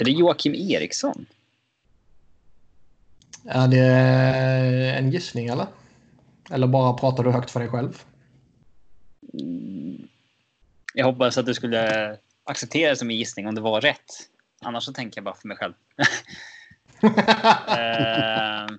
[0.00, 1.26] Är det Joakim Eriksson?
[3.44, 3.86] Är det
[4.98, 5.66] en gissning eller?
[6.50, 8.04] Eller bara pratar du högt för dig själv?
[10.98, 14.30] Jag hoppas att du skulle acceptera det som en gissning om det var rätt.
[14.60, 15.74] Annars så tänker jag bara för mig själv.
[17.04, 17.10] uh,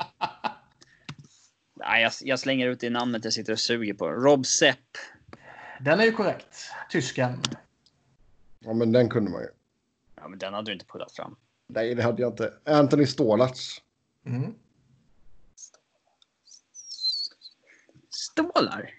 [1.73, 4.09] nej, jag, jag, slänger ut det namnet jag sitter och suger på.
[4.09, 4.97] Rob Sepp.
[5.79, 6.71] Den är ju korrekt.
[6.91, 7.41] Tysken.
[8.59, 9.49] Ja, men den kunde man ju.
[10.15, 11.35] Ja, men den hade du inte puttat fram.
[11.67, 12.53] Nej, det hade jag inte.
[12.63, 13.81] Anthony Stålarts.
[14.25, 14.53] Mm.
[18.09, 18.98] Stålar?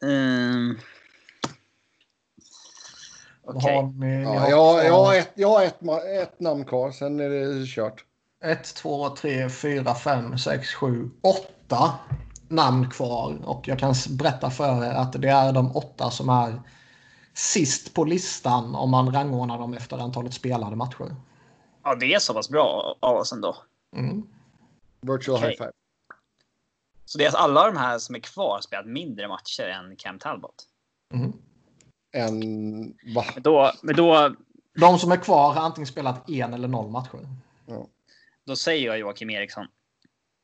[0.00, 0.78] Um...
[3.44, 3.78] Okej.
[3.78, 4.10] Okay.
[4.10, 5.82] Ja, jag, jag har, ett, jag har ett,
[6.22, 8.04] ett namn kvar, sen är det kört.
[8.44, 11.98] 1, 2, 3, 4, 5, 6, 7, 8
[12.48, 13.38] namn kvar.
[13.44, 16.62] Och jag kan berätta för er att det är de åtta som är
[17.34, 21.16] sist på listan om man rangordnar dem efter antalet spelade matcher.
[21.84, 23.56] Ja, det är så pass bra av oss ändå.
[23.96, 24.22] Mm.
[25.00, 25.48] Virtual okay.
[25.48, 25.72] high five.
[27.08, 30.54] Så det är alla de här som är kvar spelat mindre matcher än Cam Talbot?
[31.14, 31.32] Mm.
[32.12, 32.82] En...
[33.14, 33.24] Va?
[33.34, 34.34] Men då, men då...
[34.74, 37.28] De som är kvar har antingen spelat en eller noll matcher.
[37.66, 37.86] Ja.
[38.44, 39.66] Då säger jag Joakim Eriksson.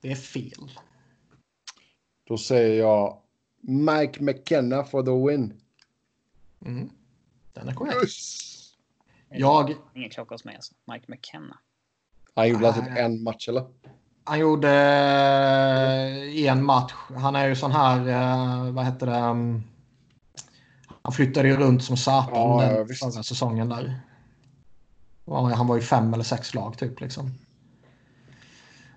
[0.01, 0.71] Det är fel.
[2.25, 3.21] Då säger jag
[3.61, 5.61] Mike McKenna for the win.
[6.67, 6.91] Mm.
[7.53, 8.03] Den är korrekt.
[8.03, 8.75] Yes.
[9.29, 9.75] Jag...
[9.95, 10.75] Ingen klocka hos mig alltså.
[10.93, 11.59] Mike McKenna.
[12.35, 13.67] Han gjorde typ en match eller?
[14.27, 14.69] Han gjorde
[16.47, 16.93] eh, en match.
[17.17, 19.17] Han är ju sån här, eh, vad heter det?
[19.17, 19.63] Mm,
[21.03, 24.01] han flyttade ju runt som satan ja, den förra säsongen där.
[25.55, 27.31] Han var ju fem eller sex lag typ liksom.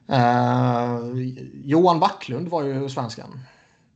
[0.10, 1.22] Uh,
[1.54, 3.40] Johan Backlund var ju svenskan.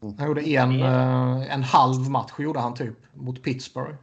[0.01, 0.17] Mm.
[0.17, 3.95] Han gjorde en, uh, en halv match gjorde han typ mot Pittsburgh.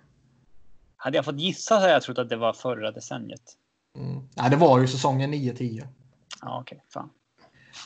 [0.97, 3.43] Hade jag fått gissa så hade jag trott att det var förra decenniet.
[3.97, 4.29] Mm.
[4.35, 5.89] Nej, det var ju säsongen 9-10.
[6.41, 6.77] Ja, okej.
[6.77, 6.79] Okay.
[6.93, 7.11] Fan.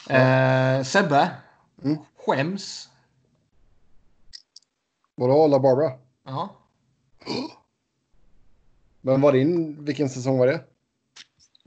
[0.08, 1.30] Eh, Sebbe.
[1.84, 1.98] Mm.
[2.16, 2.88] Skäms.
[5.14, 5.92] Vadå, La Barbara?
[6.24, 6.56] Ja.
[9.00, 10.64] Men var din, vilken säsong var det?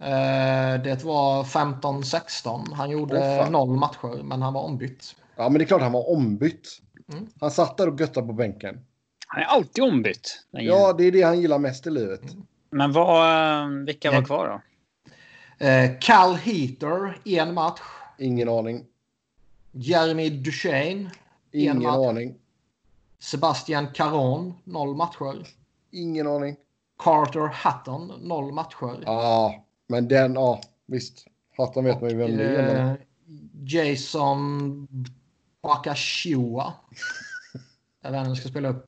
[0.01, 2.73] Eh, det var 15-16.
[2.73, 5.15] Han gjorde oh, noll matcher, men han var ombytt.
[5.35, 6.81] Ja, men det är klart han var ombytt.
[7.13, 7.27] Mm.
[7.39, 8.85] Han satt där och göttade på bänken.
[9.27, 10.45] Han är alltid ombytt.
[10.51, 12.21] Ja, det är det han gillar mest i livet.
[12.31, 12.45] Mm.
[12.69, 15.65] Men vad, eh, vilka var kvar då?
[15.65, 17.81] Eh, Cal Heater, en match.
[18.19, 18.85] Ingen aning.
[19.75, 21.11] Jeremy Duchene.
[21.51, 22.35] Ingen aning.
[23.19, 25.47] Sebastian Caron, noll matcher.
[25.91, 26.55] Ingen aning.
[26.97, 29.03] Carter Hatton, noll matcher.
[29.05, 31.27] Ja, men den, ja visst.
[31.57, 32.89] Hatton vet man ju vem det är.
[32.89, 32.95] Eh,
[33.63, 34.87] Jason
[35.61, 36.73] Bakashua.
[38.01, 38.87] Jag vet inte om jag ska spela upp.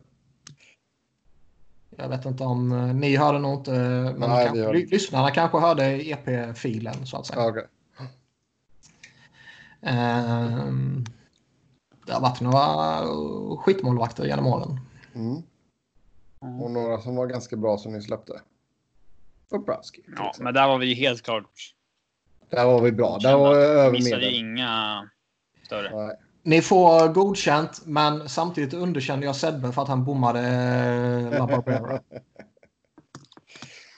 [1.89, 3.71] Jag vet inte om eh, ni hörde nog inte.
[3.71, 7.41] Men Nej, kanske, lyssnarna kanske hörde EP-filen så att säga.
[7.41, 7.55] Ehm,
[12.05, 14.79] det har varit några skitmålvakter genom åren.
[15.15, 15.43] Mm.
[16.61, 18.41] Och några som var ganska bra som ni släppte.
[19.49, 20.01] Bobrovski.
[20.15, 21.73] Ja, men där var vi helt klart.
[22.49, 23.17] Där var vi bra.
[23.17, 25.09] Där var vi över missade inga
[25.65, 26.05] större.
[26.05, 26.15] Nej.
[26.43, 32.01] Ni får godkänt, men samtidigt underkände jag Sebbe för att han bommade eh, La Barbera.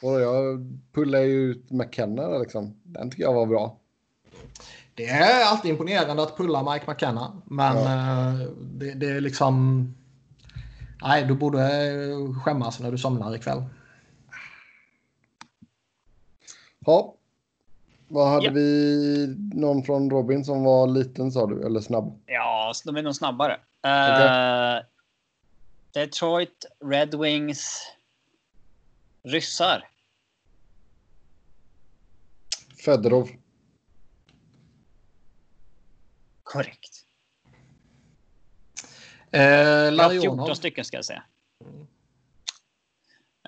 [0.02, 0.60] Och jag
[0.94, 2.82] pullade ju ut McKenna liksom.
[2.84, 3.80] Den tycker jag var bra.
[5.00, 8.42] Det är alltid imponerande att pulla Mike McKenna, men Ja.
[8.44, 9.86] eh, det, det är liksom...
[11.02, 13.64] Nej, du borde eh, skämmas när du somnar ikväll.
[16.80, 17.16] Ja.
[18.08, 18.52] Vad hade Ja.
[18.52, 19.36] vi?
[19.54, 21.66] Någon från Robin som var liten sa du?
[21.66, 22.20] Eller snabb?
[22.26, 23.54] Ja, så de är nog snabbare.
[23.86, 24.84] Eh,
[25.94, 27.82] Detroit Red Wings.
[29.24, 29.88] Ryssar.
[32.86, 33.30] Fedorov.
[36.50, 37.06] Korrekt.
[39.32, 40.54] Eh, har 14 Larionov.
[40.56, 41.24] stycken ska jag säga.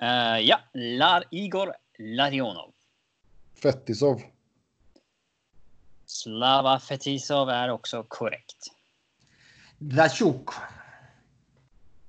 [0.02, 2.72] Eh, ja, Lar Igor Larionov.
[3.62, 4.22] Fetisov.
[6.06, 8.66] Slava Fetisov är också korrekt.
[9.78, 10.48] Dachuk.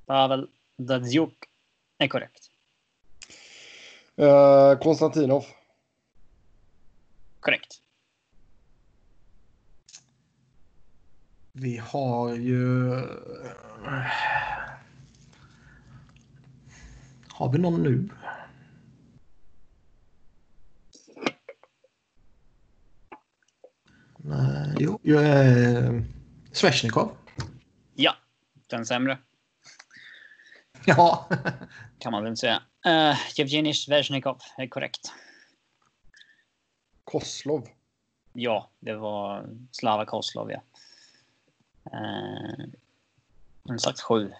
[0.05, 1.37] Pavel Datsjuk
[1.97, 2.49] är korrekt.
[4.15, 5.45] Eh, Konstantinov.
[7.39, 7.82] Korrekt.
[11.55, 12.89] Vi har ju...
[17.27, 18.09] Har vi någon nu?
[24.17, 26.01] Nej, jo, jo eh,
[26.51, 27.17] Svesjnikov.
[27.95, 28.15] Ja,
[28.69, 29.17] den sämre
[30.85, 31.29] Ja.
[31.99, 32.61] kan man väl säga.
[32.87, 35.13] Uh, Jevgenij Svesjnikov är korrekt.
[37.03, 37.67] Koslov.
[38.33, 40.61] Ja, det var Slava Koslov, ja.
[41.85, 42.65] Uh,
[43.69, 44.31] en slags sju.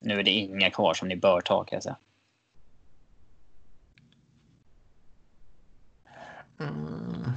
[0.00, 1.96] Nu är det inga kvar som ni bör ta kan jag säga.
[6.60, 7.32] Mm.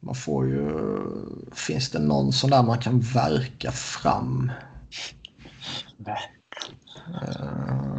[0.00, 0.70] Man får ju...
[1.52, 4.52] Finns det någon sån där man kan verka fram?
[7.22, 7.97] Eh,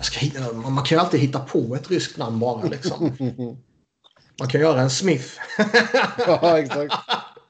[0.00, 2.62] Jag ska hitta, man kan ju alltid hitta på ett ryskt namn bara.
[2.62, 3.16] Liksom.
[4.40, 5.38] Man kan göra en Smith.
[6.18, 6.94] ja, exakt.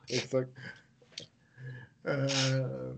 [0.08, 0.50] exakt.
[2.08, 2.94] Eh,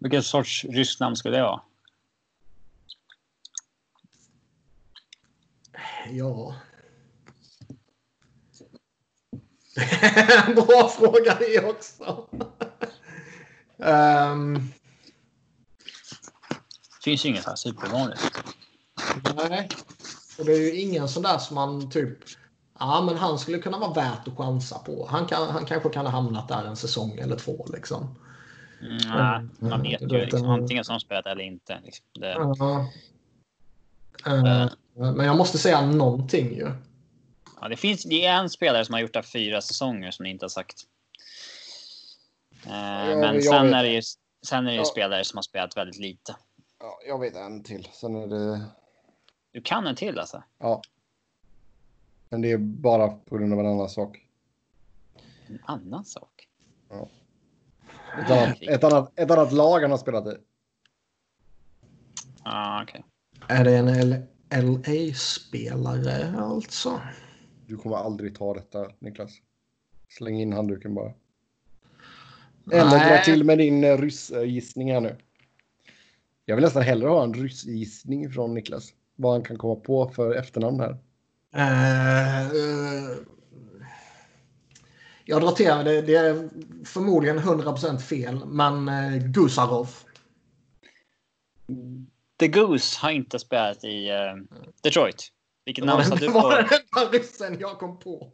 [0.00, 1.62] Vilken sorts ryskt namn skulle det vara?
[6.10, 6.54] ja.
[10.54, 12.28] Bra fråga det också.
[13.78, 14.72] Ehm,
[17.04, 18.42] Finns ju inget så här supervanligt.
[19.36, 19.68] nej.
[20.38, 22.18] Och det är ju ingen sån där som man typ...
[22.78, 25.06] Ja, men han skulle kunna vara värt att chansa på.
[25.10, 27.66] Han, kan, han kanske kan ha hamnat där en säsong eller två.
[27.72, 28.18] Liksom.
[28.80, 31.80] Nej, man vet ju liksom, antingen som spelat eller inte.
[31.84, 32.04] Liksom.
[32.12, 32.86] Det, Ja.
[34.26, 36.72] Eh, men jag måste säga någonting ju.
[37.60, 40.30] ja, det finns det är en spelare som har gjort det fyra säsonger som ni
[40.30, 40.76] inte har sagt.
[42.64, 44.02] Eh, men sen är det ju,
[44.46, 46.36] sen är det ju spelare som har spelat väldigt lite.
[46.80, 47.88] Ja, jag vet en till.
[47.92, 48.64] Sen är det...
[49.52, 50.42] Du kan en till alltså?
[50.58, 50.82] Ja.
[52.28, 54.26] Men det är bara på grund av en annan sak.
[55.46, 56.48] En annan sak?
[58.18, 60.36] Ett annat, ett annat, ett annat lag han har spelat i.
[62.42, 63.04] Ah, okej.
[63.48, 67.00] Är det en LA-spelare alltså?
[67.66, 69.30] Du kommer aldrig ta detta, Niklas.
[70.08, 71.12] Släng in handduken bara.
[72.72, 75.16] Eller dra till med din eh, ryssgissning här nu.
[76.44, 78.92] Jag vill nästan hellre ha en ryssgissning från Niklas.
[79.16, 80.98] Vad han kan komma på för efternamn här.
[81.54, 83.16] Eh, eh,
[85.24, 86.02] jag drar till det.
[86.02, 86.48] Det är
[86.84, 88.44] förmodligen 100% fel.
[88.46, 89.88] Men uh, Gusarov.
[92.38, 94.16] The Goose har inte spelat i eh,
[94.82, 95.28] Detroit.
[95.64, 96.48] Vilket namn sa du det var på?
[96.56, 98.32] den enda ryssen jag kom på.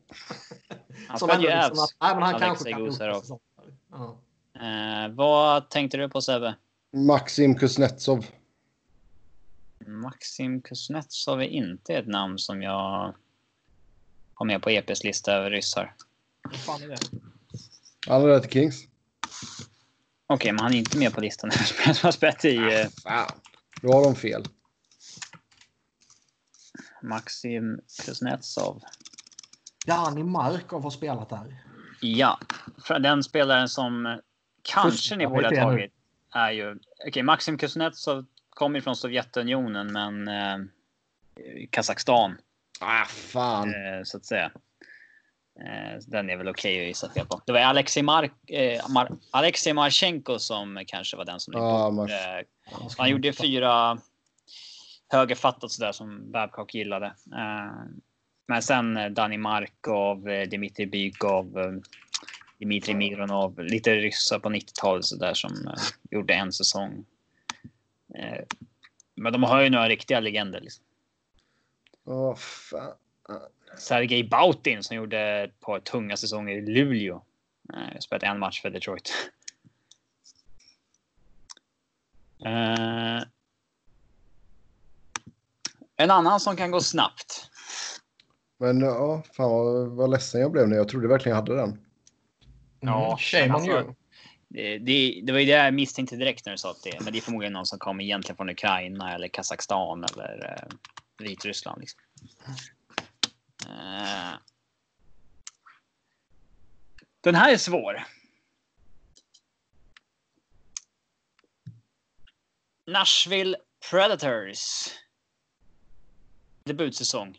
[1.09, 1.93] Han Som spelade ju ändå liksom Avs.
[1.93, 3.41] att, nej, men han Alexej kanske kan Gusarov.
[3.91, 4.19] Ja.
[5.15, 6.55] Vad tänkte du på Sebbe?
[6.93, 8.27] Maxim Kuznetsov.
[9.87, 13.15] Maxim Kuznetsov är inte ett namn som jag
[14.35, 15.95] har med på EPs lista över ryssar.
[16.43, 16.99] Vad fan är det?
[18.07, 18.85] Han är där till Kings.
[20.27, 21.51] Okej, men han är inte med på listan
[21.95, 23.41] som har spelat i eh, Fan.
[23.83, 24.45] Då har de fel.
[27.03, 28.83] Maxim Kuznetsov.
[29.87, 31.65] Jani Markov har spelat där.
[32.01, 32.39] Ja,
[33.01, 34.21] den spelaren som
[34.63, 35.96] kanske Fuskar ni borde ha tagit
[36.37, 36.79] är ju...
[37.09, 40.59] Okej, Maxim Kuznetsov kommer från Sovjetunionen, men eh,
[41.71, 42.39] Kazakstan,
[42.81, 43.69] Ah, fan.
[43.69, 44.51] eh, så att säga.
[45.61, 47.41] Eh, den är väl okej att gissa fel på.
[47.47, 51.55] Det var Alexej, Mark, eh, Mar, Alexej Marchenko som kanske var den som...
[51.55, 52.45] Ja, eh, Mar-
[52.99, 53.99] han gjorde fyra
[55.09, 57.07] högerfattat sådär som Babcock gillade.
[57.07, 57.73] Eh,
[58.49, 61.73] men sen eh, Dani Markov, eh, Dmitrij Bykov, eh,
[62.59, 67.05] Dmitrij Mironov, lite ryssar på 90-talet sådär som eh, gjorde en säsong.
[68.15, 68.45] Eh,
[69.15, 70.61] men de har ju några riktiga legender.
[70.61, 70.85] Liksom.
[72.05, 72.93] Åh, fan.
[73.79, 77.23] Sergej Bautin som gjorde ett par tunga säsonger i Luleå.
[77.75, 79.13] Eh, spelat en match för Detroit.
[82.45, 83.23] Eh,
[85.97, 87.51] en annan som kan gå snabbt.
[88.59, 90.77] Men ja, fan vad, vad ledsen jag blev nu.
[90.77, 91.86] Jag trodde verkligen jag hade den.
[92.81, 93.95] Ja, shame on you.
[94.49, 97.13] Det, det, det var ju det jag misstänkte direkt när du sa att det Men
[97.13, 100.77] det är förmodligen någon som kommer egentligen från Ukraina eller Kazakstan eller eh,
[101.25, 101.81] Vitryssland.
[101.81, 102.01] Liksom.
[103.67, 104.39] Eh,
[107.21, 108.05] den här är svår.
[112.87, 113.57] Nashville
[113.91, 114.89] Predators.
[116.65, 117.39] Debutsäsong.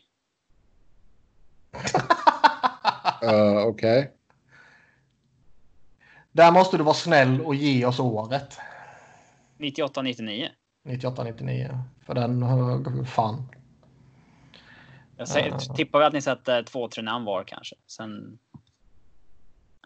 [3.22, 4.17] Uh, Okej.
[6.32, 8.58] Där måste du vara snäll och ge oss året.
[9.58, 10.48] 98-99.
[10.84, 11.78] 98-99.
[12.06, 13.48] För den, fan.
[15.16, 15.58] Jag säger, Ja.
[15.74, 17.76] tippar att ni sätter två, tre namn var kanske.
[17.86, 18.38] Sen...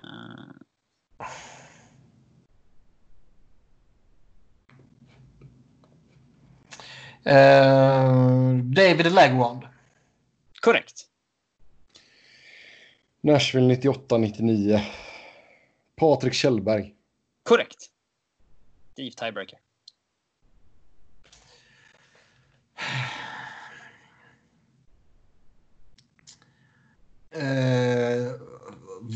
[0.02, 1.28] eh,
[7.24, 9.62] Eh, David Legwand.
[10.60, 11.06] korrekt.
[13.20, 14.80] Nashville 98-99.
[15.96, 16.94] Patrik Kjellberg.
[17.42, 17.90] Korrekt.
[18.96, 19.58] Deep tiebreaker.
[27.34, 28.32] Eh,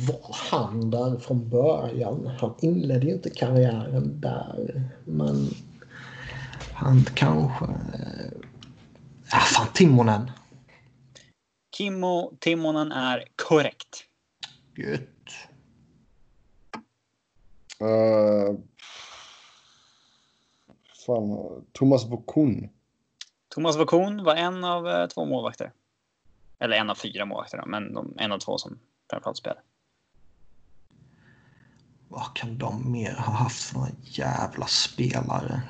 [0.09, 2.27] var han där från början?
[2.27, 4.83] Han inledde ju inte karriären där.
[5.05, 5.51] Men
[6.73, 7.65] han kanske...
[7.65, 8.33] Eh,
[9.33, 10.31] ja, fan, Timonen.
[11.77, 14.05] Kimmo Timonen är korrekt.
[14.77, 15.31] Gött.
[17.83, 18.59] Uh,
[21.07, 22.69] fan, Thomas Bokun.
[23.49, 25.73] Thomas Vokon var en av eh, två målvakter.
[26.59, 28.79] Eller en av fyra målvakter, då, men de, en av två som
[29.11, 29.61] framförallt spelade.
[32.09, 35.63] Vad kan de mer ha haft för några jävla spelare?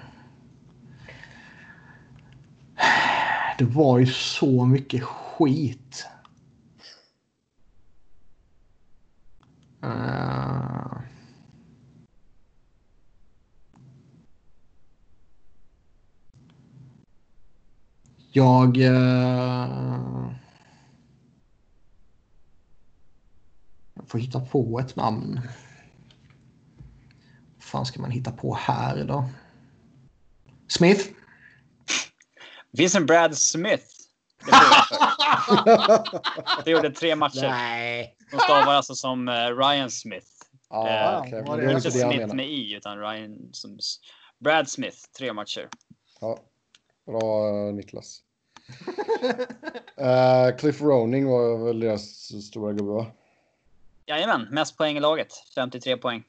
[3.59, 6.07] Det var ju så mycket skit.
[9.83, 11.06] Eh.
[18.36, 18.76] Jag...
[18.76, 20.30] eh,
[23.94, 25.40] Jag får hitta på ett namn.
[27.54, 29.28] Vad fan ska man hitta på här då?
[30.68, 31.08] Smith?
[32.96, 33.84] En Brad Smith.
[36.64, 37.48] Det, gjorde tre matcher.
[37.48, 38.16] Nej.
[38.30, 40.26] De stavar alltså som eh, Ryan Smith.
[40.70, 41.42] Ja, Eh, okej.
[41.42, 43.78] var men det är Inte Smith med i, utan Ryan som...
[44.44, 45.68] Brad Smith, tre matcher.
[46.20, 46.38] Ja.
[47.06, 48.22] Bra eh, Niklas.
[49.97, 52.02] Eh, Cliff Roning var väl deras
[52.47, 53.06] stora gubbe va?
[54.06, 55.32] Jajamän, mest poäng i laget.
[55.55, 56.24] 53 poäng.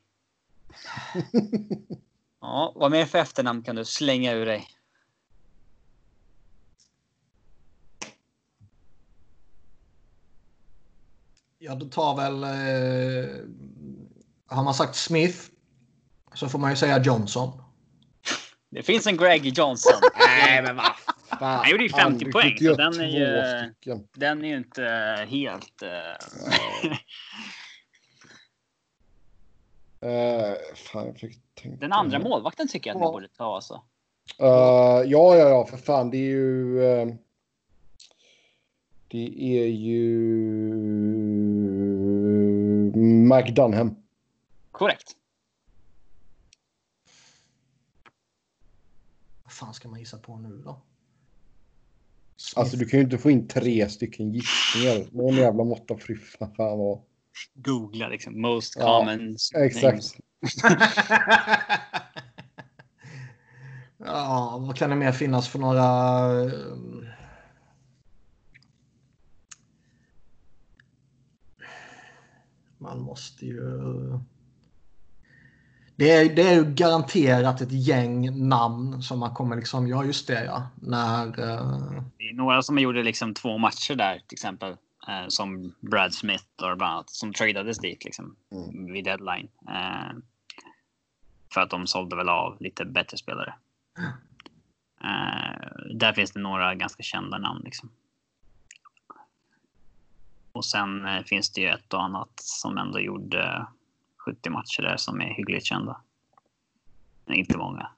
[2.42, 4.68] Ja, vad mer för efternamn kan du slänga ur dig?
[11.60, 12.44] Ja, det tar väl...
[12.44, 13.36] Eh,
[14.48, 15.38] har man sagt Smith
[16.34, 17.62] så får man ju säga Johnson.
[18.70, 20.02] Det finns en Greg Johnson.
[20.20, 20.92] Nej, men vad
[21.30, 21.60] fan.
[21.60, 24.08] Han gjorde ju 50 Han poäng, så den är ju- stycken.
[24.14, 24.84] Den är ju inte
[25.30, 25.82] helt...
[25.82, 25.90] Eh,
[30.76, 31.78] fan, jag fick tänka.
[31.80, 33.12] Den andra målvakten tycker jag att ni Ja.
[33.12, 33.74] borde ta alltså.
[34.40, 35.04] Eh, ja,
[35.36, 36.10] ja, ja, för fan.
[36.10, 36.84] Det är ju...
[36.86, 37.08] eh,
[39.08, 40.08] det är ju...
[43.36, 43.96] Mike Dunham.
[44.72, 45.16] Korrekt.
[49.44, 50.82] Vad fan ska man gissa på nu då?
[52.56, 55.08] Alltså du kan ju inte få in tre stycken gissningar.
[55.12, 57.02] Någon jävla måtta fy fan vad.
[57.54, 59.38] Googla liksom most Ja, common.
[59.56, 60.04] Exakt.
[63.98, 65.84] ja, vad kan det mer finnas för några...
[66.44, 66.52] eh,
[72.78, 73.72] Man måste ju...
[76.00, 80.28] Det är, det är ju garanterat ett gäng namn som man kommer liksom, ja just
[80.28, 81.26] det ja, när...
[81.28, 84.72] eh, Det är några som gjorde liksom två matcher där till exempel.
[85.08, 88.94] Eh, som Brad Smith och bland annat som tradades dit liksom Mm.
[88.94, 89.48] vid deadline.
[89.68, 90.18] Eh,
[91.54, 93.54] för att de sålde väl av lite bättre spelare.
[95.04, 97.90] Eh, där finns det några ganska kända namn liksom.
[100.52, 103.68] Och sen finns det ju ett och annat som ändå gjorde
[104.28, 106.02] 70 matcher där som är hyggligt kända.
[107.26, 107.88] Men inte många.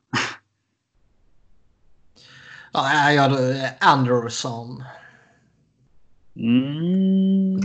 [2.73, 4.83] Ja, nej, ja, det är Anderson.
[6.35, 7.59] Mm.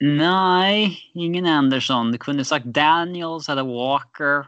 [0.00, 2.12] Nej, ingen Anderson.
[2.12, 4.38] Du kunde sagt Daniels eller Walker.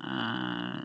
[0.00, 0.82] Eh,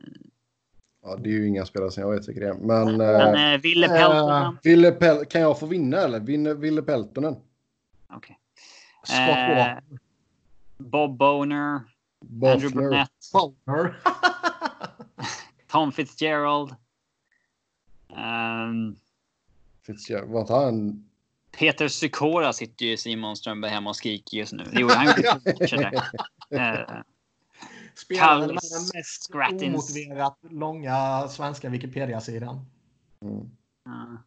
[1.04, 2.54] Ja, det är ju inga spelare som jag vet det är.
[2.54, 4.58] Men, men eh, eh, Ville Peltonen.
[4.64, 6.20] Ville Pel- kan jag få vinna eller?
[6.20, 7.36] Vinner Ville Peltonen?
[8.14, 8.40] Okej.
[9.04, 9.84] Scott Eh, Walker.
[10.90, 11.82] Bob Boner.
[12.44, 12.82] Andrew Buffler.
[12.82, 13.10] Burnett.
[13.34, 13.96] Boner.
[15.72, 16.76] Tom Fitzgerald.
[18.10, 18.96] Um,
[19.86, 20.30] Fitzgerald.
[20.32, 21.06] Var inte han?
[21.52, 24.64] Peter Sykora sitter ju Simon Strömberg hemma och skriker just nu.
[24.64, 25.06] Det gjorde han
[25.70, 26.58] ju.
[26.58, 26.80] Eh,
[27.96, 29.64] Spelaren med den mest Scrattins.
[29.64, 32.66] omotiverat långa svenska Wikipedia-sidan.
[33.22, 33.50] Mm.
[33.86, 34.18] ja.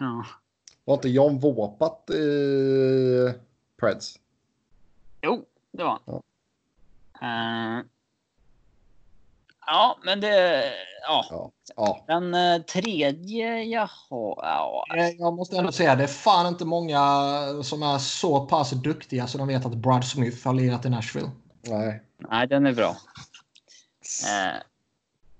[0.00, 0.26] Ja.
[0.84, 3.34] Var inte Jan Våpat i
[3.80, 4.18] Preds?
[5.22, 6.22] Jo, det var Ja.
[7.12, 7.78] han.
[7.80, 7.84] Eh,
[9.66, 10.62] ja, men det...
[11.02, 11.26] Ja.
[11.30, 11.50] Ja.
[11.76, 12.04] ja.
[12.06, 14.34] Den eh, tredje jag har...
[14.42, 16.98] Ja, Eh, Jag måste ändå säga det är fan inte många
[17.62, 21.30] som är så pass duktiga så de vet att Brad Smith har lirat i Nashville.
[21.62, 22.02] Nej.
[22.18, 22.96] nej, den är bra.
[24.26, 24.60] Eh,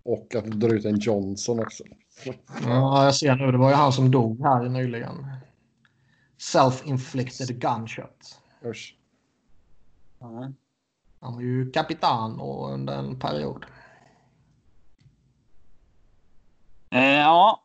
[0.02, 1.84] Och att dra ut en Johnson också.
[2.66, 3.52] Ja, jag ser nu.
[3.52, 5.26] Det var ju han som dog här nyligen.
[6.38, 8.38] Self-inflicted gunshot.
[8.64, 8.96] Usch.
[10.20, 10.52] Ja.
[11.20, 13.66] Han var ju kapitan och under en period.
[16.90, 17.64] Eh, ja.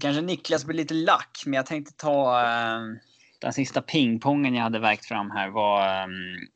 [0.00, 2.80] Kanske Niklas blir lite lack, men jag tänkte ta eh,
[3.40, 6.48] den sista pingpongen jag hade verkt fram här var um,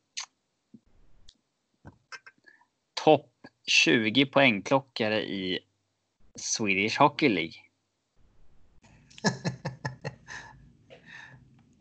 [3.05, 3.31] topp
[3.67, 5.59] 20 poängplockare i
[6.35, 7.55] Swedish Hockey League.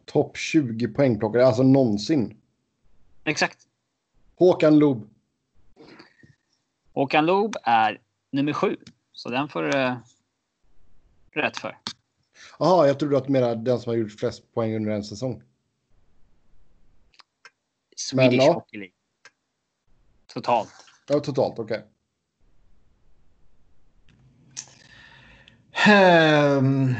[0.06, 2.43] Topp 20 poängplockare, alltså någonsin.
[3.24, 3.68] Exakt.
[4.36, 5.10] Håkan Loob.
[6.94, 8.02] Håkan Loob är
[8.32, 8.78] nummer sju,
[9.12, 9.98] så den får du eh,
[11.32, 11.78] rätt för.
[12.60, 15.44] Jaha, jag trodde att du menade den som har gjort flest poäng under en säsong.
[17.96, 18.54] Swedish ja.
[18.54, 18.94] Hockey League.
[20.28, 20.74] Totalt.
[21.08, 21.86] Ja, totalt, okej.
[25.86, 26.96] Ehm.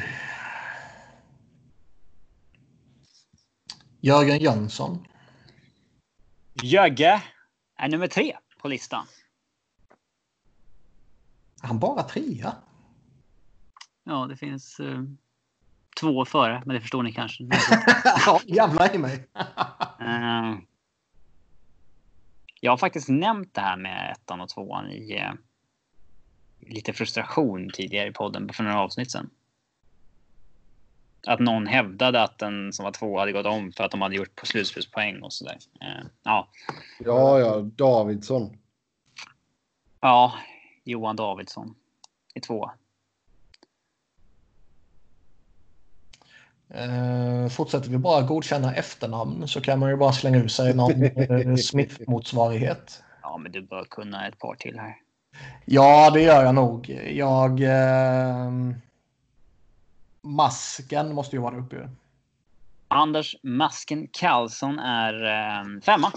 [4.00, 5.08] Jörgen Jönsson.
[6.62, 7.24] Jögge
[7.78, 9.06] är nummer tre på listan.
[11.64, 12.56] Är han bara trea?
[14.04, 15.04] Ja, det finns eh,
[16.00, 17.44] två före, men det förstår ni kanske.
[18.26, 19.28] ja, jävlar i mig.
[20.00, 20.58] Eh,
[22.62, 25.34] jag har faktiskt nämnt det här med ettan och tvåan i eh,
[26.60, 29.30] lite frustration tidigare i podden för några avsnitt sedan.
[31.28, 34.16] Att någon hävdade att den som var två hade gått om för att de hade
[34.16, 35.58] gjort på slutspelspoäng och sådär.
[35.82, 36.48] Eh, ja,
[37.00, 38.58] Ja, ja, Davidsson.
[40.02, 40.34] ja,
[40.84, 41.76] Johan Davidsson
[42.36, 42.72] i tvåa.
[46.70, 51.04] Eh, fortsätter vi bara godkänna efternamn så kan man ju bara slänga ur sig någon
[51.04, 53.04] eh, Smith-motsvarighet.
[53.22, 54.96] Ja, men du bör kunna ett par till här.
[55.66, 56.90] Ja, det gör jag nog.
[57.14, 57.62] Jag...
[57.62, 58.52] Eh,
[60.24, 61.90] masken måste ju vara uppe.
[62.88, 66.12] Anders Masken Karlsson är eh, femma.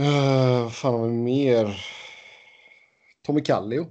[0.00, 1.84] Uh, vad fan har vi mer?
[3.22, 3.86] Tommy Kallio.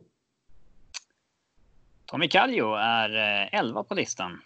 [2.05, 3.09] Tommy Kallio är
[3.43, 4.41] eh, 11 på listan.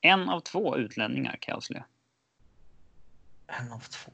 [0.00, 1.84] En av två utlänningar kan jag avslöja.
[3.60, 4.12] En av två.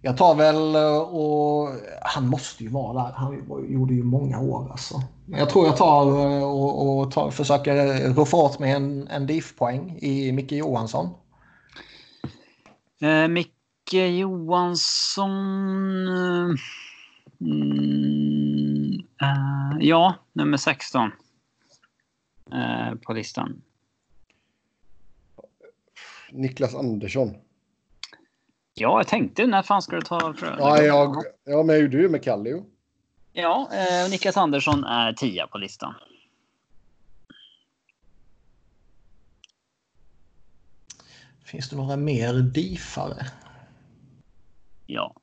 [0.00, 1.68] Jag tar väl eh, och...
[2.02, 3.12] Han måste ju vara där.
[3.12, 5.02] Han gjorde ju många år alltså.
[5.26, 9.26] Men jag tror jag tar eh, och, och tar, försöker roffa åt mig en, en
[9.26, 11.10] DIF-poäng i Micke Johansson.
[13.00, 15.30] Eh, Micke Johansson.
[16.08, 16.54] eh,
[17.40, 21.10] Mm, eh, ja, nummer 16.
[22.52, 23.62] Eh, på listan.
[26.32, 27.34] Niklas Andersson.
[28.76, 30.58] Ja, jag tänkte när fan ska du ta Frölunda?
[30.58, 32.64] Ja, jag, ja men gjorde ju med Kallio.
[33.32, 35.94] Ja, eh, Niklas Andersson är 10 på listan.
[41.44, 43.26] Finns det några mer diffare?
[44.86, 45.14] Ja.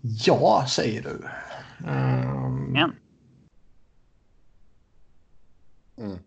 [0.00, 1.28] Ja, säger du.
[1.88, 2.96] Ehm, En.
[5.96, 6.18] Mm.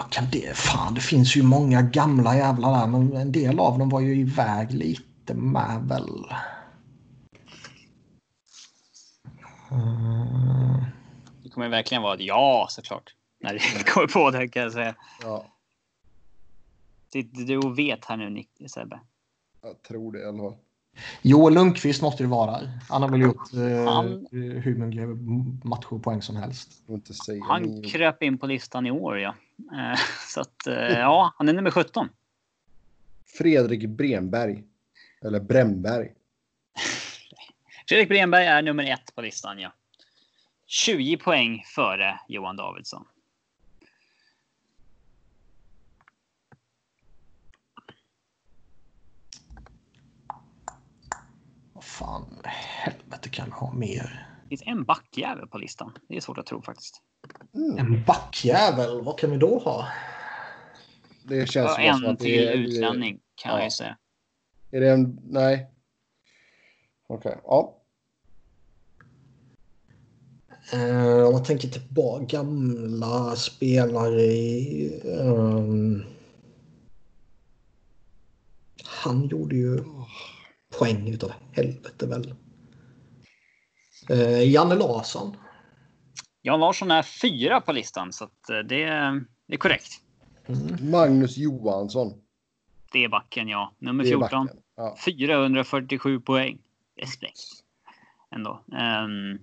[0.00, 0.56] Vad kan det...
[0.56, 4.16] Fan, det finns ju många gamla jävlar där, men en del av dem var ju
[4.16, 6.24] iväg lite med väl.
[9.70, 10.84] Ehm,
[11.42, 13.14] Det kommer verkligen vara ett ja såklart.
[13.40, 14.94] När du kommer på det kan jag säga.
[15.22, 15.44] Ja,
[17.12, 19.00] Sitter du och vet här nu Nick, Sebbe?
[19.62, 20.56] jag tror det i alla fall.
[21.22, 22.60] Joel Lundqvist måste det vara.
[22.88, 25.06] Han har väl gjort eh, Han- hur många
[25.64, 26.82] matcher och poäng som helst.
[27.48, 29.34] Han kröp in på listan i år ja.
[29.72, 29.98] Eh,
[30.28, 32.08] Så att eh, ja, han är nummer 17.
[33.38, 34.64] Fredrik Bremberg.
[35.22, 36.12] Eller Bremberg.
[37.88, 39.72] Fredrik Bremberg är nummer ett på listan ja.
[40.66, 43.04] 20 poäng före Johan Davidsson.
[52.00, 54.26] Fan, helvete kan ha mer?
[54.42, 55.92] Det finns en backjävel på listan.
[56.08, 57.02] Det är svårt att tro faktiskt.
[57.54, 57.78] Mm.
[57.78, 59.88] En backjävel, vad kan vi då ha?
[61.24, 62.52] Det känns ju bara som en att det till är...
[62.52, 63.58] utlänning kan ja.
[63.58, 63.96] jag ju säga.
[64.70, 65.20] Är det en...
[65.24, 65.70] Nej.
[67.06, 67.76] Okej, ja.
[70.72, 75.02] Eh, om man tänker tillbaka gamla spelare i...
[75.20, 76.04] ehm,
[78.84, 79.84] han gjorde ju
[80.80, 82.34] poäng utav helvete väl.
[84.08, 85.36] Eh, Janne Larsson.
[86.42, 88.84] Jan Larsson är fyra på listan så att eh, det,
[89.46, 90.00] det är korrekt.
[90.46, 90.90] Mm.
[90.90, 92.12] Magnus Johansson.
[92.92, 93.74] Det är backen ja.
[93.78, 94.46] Nummer Det är 14.
[94.46, 94.62] backen.
[94.76, 94.96] Ja.
[95.04, 96.58] 447 poäng.
[96.96, 97.40] Respekt.
[98.30, 98.64] Ändå.
[98.72, 99.38] Ehm,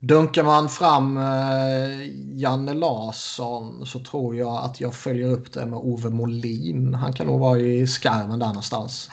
[0.00, 5.78] Dunkar man fram eh, Janne Larsson så tror jag att jag följer upp det med
[5.78, 6.94] Ove Molin.
[6.94, 9.10] Han kan nog vara i skarven där någonstans.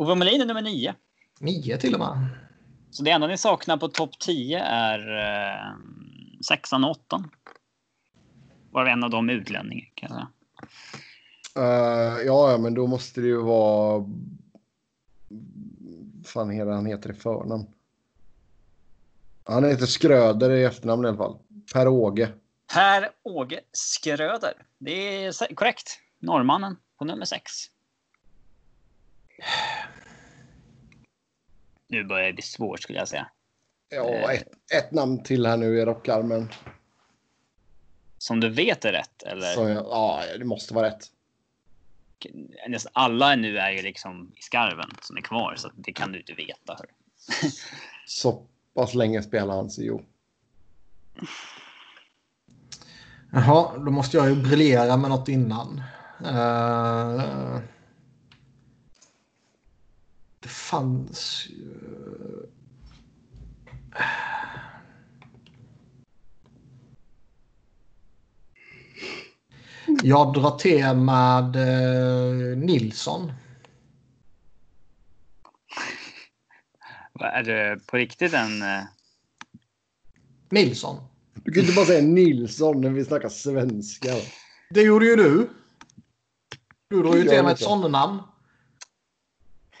[0.00, 0.94] Ove Molin är nummer 9.
[1.40, 2.28] Nio till och med.
[2.90, 5.76] Så det enda ni saknar på topp 10 är eh,
[6.48, 7.30] sexan och åttan.
[8.70, 10.28] Var en av dem utlänningar kan jag säga.
[11.66, 14.04] Eh, ja, men då måste det ju vara...
[16.24, 17.66] fan heter han heter i förnamn?
[19.44, 21.38] Han heter Skröder i efternamn i alla fall.
[21.72, 22.32] Per-Åge.
[22.74, 24.52] Per Åge Skröder.
[24.78, 25.98] Det är korrekt.
[26.18, 27.52] Norrmannen på nummer 6.
[31.90, 33.26] Nu börjar det bli svårt skulle jag säga.
[33.88, 36.48] Ja, ett, ett namn till här nu i rockarmen.
[38.18, 39.54] Som du vet är rätt eller?
[39.54, 41.06] Så, jag- ja, det måste vara rätt.
[42.68, 46.18] Nästan alla nu är ju liksom i skarven som är kvar så det kan du
[46.18, 46.72] inte veta.
[46.78, 46.86] Hör.
[48.06, 50.02] Så pass länge spelar han så jo.
[53.32, 55.82] Jaha, då måste jag ju briljera med något innan.
[56.24, 57.58] Eh,
[60.40, 61.76] det fanns ju...
[70.02, 73.32] Jag drar till med eh, Nilsson.
[77.12, 78.62] Vad Är det på riktigt en...
[78.62, 78.82] eh,
[80.50, 80.96] Nilsson.
[81.34, 84.08] Du kan inte bara säga Nilsson när vi snackar svenska.
[84.70, 85.50] Det gjorde ju du.
[86.88, 87.62] Du drar ju Jag till med vet ett inte.
[87.64, 88.18] sånt namn.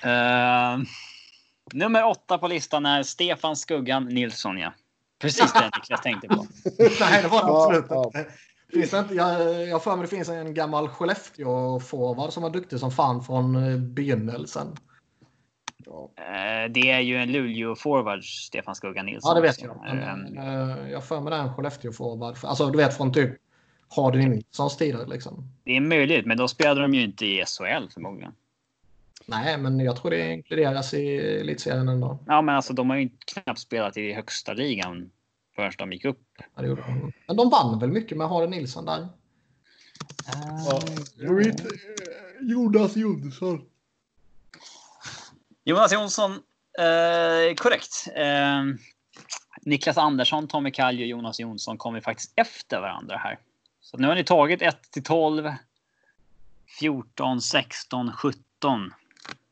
[0.02, 0.78] Eh,
[1.72, 4.58] nummer åtta på listan är Stefan Skuggan Nilsson.
[4.58, 4.72] Ja.
[5.20, 6.46] Precis det Niklas tänkte på.
[7.00, 8.04] Nej, det var det Ja, absolut ja.
[8.04, 8.26] inte.
[8.72, 9.14] Finns det inte.
[9.14, 13.56] Jag jag för mig det finns en gammal Skellefteå-forward som var duktig som fan från
[13.56, 14.76] eh, begynnelsen.
[15.86, 16.10] Ja.
[16.16, 19.28] Eh, det är ju en Luleå-forward, Stefan Skuggan Nilsson.
[19.28, 19.88] Ja, det vet jag.
[19.88, 22.36] är, Men, eh, jag för mig det är en Skellefteå-forward.
[22.42, 23.30] Alltså, du vet från typ
[23.96, 25.52] Hardy Nilssons tider liksom.
[25.64, 28.32] Det är möjligt, men då spelade de ju inte i SHL förmodligen.
[29.30, 32.18] Nej, men jag tror det inkluderas i elitserien ändå.
[32.26, 35.10] Ja, men alltså de har ju knappt spelat i högsta ligan
[35.54, 36.22] förrän de gick upp.
[36.54, 37.12] Ja, det gjorde de.
[37.26, 39.08] Men de vann väl mycket med Hardy Nilsson där.
[40.66, 40.82] Ja.
[41.16, 41.66] Jag vet, eh,
[42.40, 43.64] Jonas Jonsson.
[45.64, 46.30] Jonas Jonsson,
[46.78, 48.08] eh, korrekt.
[48.14, 48.64] Eh,
[49.62, 53.38] Niklas Andersson, Tommy Kallio och Jonas Jonsson kommer faktiskt efter varandra här.
[53.80, 55.52] Så nu har ni tagit 1 till 12.
[56.78, 58.92] 14, 16, 17.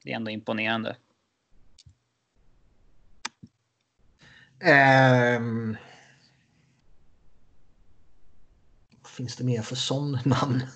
[0.05, 0.97] Det är ändå imponerande.
[4.61, 5.77] Ehm...
[9.03, 10.63] Vad finns det mer för sån namn?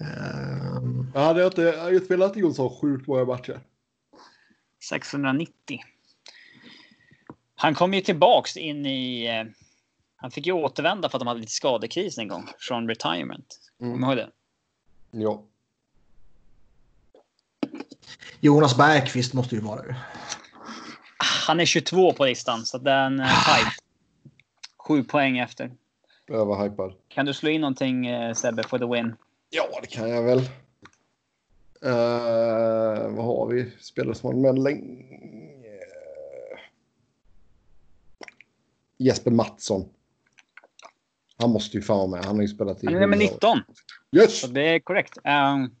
[0.00, 3.60] Ehm, Jag hade inte, jag hade spelat Jonsson sjukt många matcher.
[4.88, 5.78] 690.
[7.54, 9.26] Han kom ju tillbaks in i...
[9.26, 9.44] eh,
[10.16, 13.60] Han fick ju återvända för att de hade lite skadekris en gång från retirement.
[13.80, 13.92] Mm.
[13.92, 14.30] Kommer du ihåg
[15.10, 15.18] det?
[15.18, 15.44] Ja.
[18.44, 19.96] Jonas Bergqvist måste ju vara det.
[21.46, 23.74] Han är 22 på listan, så den är tight.
[24.78, 25.72] Sju poäng efter.
[26.28, 26.94] Överhypad.
[27.08, 29.14] Kan du slå in någonting eh, Sebbe for the win?
[29.50, 30.38] Ja, det kan jag väl.
[30.38, 30.44] Uh,
[33.16, 33.72] vad har vi?
[33.80, 35.04] Spelare som har med länge.
[38.98, 39.88] Jesper Mattsson.
[41.36, 42.24] Han måste ju fan vara med.
[42.24, 42.86] Han har ju spelat i...
[42.86, 43.32] Han är nummer 100 år.
[43.32, 43.58] 19.
[44.16, 44.40] Yes!
[44.40, 45.18] Så det är korrekt.
[45.24, 45.76] Um,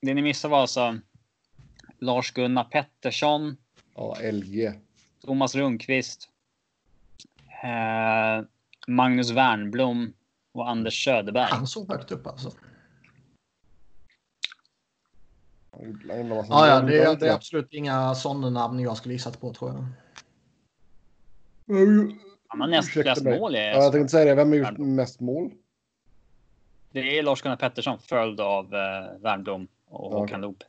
[0.00, 0.98] det ni missade var alltså
[1.98, 3.56] Lars-Gunnar Pettersson,
[3.94, 4.72] Ja, LG.
[5.24, 6.28] Thomas Rundqvist,
[7.62, 8.46] eh,
[8.86, 10.12] Magnus Wernblom
[10.52, 11.48] och Anders Söderberg.
[11.50, 12.52] Han såg högt upp alltså.
[16.48, 19.70] Ja, ja, det, är, det är absolut inga sådana namn jag skulle gissat på tror
[19.70, 19.86] jag.
[22.48, 23.56] Han har näst flest mål.
[23.56, 24.34] I, Ja, jag tänkte säga det.
[24.34, 25.52] Vem har gjort mest mål?
[26.92, 30.18] Det är Lars-Gunnar Pettersson följd av eh, Wernbloom och Ja.
[30.18, 30.64] Håkan Loob.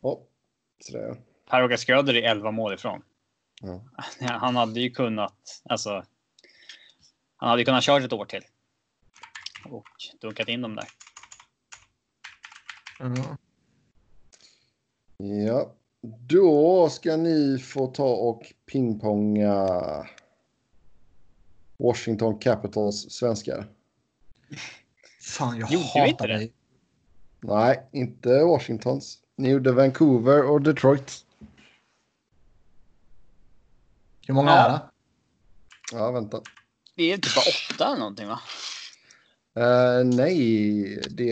[0.00, 0.20] Ja,
[0.80, 1.16] sådär.
[1.50, 3.02] Per-Åke Skröder är 11 mål ifrån.
[3.60, 3.80] Ja.
[4.28, 6.04] Han hade ju kunnat, alltså.
[7.36, 8.42] Han hade ju kunnat köra ett år till.
[9.64, 9.86] Och
[10.20, 10.88] dunkat in dem där.
[12.98, 13.36] Ja.
[15.16, 19.68] Ja, då ska ni få ta och pingponga
[21.76, 23.66] Washington Capitals svenskar.
[25.20, 26.36] Fan, jag Gjorde hatar inte det?
[26.36, 26.52] dig.
[27.46, 29.18] Nej, inte Washingtons.
[29.36, 31.26] Ni gjorde Vancouver och Detroit.
[34.26, 34.80] Hur många är det?
[35.92, 36.42] Ja, vänta.
[36.96, 37.44] Det är typ bara
[37.74, 38.40] åtta eller någonting va?
[39.56, 41.30] Eh, nej, det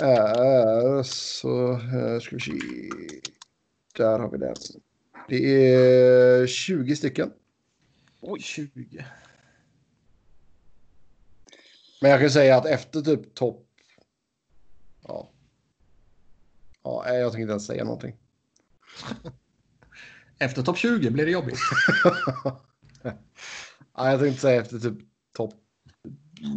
[0.00, 1.72] är så...
[1.72, 2.52] Uh, ska vi se.
[3.96, 4.54] Där har vi den.
[5.28, 7.32] Det är 20 stycken.
[8.20, 8.40] Oj.
[8.40, 9.04] 20.
[12.00, 13.66] Men jag kan säga att efter typ topp...
[15.02, 15.31] Ja.
[16.84, 18.16] Ja, nej, jag tänker inte ens säga någonting.
[20.38, 21.58] Efter topp 20 blir det jobbigt.
[23.94, 24.98] ja, jag tänkte säga efter typ
[25.36, 25.54] topp...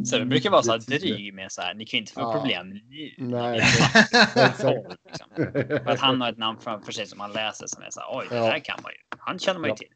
[0.05, 0.99] Så det brukar vara så här 10.
[0.99, 1.73] dryg med så här.
[1.73, 2.33] Ni kan ju inte få Ja.
[2.33, 2.81] problem nu.
[3.17, 3.55] Nej,
[4.35, 5.29] liksom.
[5.65, 8.07] För att han har ett namn framför sig som han läser som är så här.
[8.19, 8.97] Oj, det här kan man ju.
[9.17, 9.75] Han känner man ju Ja.
[9.77, 9.87] till.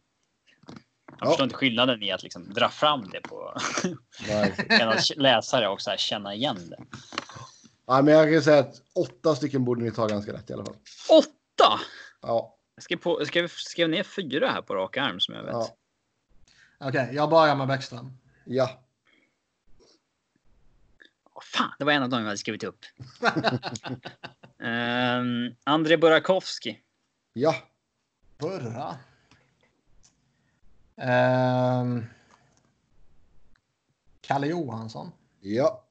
[1.07, 1.27] Han Ja.
[1.27, 3.53] förstår inte skillnaden i att liksom dra fram det på
[4.27, 4.53] nej.
[4.69, 6.77] en att läsa det och så här känna igen det.
[7.91, 10.65] Ja, men jag kan säga att åtta stycken borde ni ta ganska rätt i alla
[10.65, 10.75] fall.
[11.09, 11.79] Åtta!
[12.21, 15.51] Ja, Jag skrev, på, skrev, skrev ner fyra här på rak arm som jag vet.
[15.53, 15.75] ja,
[16.77, 18.17] Okej, jag börjar med Bäckström.
[18.45, 18.83] ja.
[21.33, 22.85] Åh, fan, det var en av dem jag hade skrivit upp.
[24.57, 26.75] um, André Burakovsky.
[27.33, 27.55] ja.
[28.37, 28.97] Burra.
[30.95, 32.05] Ehm.
[34.21, 35.11] Kalle Johansson.
[35.41, 35.85] ja.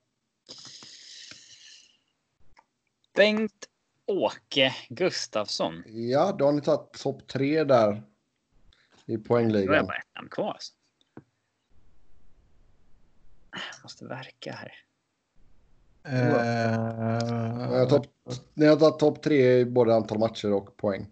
[3.18, 3.68] Bengt
[4.06, 5.82] Åke Gustafsson.
[5.86, 7.90] Ja, då har ni tagit topp tre där.
[7.92, 8.02] I Nu
[9.06, 9.86] har jag poängligan.
[9.86, 10.52] bara ett namn kvar.
[10.52, 10.72] Alltså.
[13.52, 14.72] Jag måste verka här.
[17.68, 18.14] Ni har topp-
[18.54, 21.06] Ni har tagit topp tre i både antal matcher och poäng.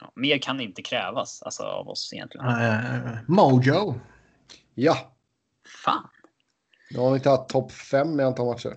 [0.00, 2.46] Ja, mer kan inte krävas alltså, av oss egentligen.
[2.46, 4.00] Eh, Mojo.
[4.74, 5.12] Ja,
[5.84, 6.08] Fan.
[6.94, 8.76] då har ni tagit topp fem i antal matcher.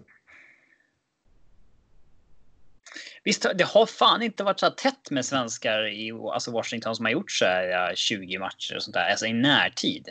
[3.28, 7.12] Visst, det har fan inte varit så tätt med svenskar i alltså Washington som har
[7.12, 9.10] gjort så här ja, 20 matcher och sånt där.
[9.10, 10.10] Alltså i närtid.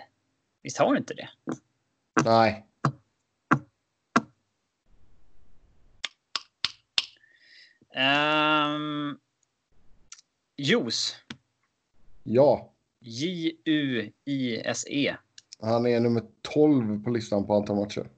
[0.62, 1.28] Visst har det inte det?
[2.24, 2.66] Nej,
[7.97, 9.18] Um,
[10.56, 11.16] Juice.
[12.22, 12.72] ja.
[13.01, 14.16] J-U-I-S-E.
[15.60, 18.09] Han är nummer 12 på listan på antal matcher.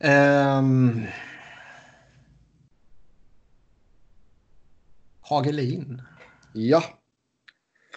[0.00, 1.06] Ehm.
[5.20, 6.02] Hagelin.
[6.52, 6.82] Ja,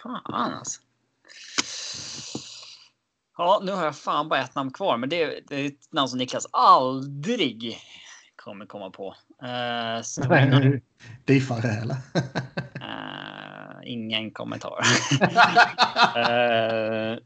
[0.02, 0.80] Fan alltså.
[3.38, 5.92] Ja, nu har jag fan bara ett namn kvar, men det är, det är ett
[5.92, 7.78] namn som Niklas aldrig
[8.36, 9.14] kommer komma på.
[9.42, 10.02] Uh,
[11.24, 11.96] Diffare eller?
[12.80, 14.78] Eh, ingen kommentar.
[16.16, 17.18] Eh,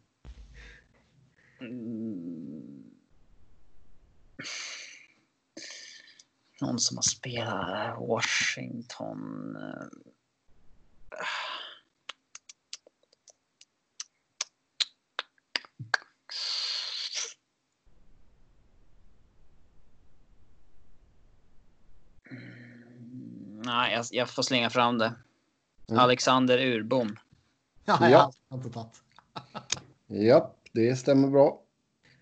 [6.61, 9.57] Någon som har spelat Washington.
[9.57, 9.87] eh,
[22.31, 25.13] Mm, Nej, jag, jag får slänga fram det.
[25.89, 25.99] Mm.
[26.01, 27.17] Alexander Urbom.
[27.85, 28.09] Ja, Ja.
[28.11, 28.33] ja.
[28.49, 29.03] Jag har inte tagit.
[30.07, 31.61] Ja, det stämmer bra.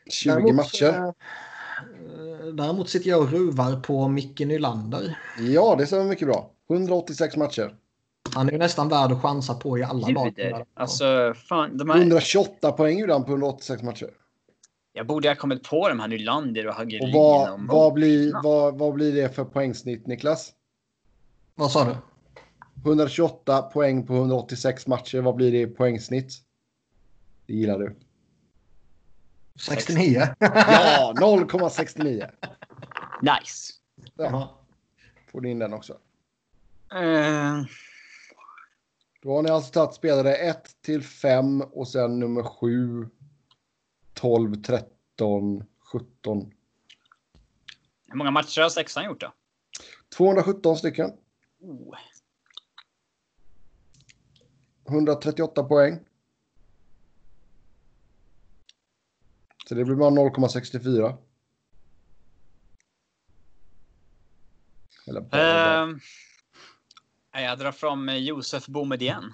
[0.07, 1.15] 20 Däremot, matcher.
[2.57, 5.19] Däremot sitter jag och ruvar på Micke Nylander.
[5.39, 6.51] Ja, det stämmer mycket bra.
[6.71, 7.75] 186 matcher.
[8.35, 10.65] Han är ju nästan värd att chansa på i alla lag.
[10.75, 11.77] Alltså, fan.
[11.79, 14.11] De här, 128 poäng gjorde han på 186 matcher.
[14.93, 17.03] jag borde ha kommit på de här Nylander och Hagelin.
[17.09, 20.53] Och vad, och vad, blir, vad, vad blir det för poängsnitt, Niklas?
[21.55, 21.97] Vad sa du?
[22.91, 25.21] 128 poäng på 186 matcher.
[25.21, 26.33] Vad blir det i poängsnitt?
[27.47, 27.97] Det gillar du.
[29.59, 30.27] 69?
[30.39, 32.31] Ja, 0,69.
[33.23, 33.73] Nice.
[34.15, 34.61] Ja.
[35.33, 35.93] Får ni in den också.
[36.93, 37.63] Eh,
[39.23, 43.09] Då har ni alltså tagit spelare 1 till 5 och sen nummer 7,
[44.15, 46.53] 12, 13, 17.
[48.07, 49.33] hur många matcher har sexan gjort då?
[50.17, 51.13] 217 stycken.
[51.61, 51.97] Oh.
[54.89, 55.99] 138 poäng.
[59.69, 61.17] Så det blir bara 0,64.
[65.07, 65.91] Eller bara, bara.
[67.35, 69.33] Eh, jag drar fram eh, Josef Boumedienne.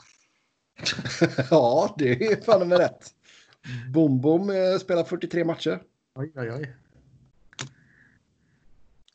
[1.51, 3.15] Ja, det är fan med rätt.
[3.89, 5.83] Bom Bom eh, spelar 43 matcher.
[6.15, 6.77] Oj, oj, oj.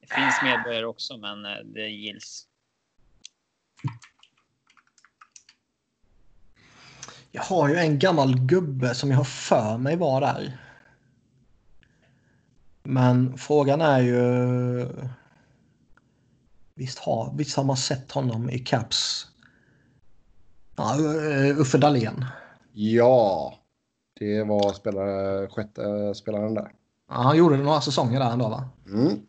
[0.02, 2.48] Det finns medborgare också, men eh, det gills.
[7.32, 10.65] Jag har ju en gammal gubbe som jag har för mig var där.
[12.86, 14.88] Men frågan är ju...
[16.76, 19.28] Visst har, visst har man sett honom i Caps?
[20.76, 22.26] Ja, eh, Uffe Dahlén.
[22.74, 23.54] Ja,
[24.20, 26.72] det var spelare, sjätte spelaren där.
[27.10, 28.70] Ja, han gjorde några säsonger där ändå va?
[28.88, 29.20] Mm.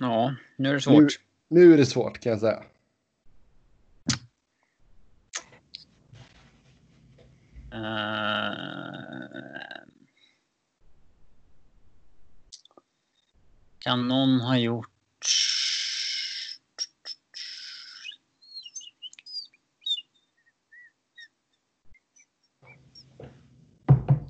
[0.00, 1.20] Ja, nu är det Nu, svårt.
[1.48, 2.62] nu är det svårt kan jag säga.
[7.74, 7.80] Eh,
[13.78, 14.90] kan någon ha gjort...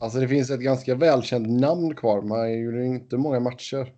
[0.01, 3.93] Alltså det finns ett ganska välkänt namn kvar, men han gjorde inte många matcher.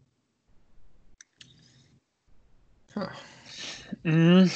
[4.05, 4.49] Mm.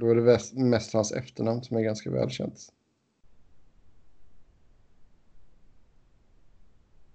[0.00, 2.72] Då är det mest hans efternamn som är ganska välkänt.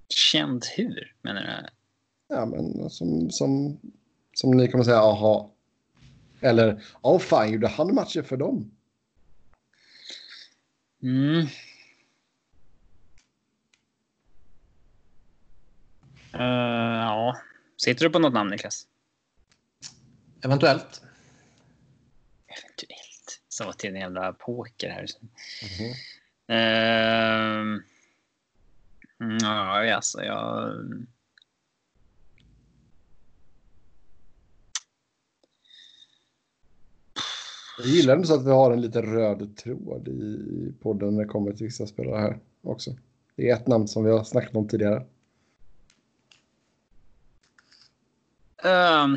[0.10, 1.70] Känd hur, menar du?
[2.36, 3.80] Ja, men som, som,
[4.34, 5.52] som ni kommer säga, aha.
[6.42, 8.72] Eller, ja fan, gjorde han matcher för dem?
[11.04, 11.48] Mm.
[16.34, 17.38] Eh, ja.
[17.78, 18.88] Sitter du på något namn, Niklas?
[20.44, 21.02] Eventuellt.
[23.56, 25.06] Så till en jävla poker här.
[26.48, 27.82] Mm,
[29.42, 30.74] ja, alltså jag...
[37.78, 41.54] Jag gillar så att vi har en liten röd tråd i podden när det kommer
[41.54, 42.96] till vissa spelare här också.
[43.36, 45.06] Det är ett namn som vi har snackat om tidigare.
[48.64, 49.08] Ja,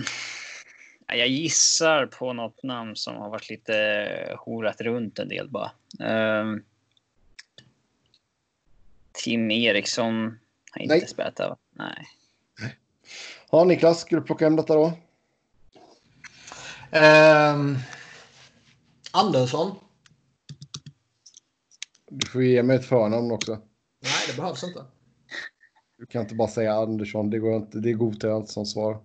[1.16, 5.70] jag gissar på något namn som har varit lite horat runt en del bara.
[6.00, 6.62] Ehm,
[9.12, 10.38] Tim Eriksson
[10.70, 11.06] har inte Nej.
[11.06, 11.56] spelat där.
[11.70, 12.06] Nej.
[13.50, 14.92] Ja, Niklas, ska du plocka hem detta då?
[16.90, 17.78] Ehm,
[19.12, 19.74] Andersson.
[22.10, 23.52] Du får ge mig ett förnamn också.
[24.00, 24.84] Nej, det behövs inte.
[25.98, 27.78] Du kan inte bara säga Andersson, det går inte.
[27.78, 29.02] Det godtar jag inte som svar.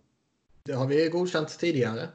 [0.66, 2.10] Det har vi godkänt tidigare.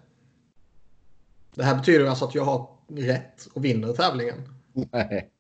[1.55, 4.55] Det här betyder alltså att jag har rätt och vinner tävlingen.
[4.73, 5.31] Nej.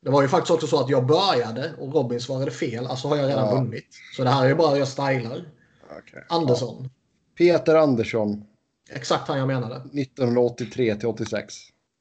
[0.00, 2.86] Det var ju faktiskt också så att jag började och Robin svarade fel.
[2.86, 3.54] Alltså har jag redan Ja.
[3.54, 3.86] vunnit.
[4.16, 5.44] Så det här är ju bara jag stylar.
[5.98, 6.24] Okej.
[6.28, 6.82] Andersson.
[6.82, 6.90] Ja.
[7.38, 8.44] Peter Andersson,
[8.90, 9.76] Exakt han jag menade.
[9.76, 11.54] 1983 till 86.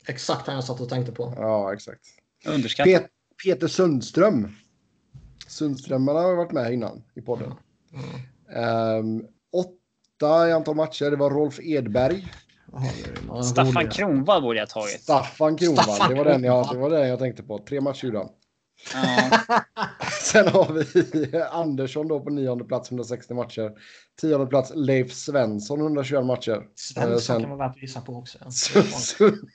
[0.07, 1.33] Exakt han jag satt och tänkte på.
[1.37, 2.01] Ja, exakt.
[2.47, 2.93] Underskattat.
[2.93, 3.09] Pet
[3.43, 4.55] Peter Sundström.
[5.47, 7.53] Sundströmarna har varit med innan i podden.
[8.99, 11.11] Um, åtta i antal matcher.
[11.11, 12.33] Det var Rolf Edberg.
[13.43, 15.01] Staffan Kronwall borde jag ha tagit.
[15.01, 17.57] Staffan Kronwall, det, var den jag, det var den jag tänkte på.
[17.57, 18.29] Tre matcher gjorde han.
[18.93, 19.63] Ja.
[20.23, 23.71] Sen har vi Andersson då på nionde plats, 160 matcher.
[24.21, 26.67] Tionde plats Leif Svensson, 121 matcher.
[26.75, 28.37] Svensson Sen, kan man värt visa på också.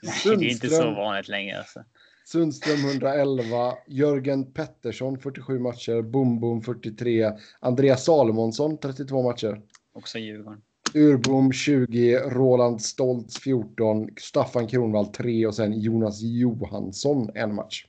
[0.02, 1.58] Nej, det är inte så vanligt längre.
[1.58, 1.80] Alltså.
[2.26, 9.60] Sundström 111, Jörgen Pettersson 47 matcher, Boom Boom 43, Andreas Salomonsson 32 matcher.
[9.94, 10.62] Också Djurgården.
[10.94, 17.86] Urbom 20, Roland Stoltz 14, Staffan Kronvall 3 och sen Jonas Johansson en match.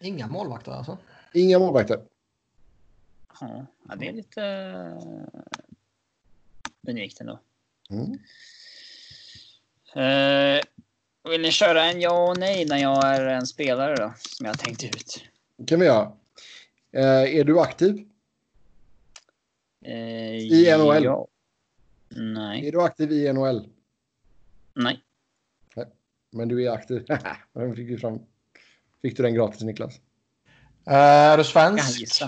[0.00, 0.98] Inga målvakter alltså?
[1.34, 2.00] Inga målvakter.
[3.40, 3.66] Ja,
[3.96, 4.42] det är lite
[6.88, 7.38] unikt ändå.
[7.90, 8.12] Mm.
[9.96, 10.60] Uh,
[11.30, 14.12] vill ni köra en ja och nej när jag är en spelare då?
[14.18, 15.24] Som jag tänkt ut.
[15.56, 16.12] Det kan vi göra.
[16.96, 18.11] Uh, är du aktiv?
[19.84, 21.04] I NHL?
[21.04, 21.28] Ja.
[22.08, 22.68] Nej.
[22.68, 23.68] Är du aktiv i NHL?
[24.74, 25.04] Nej.
[25.76, 25.86] Nej.
[26.30, 27.06] Men du är aktiv.
[27.76, 28.18] fick, du fram...
[29.02, 29.96] fick du den gratis Niklas?
[30.86, 32.22] Uh, är du svensk?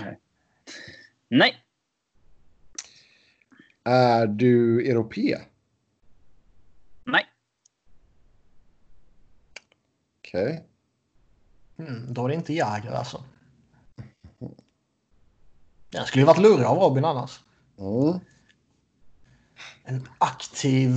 [1.28, 1.64] Nej.
[3.84, 5.38] Är du europé?
[7.04, 7.26] Nej.
[10.18, 10.44] Okej.
[10.44, 11.86] Okay.
[11.88, 13.24] Mm, då är det inte Jäger alltså.
[15.94, 17.40] Den skulle ju varit lurig av Robin annars.
[17.78, 18.20] Mm.
[19.84, 20.90] En aktiv...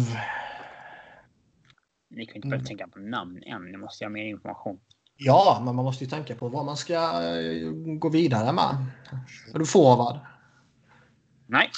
[2.10, 2.65] Ni kan inte börja mm.
[2.65, 3.65] tänka på namn än.
[3.65, 4.80] Ni måste ha mer information.
[5.18, 8.86] Ja, men man måste ju tänka på vad man ska eh, gå vidare med.
[9.53, 10.19] Är du forward?
[11.45, 11.72] Nej.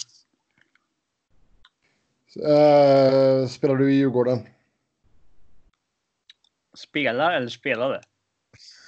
[2.37, 4.39] Uh, spelar du i Djurgården?
[6.77, 8.01] Spelar eller spelade?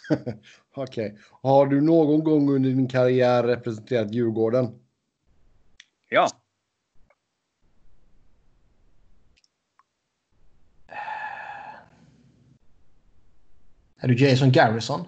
[0.74, 1.06] Okej.
[1.06, 1.20] Okay.
[1.42, 4.80] Har du någon gång under din karriär representerat Djurgården?
[6.10, 6.28] Ja.
[14.04, 15.08] Är du Jason Garrison?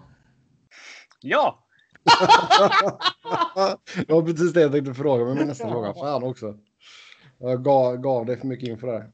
[1.22, 1.60] Ja!
[4.08, 5.94] det var precis det jag tänkte fråga med min nästa fråga.
[5.94, 6.58] Fan också.
[7.38, 9.12] Jag gav, gav dig för mycket info där.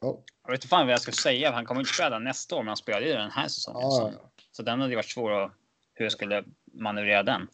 [0.00, 0.20] Oh.
[0.52, 1.52] Jag vet inte fan vad jag ska säga.
[1.52, 3.86] Han kommer inte spela nästa år, men han spelade ju den här säsongen.
[3.86, 4.12] Ah, så,
[4.52, 5.52] så den hade varit svår att
[5.94, 7.48] hur jag skulle manövrera den.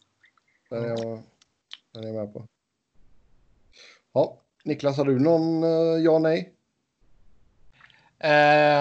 [0.69, 1.23] Den är jag,
[1.93, 2.47] den är jag med på.
[4.13, 6.53] Ja, Niklas, har du någon uh, ja nej?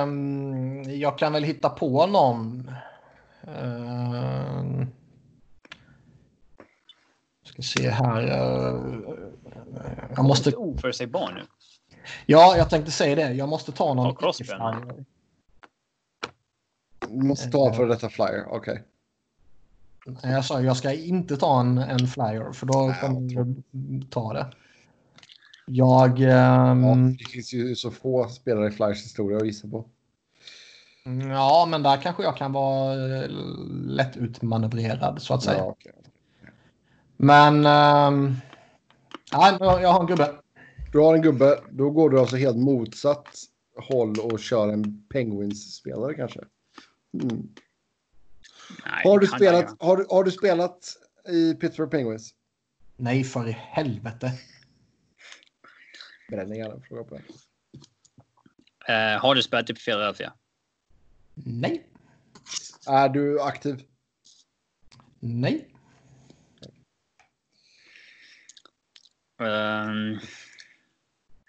[0.03, 2.71] Um, jag kan väl hitta på någon.
[3.43, 4.87] Um,
[7.45, 8.23] ska se här.
[8.23, 9.11] Uh,
[10.17, 10.57] jag måste...
[10.57, 11.43] Oförutsägbar nu.
[12.27, 13.33] Ja, jag tänkte säga det.
[13.33, 14.17] Jag måste ta någon.
[17.09, 18.83] Du måste ta för detta flyer, okej.
[20.07, 20.33] Okay.
[20.33, 23.63] Jag sa jag ska inte ta en, en flyer för då kommer jag
[24.11, 24.47] ta det.
[25.67, 26.11] Jag...
[26.21, 26.85] Um...
[26.85, 29.85] Ja, det finns ju så få spelare i Flyers historia att gissa på.
[31.31, 33.31] Ja, men där kanske jag kan vara eh,
[33.71, 35.59] lätt utmanövrerad så att säga.
[35.59, 35.93] Ja, okay.
[37.17, 37.55] Men...
[37.55, 38.37] Um...
[39.33, 40.35] Ja, jag har en gubbe.
[40.99, 41.61] Du har en gubbe.
[41.71, 43.29] Då går du alltså helt motsatt
[43.77, 46.41] håll och kör en Penguins-spelare kanske.
[47.15, 47.49] Mm.
[48.87, 50.97] Nej, har, du spelat, har, har du spelat
[51.29, 52.35] i Pittsburgh Penguins?
[52.97, 54.33] Nej, för i helvete.
[56.29, 57.23] Bränner gärna fråga på det.
[58.93, 60.33] Uh, har du spelat i Philadelphia?
[61.35, 61.87] Nej.
[62.87, 63.83] Är du aktiv?
[65.21, 65.69] Nej.
[69.41, 70.21] Um,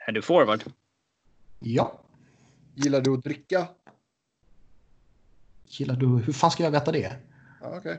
[0.10, 0.64] är du forward?
[1.60, 2.00] Ja.
[2.76, 3.68] Gillar du att dricka?
[5.68, 6.08] Gillar du?
[6.08, 7.16] Hur fan ska jag veta det?
[7.62, 7.78] Ja, Okej.
[7.80, 7.98] Okay.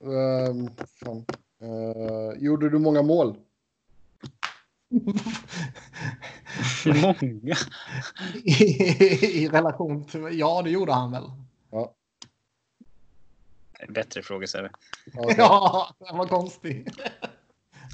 [0.00, 1.24] Um, fan.
[1.62, 3.36] Uh, gjorde du många mål?
[6.86, 7.56] många?
[8.44, 8.52] I,
[9.44, 10.38] I, relation till...
[10.38, 11.24] Ja, det gjorde han väl.
[11.70, 11.94] Ja.
[13.88, 14.46] Bättre fråga,
[15.14, 15.34] Okay.
[15.38, 16.92] Ja, den var konstig.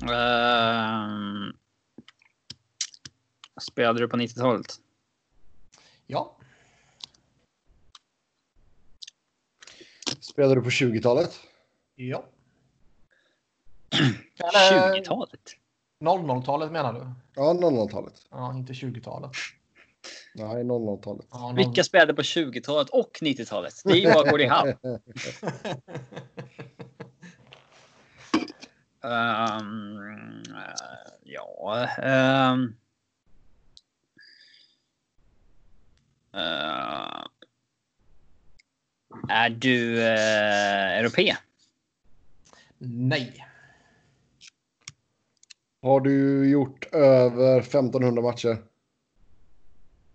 [0.02, 1.52] Uh,
[3.60, 4.80] spelade du på 90-talet?
[6.06, 6.36] Ja.
[10.20, 11.40] Spelade du på 20-talet?
[11.94, 12.24] Ja.
[14.70, 15.40] 20-talet?
[16.00, 17.12] 00-talet menar du?
[17.34, 18.14] Ja, 00-talet.
[18.30, 19.30] Ja, inte 20-talet.
[20.34, 21.26] Nej, 00-talet.
[21.30, 21.56] Ja, 00...
[21.56, 23.74] Vilka spelade på 20-talet och 90-talet?
[23.84, 24.74] Det är ju bara går i hand.
[29.06, 30.42] um,
[31.22, 31.88] ja.
[32.02, 32.76] Um,
[36.34, 37.26] uh,
[39.28, 41.36] Är du eh, europé?
[42.78, 43.46] Nej.
[45.82, 48.62] Har du gjort över 1500 matcher?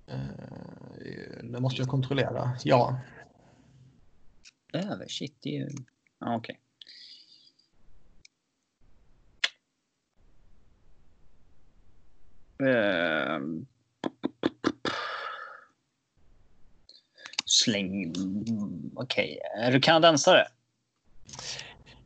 [0.07, 0.17] Eh,
[1.43, 2.57] det måste jag kontrollera.
[2.63, 2.99] Ja.
[4.73, 5.07] Över?
[5.07, 5.69] Shit, det är ju...
[6.19, 6.59] Ah, Okej.
[12.61, 13.65] Ehm.
[17.45, 18.13] Släng...
[18.95, 19.39] Okej.
[19.57, 20.47] Är du kanadensare?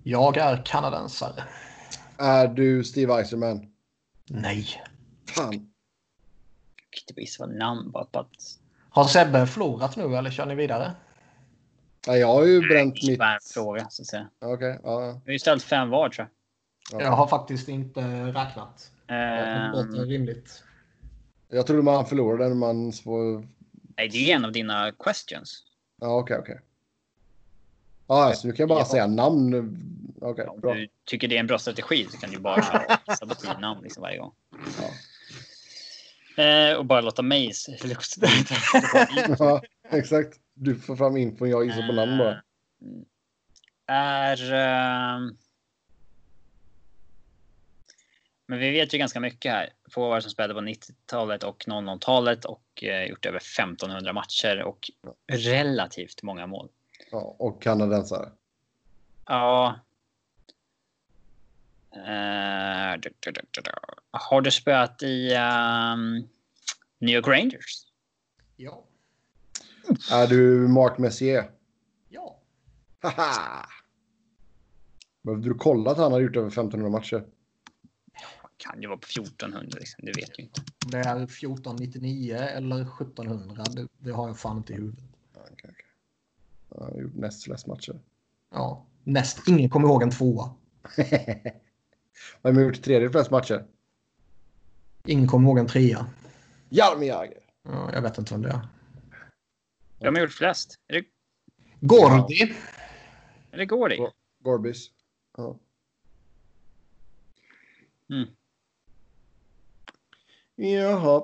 [0.03, 1.43] Jag är kanadensare.
[2.17, 3.67] Är du Steve Eiserman?
[4.29, 4.83] Nej.
[5.29, 5.53] Fan.
[5.53, 8.59] Jag kan inte gissa vad namn bara på att...
[8.89, 10.91] Har Sebbe förlorat nu eller kör ni vidare?
[12.07, 13.21] Ja, jag har ju bränt Det mitt...
[13.21, 14.29] är en fråga, så att säga.
[14.41, 14.99] Okej, ja.
[14.99, 16.29] Vi har ju ställt fem var, tror
[16.91, 17.01] ja.
[17.01, 18.91] Jag har faktiskt inte räknat.
[19.07, 20.63] Tror det är Ehm, rimligt.
[21.49, 22.91] Jag trodde man förlorade när man...
[22.93, 23.47] Får...
[23.97, 25.63] nej, det är en av dina questions.
[26.01, 26.59] Ja, okej, okej.
[28.07, 28.85] Ja, så nu kan jag bara Ja.
[28.85, 29.81] säga namn.
[30.21, 30.73] Okej, Om bra.
[30.73, 33.59] du tycker det är en bra strategi så kan du bara köra gissa på tio
[33.59, 34.31] namn liksom varje gång.
[36.37, 36.43] Ja.
[36.43, 37.51] Eh, och bara låta mig
[39.39, 40.39] ja, exakt.
[40.53, 42.41] Du får fram infon, jag gissar på namn bara.
[42.81, 43.05] Mm.
[43.87, 44.53] Är...
[44.53, 45.37] ehm,
[48.45, 49.69] men vi vet ju ganska mycket här.
[49.91, 54.91] Forward som spelade på 90-talet och 00-talet och eh, gjort över 1500 matcher och
[55.27, 56.69] relativt många mål.
[57.11, 58.29] Ja, och kanadensare.
[59.25, 59.75] Ja.
[61.95, 63.71] Eh, du- du- du- du- du.
[64.11, 66.15] Har du spöat i ehm,
[66.99, 67.85] New York Rangers?
[68.55, 68.83] Ja.
[70.11, 71.51] Är du Mark Messier?
[72.09, 72.39] Ja.
[73.01, 73.65] Haha!
[75.21, 77.25] Behövde du kolla att han har gjort över 1500 matcher?
[78.69, 80.05] Kan ju vara på 1400 liksom.
[80.05, 80.61] Det vet ju inte.
[80.85, 85.03] Om det är 1499 eller 1700, det, det har jag fan inte i huvudet.
[85.33, 85.85] Ja, okej, okej.
[86.69, 87.99] Han har gjort näst flest matcher.
[88.51, 88.85] Ja.
[89.03, 90.55] Näst ingen kommer ihåg en tvåa.
[92.41, 93.65] Vem har gjort tredje flest matcher?
[95.05, 96.05] Ingen kommer ihåg en trea.
[96.69, 97.39] Jaromir Jagr.
[97.63, 98.67] Ja, jag vet inte vem det är.
[99.99, 100.79] De har gjort flest.
[100.87, 101.05] Är det,
[101.79, 102.55] Gordi.
[103.51, 103.97] är det Gori?
[103.97, 104.13] Ja.
[104.39, 104.91] Gorbis.
[105.37, 105.59] Ja.
[108.09, 108.27] Mm.
[110.55, 111.23] Jaha.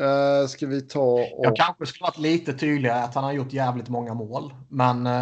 [0.00, 1.44] Uh, ska vi ta och...
[1.44, 4.54] Jag kanske skulle varit lite tydligare att han har gjort jävligt många mål.
[4.68, 5.12] Men eh,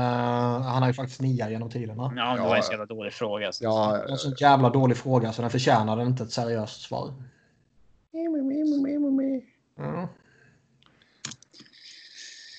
[0.60, 2.12] han har ju faktiskt nia genom tiderna.
[2.16, 3.52] Ja, det var en så jävla dålig fråga.
[3.52, 3.64] Så.
[3.64, 7.14] Ja, Det är en så jävla dålig fråga så den förtjänar inte ett seriöst svar.
[9.78, 10.06] Mm.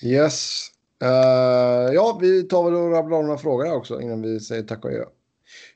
[0.02, 0.68] Yes.
[1.02, 4.62] Eh, ja, vi tar väl och rabblar av några frågor här också innan vi säger
[4.62, 5.04] tack och adjö.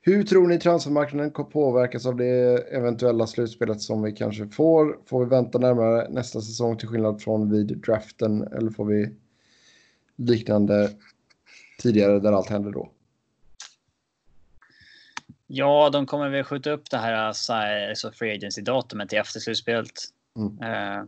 [0.06, 4.98] Hur tror ni transfermarknaden kommer påverkas av det eventuella slutspelet som vi kanske får?
[5.06, 9.16] Får vi vänta närmare nästa säsong till skillnad från vid draften eller får vi
[10.16, 10.90] liknande
[11.78, 12.90] tidigare där allt händer då?
[15.46, 17.52] Ja, de kommer väl skjuta upp det här så
[17.94, 19.92] så free agency-datumet till efter slutspelet.
[20.36, 20.62] Mm.
[20.62, 21.04] Eh,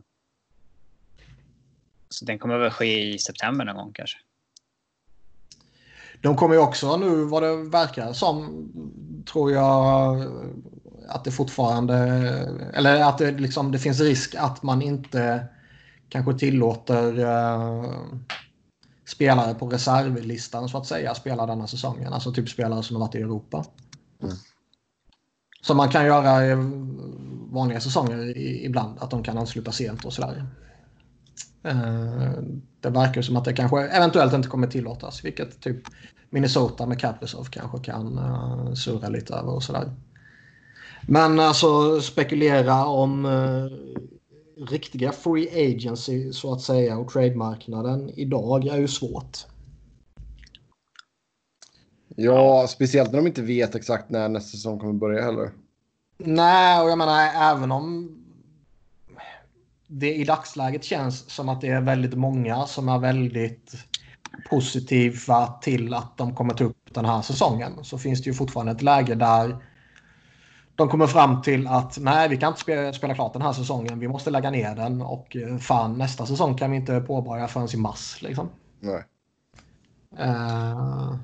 [2.08, 4.18] så den kommer väl ske i september någon gång kanske.
[6.20, 8.64] De kommer ju också nu vad det verkar som
[9.32, 10.24] tror jag
[11.08, 11.96] att det fortfarande
[12.74, 15.46] eller att det liksom det finns risk att man inte
[16.08, 17.84] kanske tillåter eh,
[19.08, 22.12] spelare på reservlistan så att säga spela denna säsongen.
[22.12, 23.64] Alltså typ spelare som har varit i Europa.
[24.22, 24.34] Mm.
[25.62, 26.54] Som man kan göra i
[27.50, 28.98] vanliga säsonger i, ibland.
[28.98, 30.46] Att de kan ansluta sent och sådär.
[31.62, 32.32] Eh,
[32.80, 35.24] det verkar som att det kanske eventuellt inte kommer tillåtas.
[35.24, 35.76] Vilket typ
[36.30, 39.90] Minnesota med Kaprizov kanske kan uh, surra lite över och sådär.
[41.02, 43.70] Men alltså spekulera om uh,
[44.70, 49.38] riktiga free agency så att säga och trademarknaden idag är ju svårt.
[52.16, 55.50] Ja, speciellt när de inte vet exakt när nästa säsong kommer börja heller.
[56.18, 58.17] Nej, och jag menar även om
[59.88, 63.74] det i dagsläget känns som att det är väldigt många som är väldigt
[64.50, 68.72] positiva till att de kommer ta upp den här säsongen så finns det ju fortfarande
[68.72, 69.56] ett läge där
[70.74, 73.98] de kommer fram till att nej, vi kan inte spela, spela klart den här säsongen.
[73.98, 77.68] Vi måste lägga ner den och eh, fan nästa säsong kan vi inte påbörja förrän
[77.74, 78.22] i mars.
[78.22, 78.48] Liksom.
[78.80, 79.04] Nej.
[80.18, 81.14] Eh,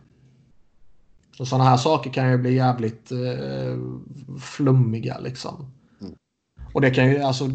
[1.33, 3.79] så sådana här saker kan ju bli jävligt eh,
[4.41, 5.73] flummiga liksom.
[6.01, 6.15] Mm.
[6.73, 7.51] Och det kan ju alltså.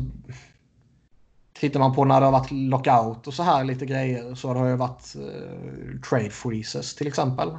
[1.60, 4.69] Tittar man på när det har varit lockout och så här lite grejer så har
[4.69, 7.49] det varit eh, trade freezes till exempel.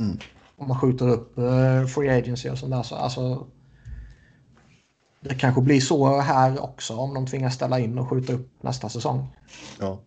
[0.00, 0.18] Mm.
[0.56, 3.46] Om man skjuter upp eh, free agency och sånt där så alltså.
[5.20, 8.88] Det kanske blir så här också om de tvingas ställa in och skjuta upp nästa
[8.88, 9.26] säsong.
[9.80, 10.00] Ja.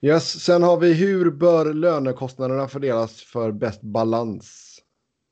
[0.00, 4.62] Yes, sen har vi hur bör lönekostnaderna fördelas för bäst balans?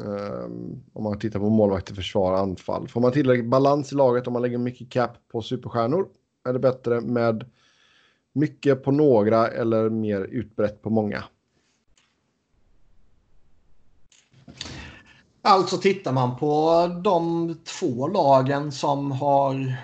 [0.03, 2.89] Um, om man tittar på målvakter, försvar, anfall.
[2.89, 6.07] Får man tillräckligt balans i laget om man lägger mycket cap på superstjärnor?
[6.45, 7.51] Är det bättre med
[8.33, 11.25] mycket på några eller mer utbrett på många?
[15.43, 19.75] Alltså tittar man på de två lagen som har eh,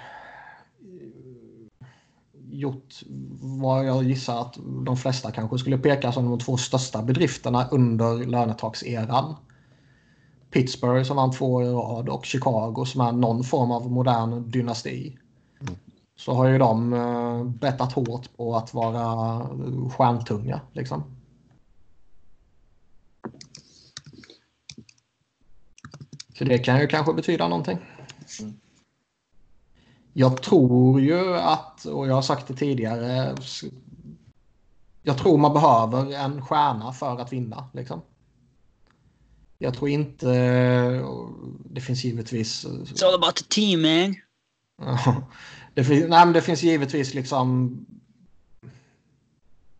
[2.50, 2.94] gjort
[3.40, 4.56] vad jag gissar att
[4.86, 9.34] de flesta kanske skulle peka som de två största bedrifterna under lönetakseran.
[10.50, 14.50] Pittsburgh som vann två år i rad och Chicago som är någon form av modern
[14.50, 15.18] dynasti.
[16.20, 19.46] Så har ju de uh, bettat hårt på att vara
[19.90, 20.60] stjärntunga.
[20.72, 21.02] Liksom.
[26.38, 27.78] Så det kan ju kanske betyda någonting.
[30.12, 33.36] Jag tror ju att, och jag har sagt det tidigare,
[35.02, 37.68] jag tror man behöver en stjärna för att vinna.
[37.72, 38.00] Liksom.
[39.58, 40.28] Jag tror inte...
[41.64, 42.66] Det finns givetvis...
[42.66, 44.16] It's all about the team man.
[45.74, 47.70] Det, finns, nej, men det finns givetvis liksom...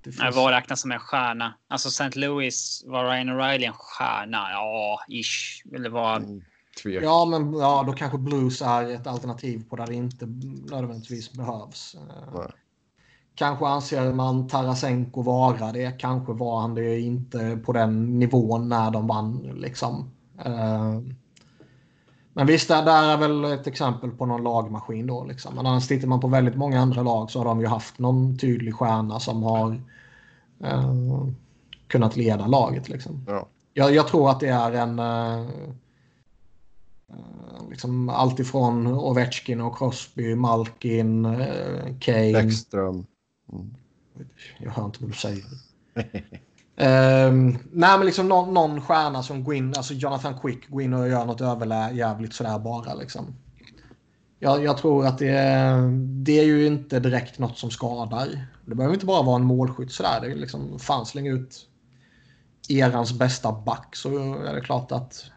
[0.02, 0.18] Det finns...
[0.18, 1.54] Nej, vad räknas som en stjärna?
[1.68, 2.18] Alltså St.
[2.18, 4.50] Louis, var Ryan O'Reilly en stjärna?
[4.50, 5.66] Ja, ish.
[5.74, 6.16] Eller var...
[6.16, 6.42] Mm,
[6.84, 10.26] ja, men ja, då kanske Blues är ett alternativ på där det inte
[10.70, 11.96] nödvändigtvis behövs.
[12.34, 12.46] Nej.
[13.34, 15.98] Kanske anser man Tarasenko vara det.
[15.98, 19.52] Kanske var han det inte på den nivån när de vann.
[19.54, 20.10] Liksom.
[20.46, 21.00] Uh,
[22.32, 25.24] men visst, det där är väl ett exempel på någon lagmaskin då.
[25.24, 25.55] Liksom.
[25.55, 28.39] Men annars tittar man på väldigt många andra lag så har de ju haft någon
[28.39, 29.70] tydlig stjärna som har
[30.65, 31.28] uh,
[31.86, 32.89] kunnat leda laget.
[32.89, 33.24] Liksom.
[33.28, 33.47] Ja.
[33.74, 34.98] Jag, jag, tror att det är en...
[34.98, 35.48] Uh,
[37.70, 41.36] liksom allt ifrån Ovechkin och Crosby, Malkin,
[42.01, 42.32] Kane.
[42.32, 43.07] Bäckström.
[43.52, 43.74] Mm.
[44.59, 45.44] Jag hör inte vad du säger.
[46.81, 50.94] um, nej, men liksom någon, någon stjärna som går in, alltså Jonathan Quick, går in
[50.94, 53.34] och gör något överjävligt sådär bara liksom.
[54.39, 55.33] Jag, jag, tror att det,
[56.25, 58.47] det är ju inte direkt något som skadar.
[58.67, 60.20] Det behöver inte bara vara en målskytt sådär.
[60.20, 61.67] Det är liksom, fan släng ut
[62.68, 65.31] erans bästa back så är det klart att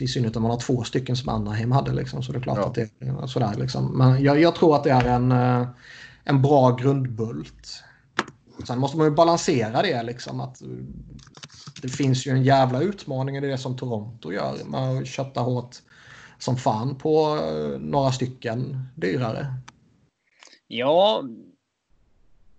[0.00, 1.92] i synnerhet om man har två stycken som Anaheim hade.
[1.92, 2.66] Liksom, så det är klart ja.
[2.66, 3.54] att det är sådär.
[3.54, 3.98] Liksom.
[3.98, 5.68] Men jag, jag, tror att det är en, eh,
[6.24, 7.82] en bra grundbult.
[8.64, 10.02] Sen måste man ju balansera det.
[10.02, 10.62] Liksom, att
[11.82, 14.64] det finns ju en jävla utmaning i det som Toronto gör.
[14.64, 15.76] Man köttar hårt
[16.38, 19.46] som fan på eh, några stycken dyrare.
[20.66, 21.24] Ja,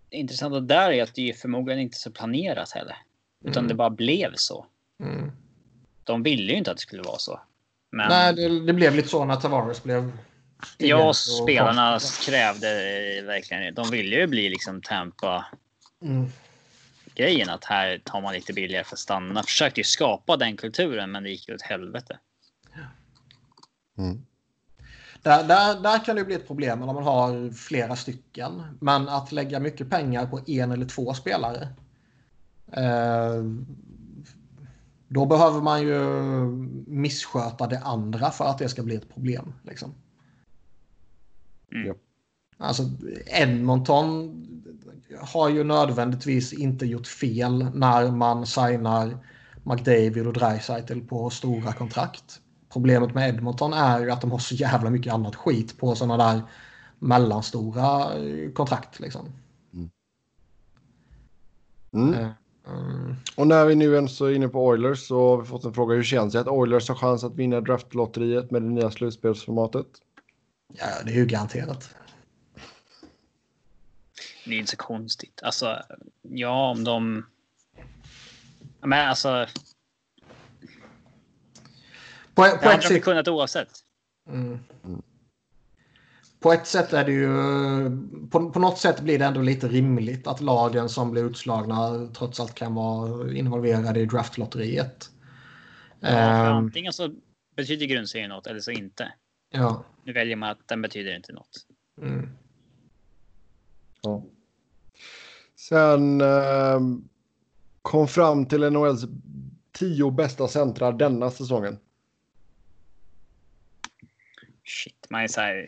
[0.10, 2.98] det intressanta där är att det förmodligen inte så planerat heller.
[3.46, 3.68] Utan mm.
[3.68, 4.66] det bara blev så.
[5.04, 5.32] Mm
[6.08, 7.40] de ville ju inte att det skulle vara så.
[7.92, 8.10] Men...
[8.10, 10.12] Nej, det, det blev lite så när Tavares blev...
[10.78, 12.68] Ja, spelarna och krävde
[13.26, 13.72] verkligen det.
[13.72, 15.46] De ville ju bli liksom Tampa.
[16.02, 16.30] Mm.
[17.16, 19.44] Grejen att här tar man lite billigare för att stanna.
[19.44, 22.20] Försökte ju skapa den kulturen, men det gick ju åt helvete.
[23.98, 24.26] Mm.
[25.22, 28.64] Där, där, där kan det bli ett problem när man har flera stycken.
[28.80, 31.68] Men att lägga mycket pengar på en eller två spelare.
[32.72, 33.44] Eh,
[35.08, 36.02] då behöver man ju
[36.88, 39.54] missköta det andra för att det ska bli ett problem.
[39.64, 39.94] Liksom.
[41.72, 41.98] Mm.
[42.58, 42.84] Alltså
[43.26, 44.44] Edmonton
[45.20, 49.18] har ju nödvändigtvis inte gjort fel när man signar
[49.64, 52.42] McDavid och Dreisaitl på stora kontrakt.
[52.74, 56.18] Problemet med Edmonton är ju att de har så jävla mycket annat skit på sådana
[56.18, 56.42] där
[57.00, 58.08] mellanstora
[58.54, 59.00] kontrakt.
[59.00, 59.26] Liksom.
[59.74, 59.90] Mm.
[61.94, 62.14] Mm.
[62.14, 62.30] Eh,
[62.70, 63.16] Mm.
[63.36, 65.96] Och när vi nu ens är inne på Oilers så har vi fått en fråga.
[65.96, 69.88] Hur känns det att Oilers har chans att vinna draftlotteriet med det nya slutspelsformatet?
[70.74, 71.96] Ja, det är ju garanterat.
[74.48, 75.40] Det är inte så konstigt.
[75.44, 75.84] Alltså,
[76.22, 77.26] ja, om de...
[78.82, 79.48] Men alltså...
[82.34, 83.70] På, på det hade de kunnat oavsett.
[84.30, 84.60] Mm.
[84.84, 85.02] Mm
[86.40, 87.28] på ett sätt är det ju...
[88.30, 92.40] På, på något sätt blir det ändå lite rimligt att lagen som blir utslagna trots
[92.40, 95.10] allt kan vara involverade i draftlotteriet.
[96.00, 97.14] Ja, um, antingen så
[97.56, 99.14] betyder grundserien något eller så inte.
[99.52, 99.84] Ja.
[100.04, 101.66] Nu väljer man att den betyder inte något.
[102.02, 102.30] Mm.
[104.02, 104.24] Ja.
[105.70, 106.80] Sen eh,
[107.82, 109.06] kom fram till NHLs
[109.72, 111.80] tio bästa centrar denna säsongen.
[114.66, 115.68] Shit, man är så här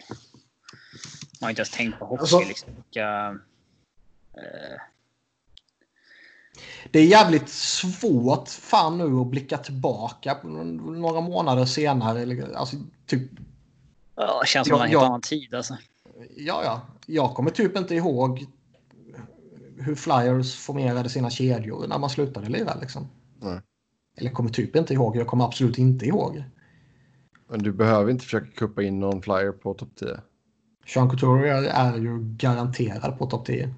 [1.39, 2.21] man har inte ens tänkt på hockey.
[2.21, 2.69] Alltså, liksom.
[2.75, 3.37] Vilka,
[4.33, 4.81] eh...
[6.91, 12.57] Det är jävligt svårt fan nu att blicka tillbaka på några månader senare.
[12.57, 13.31] Alltså, typ...
[14.15, 15.77] Ja, det känns som en helt annan tid alltså.
[16.35, 16.81] Ja, ja.
[17.05, 18.45] Jag kommer typ inte ihåg
[19.79, 22.75] hur Flyers formerade sina kedjor när man slutade lira.
[22.81, 23.07] Liksom.
[23.39, 23.61] Nej.
[24.17, 25.15] Eller kommer typ inte ihåg.
[25.17, 26.43] Jag kommer absolut inte ihåg.
[27.47, 30.21] Men du behöver inte försöka kuppa in någon flyer på topp 10.
[30.85, 33.73] Sean Couturier är ju garanterad på topp 10.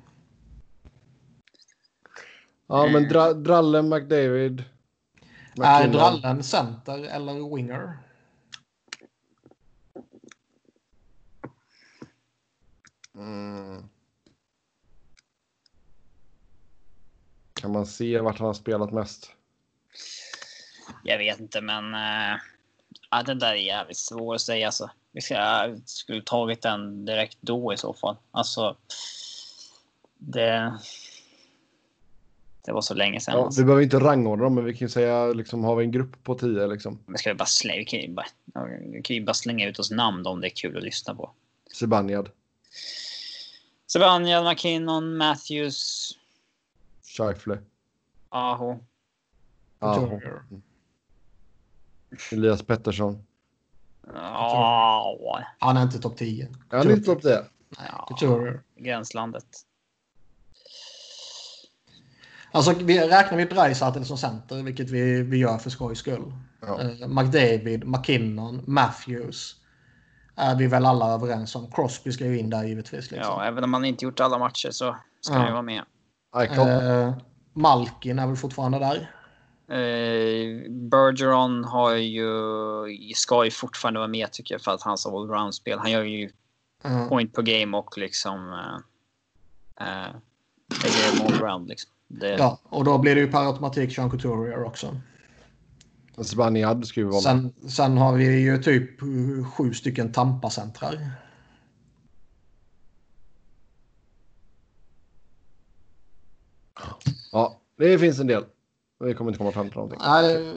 [2.67, 4.59] Ja, men dra, Drallen, McDavid.
[4.59, 5.91] Är McKinnon.
[5.91, 7.97] Drallen center eller winger?
[13.15, 13.83] Mm.
[17.61, 19.31] Kan man se vart han har spelat mest?
[21.03, 22.39] Jag vet inte, men uh,
[23.11, 24.65] ja, det där är jävligt svårt att säga.
[24.65, 24.89] Alltså.
[25.11, 28.17] Jag skulle tagit den direkt då i så fall.
[28.31, 28.77] Alltså.
[30.17, 30.79] Det.
[32.65, 33.33] Det var så länge sedan.
[33.37, 33.61] Ja, alltså.
[33.61, 36.23] vi behöver inte rangordna dem, men vi kan ju säga liksom, har vi en grupp
[36.23, 36.99] på 10 liksom.
[37.05, 38.27] Men ska vi bara slänga, vi kan ju bara,
[38.91, 41.31] vi kan ju bara slänga ut oss namn om det är kul att lyssna på.
[41.73, 42.29] Zibanejad,
[43.91, 46.11] Sebanja, McKinnon, Matthews,
[47.17, 47.57] Scheifele,
[48.29, 48.79] Aho.
[49.79, 50.41] Aho, Couturier.
[52.31, 53.23] Elias Pettersson.
[54.13, 56.49] Ja, Han är inte topp 10.
[56.69, 57.45] Är han inte topp 10?
[57.79, 57.91] Nej,
[58.21, 58.53] Ja.
[58.75, 59.45] Gränslandet.
[62.51, 66.33] Alltså, vi, räknar vi Dreisaitl som center, vilket vi, vi gör för skojs skull.
[66.61, 66.81] Ja.
[66.81, 69.55] Eh, McDavid, McKinnon, Matthews.
[70.35, 71.71] Är vi väl alla överens om.
[71.71, 73.11] Crosby ska ju in där givetvis.
[73.11, 73.33] Liksom.
[73.33, 75.37] Ja, även om man inte gjort alla matcher så ska Ja.
[75.39, 75.83] han ju vara med.
[76.35, 77.13] Eh,
[77.53, 78.95] Malkin är väl fortfarande där.
[79.67, 82.25] Eh, Bergeron har ju,
[83.15, 85.79] ska ju fortfarande vara med tycker jag för att hans allround-spel.
[85.79, 86.29] Han gör ju
[86.83, 88.53] Eh, point per game och liksom
[89.79, 91.91] eh, eh, allround liksom.
[92.07, 94.97] Det, ja, och då blir det ju per automatik Sean Couturier också.
[96.21, 97.51] Zibanejad ska ju vara med.
[97.61, 98.99] Sen, sen har vi ju typ
[99.53, 101.11] sju stycken Tampa-centrar.
[107.31, 108.45] Ja, det finns en del.
[108.99, 109.99] Vi kommer inte komma fram till någonting.
[110.01, 110.53] Nej,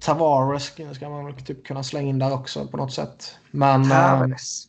[0.00, 3.36] Tavares ska man väl typ kunna slänga in där också på något sätt.
[3.50, 4.68] Men, eh, Tavares.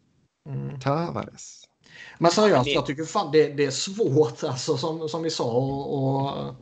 [0.49, 0.79] mm.
[0.79, 1.63] Tavares.
[2.17, 5.51] men seriöst, jag tycker fan det, det är svårt alltså som, som vi sa.
[5.51, 6.55] Och, och,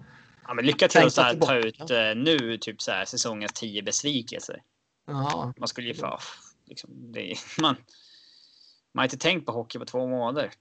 [0.47, 3.05] Ja, men lycka till Tänka att så här, ta ut eh, nu typ så här,
[3.05, 4.61] säsongens tio besvikelser.
[5.07, 6.19] ja, Man skulle ju få...
[6.65, 7.75] Liksom, det, man,
[8.93, 10.51] man har inte tänkt på hockey på två månader.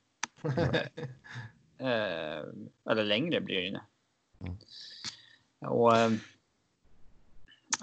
[1.79, 3.81] Eh, eller längre blir det ju nu.
[4.41, 4.57] Mm.
[5.61, 5.97] Och...
[5.97, 6.11] Eh,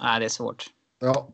[0.02, 0.64] nej, det är svårt.
[0.98, 1.28] Ja.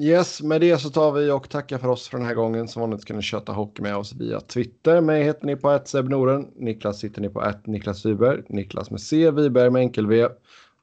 [0.00, 2.68] Yes, med det så tar vi och tackar för oss för den här gången.
[2.68, 5.00] Som vanligt kan ni köta hockey med oss via Twitter.
[5.00, 6.50] Mig heter ni på ett Noren.
[6.56, 8.42] Niklas sitter ni på ett Niklas Wiberg.
[8.48, 10.28] Niklas med C, Wiberg med enkel V.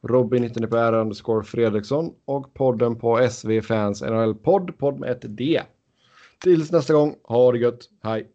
[0.02, 2.14] Robin hittar ni på R underscore Fredriksson.
[2.26, 5.62] Och podden på SV Fans NHL Podd, podd med ett D.
[6.40, 7.90] Tills nästa gång, ha det gött.
[8.04, 8.28] Hej!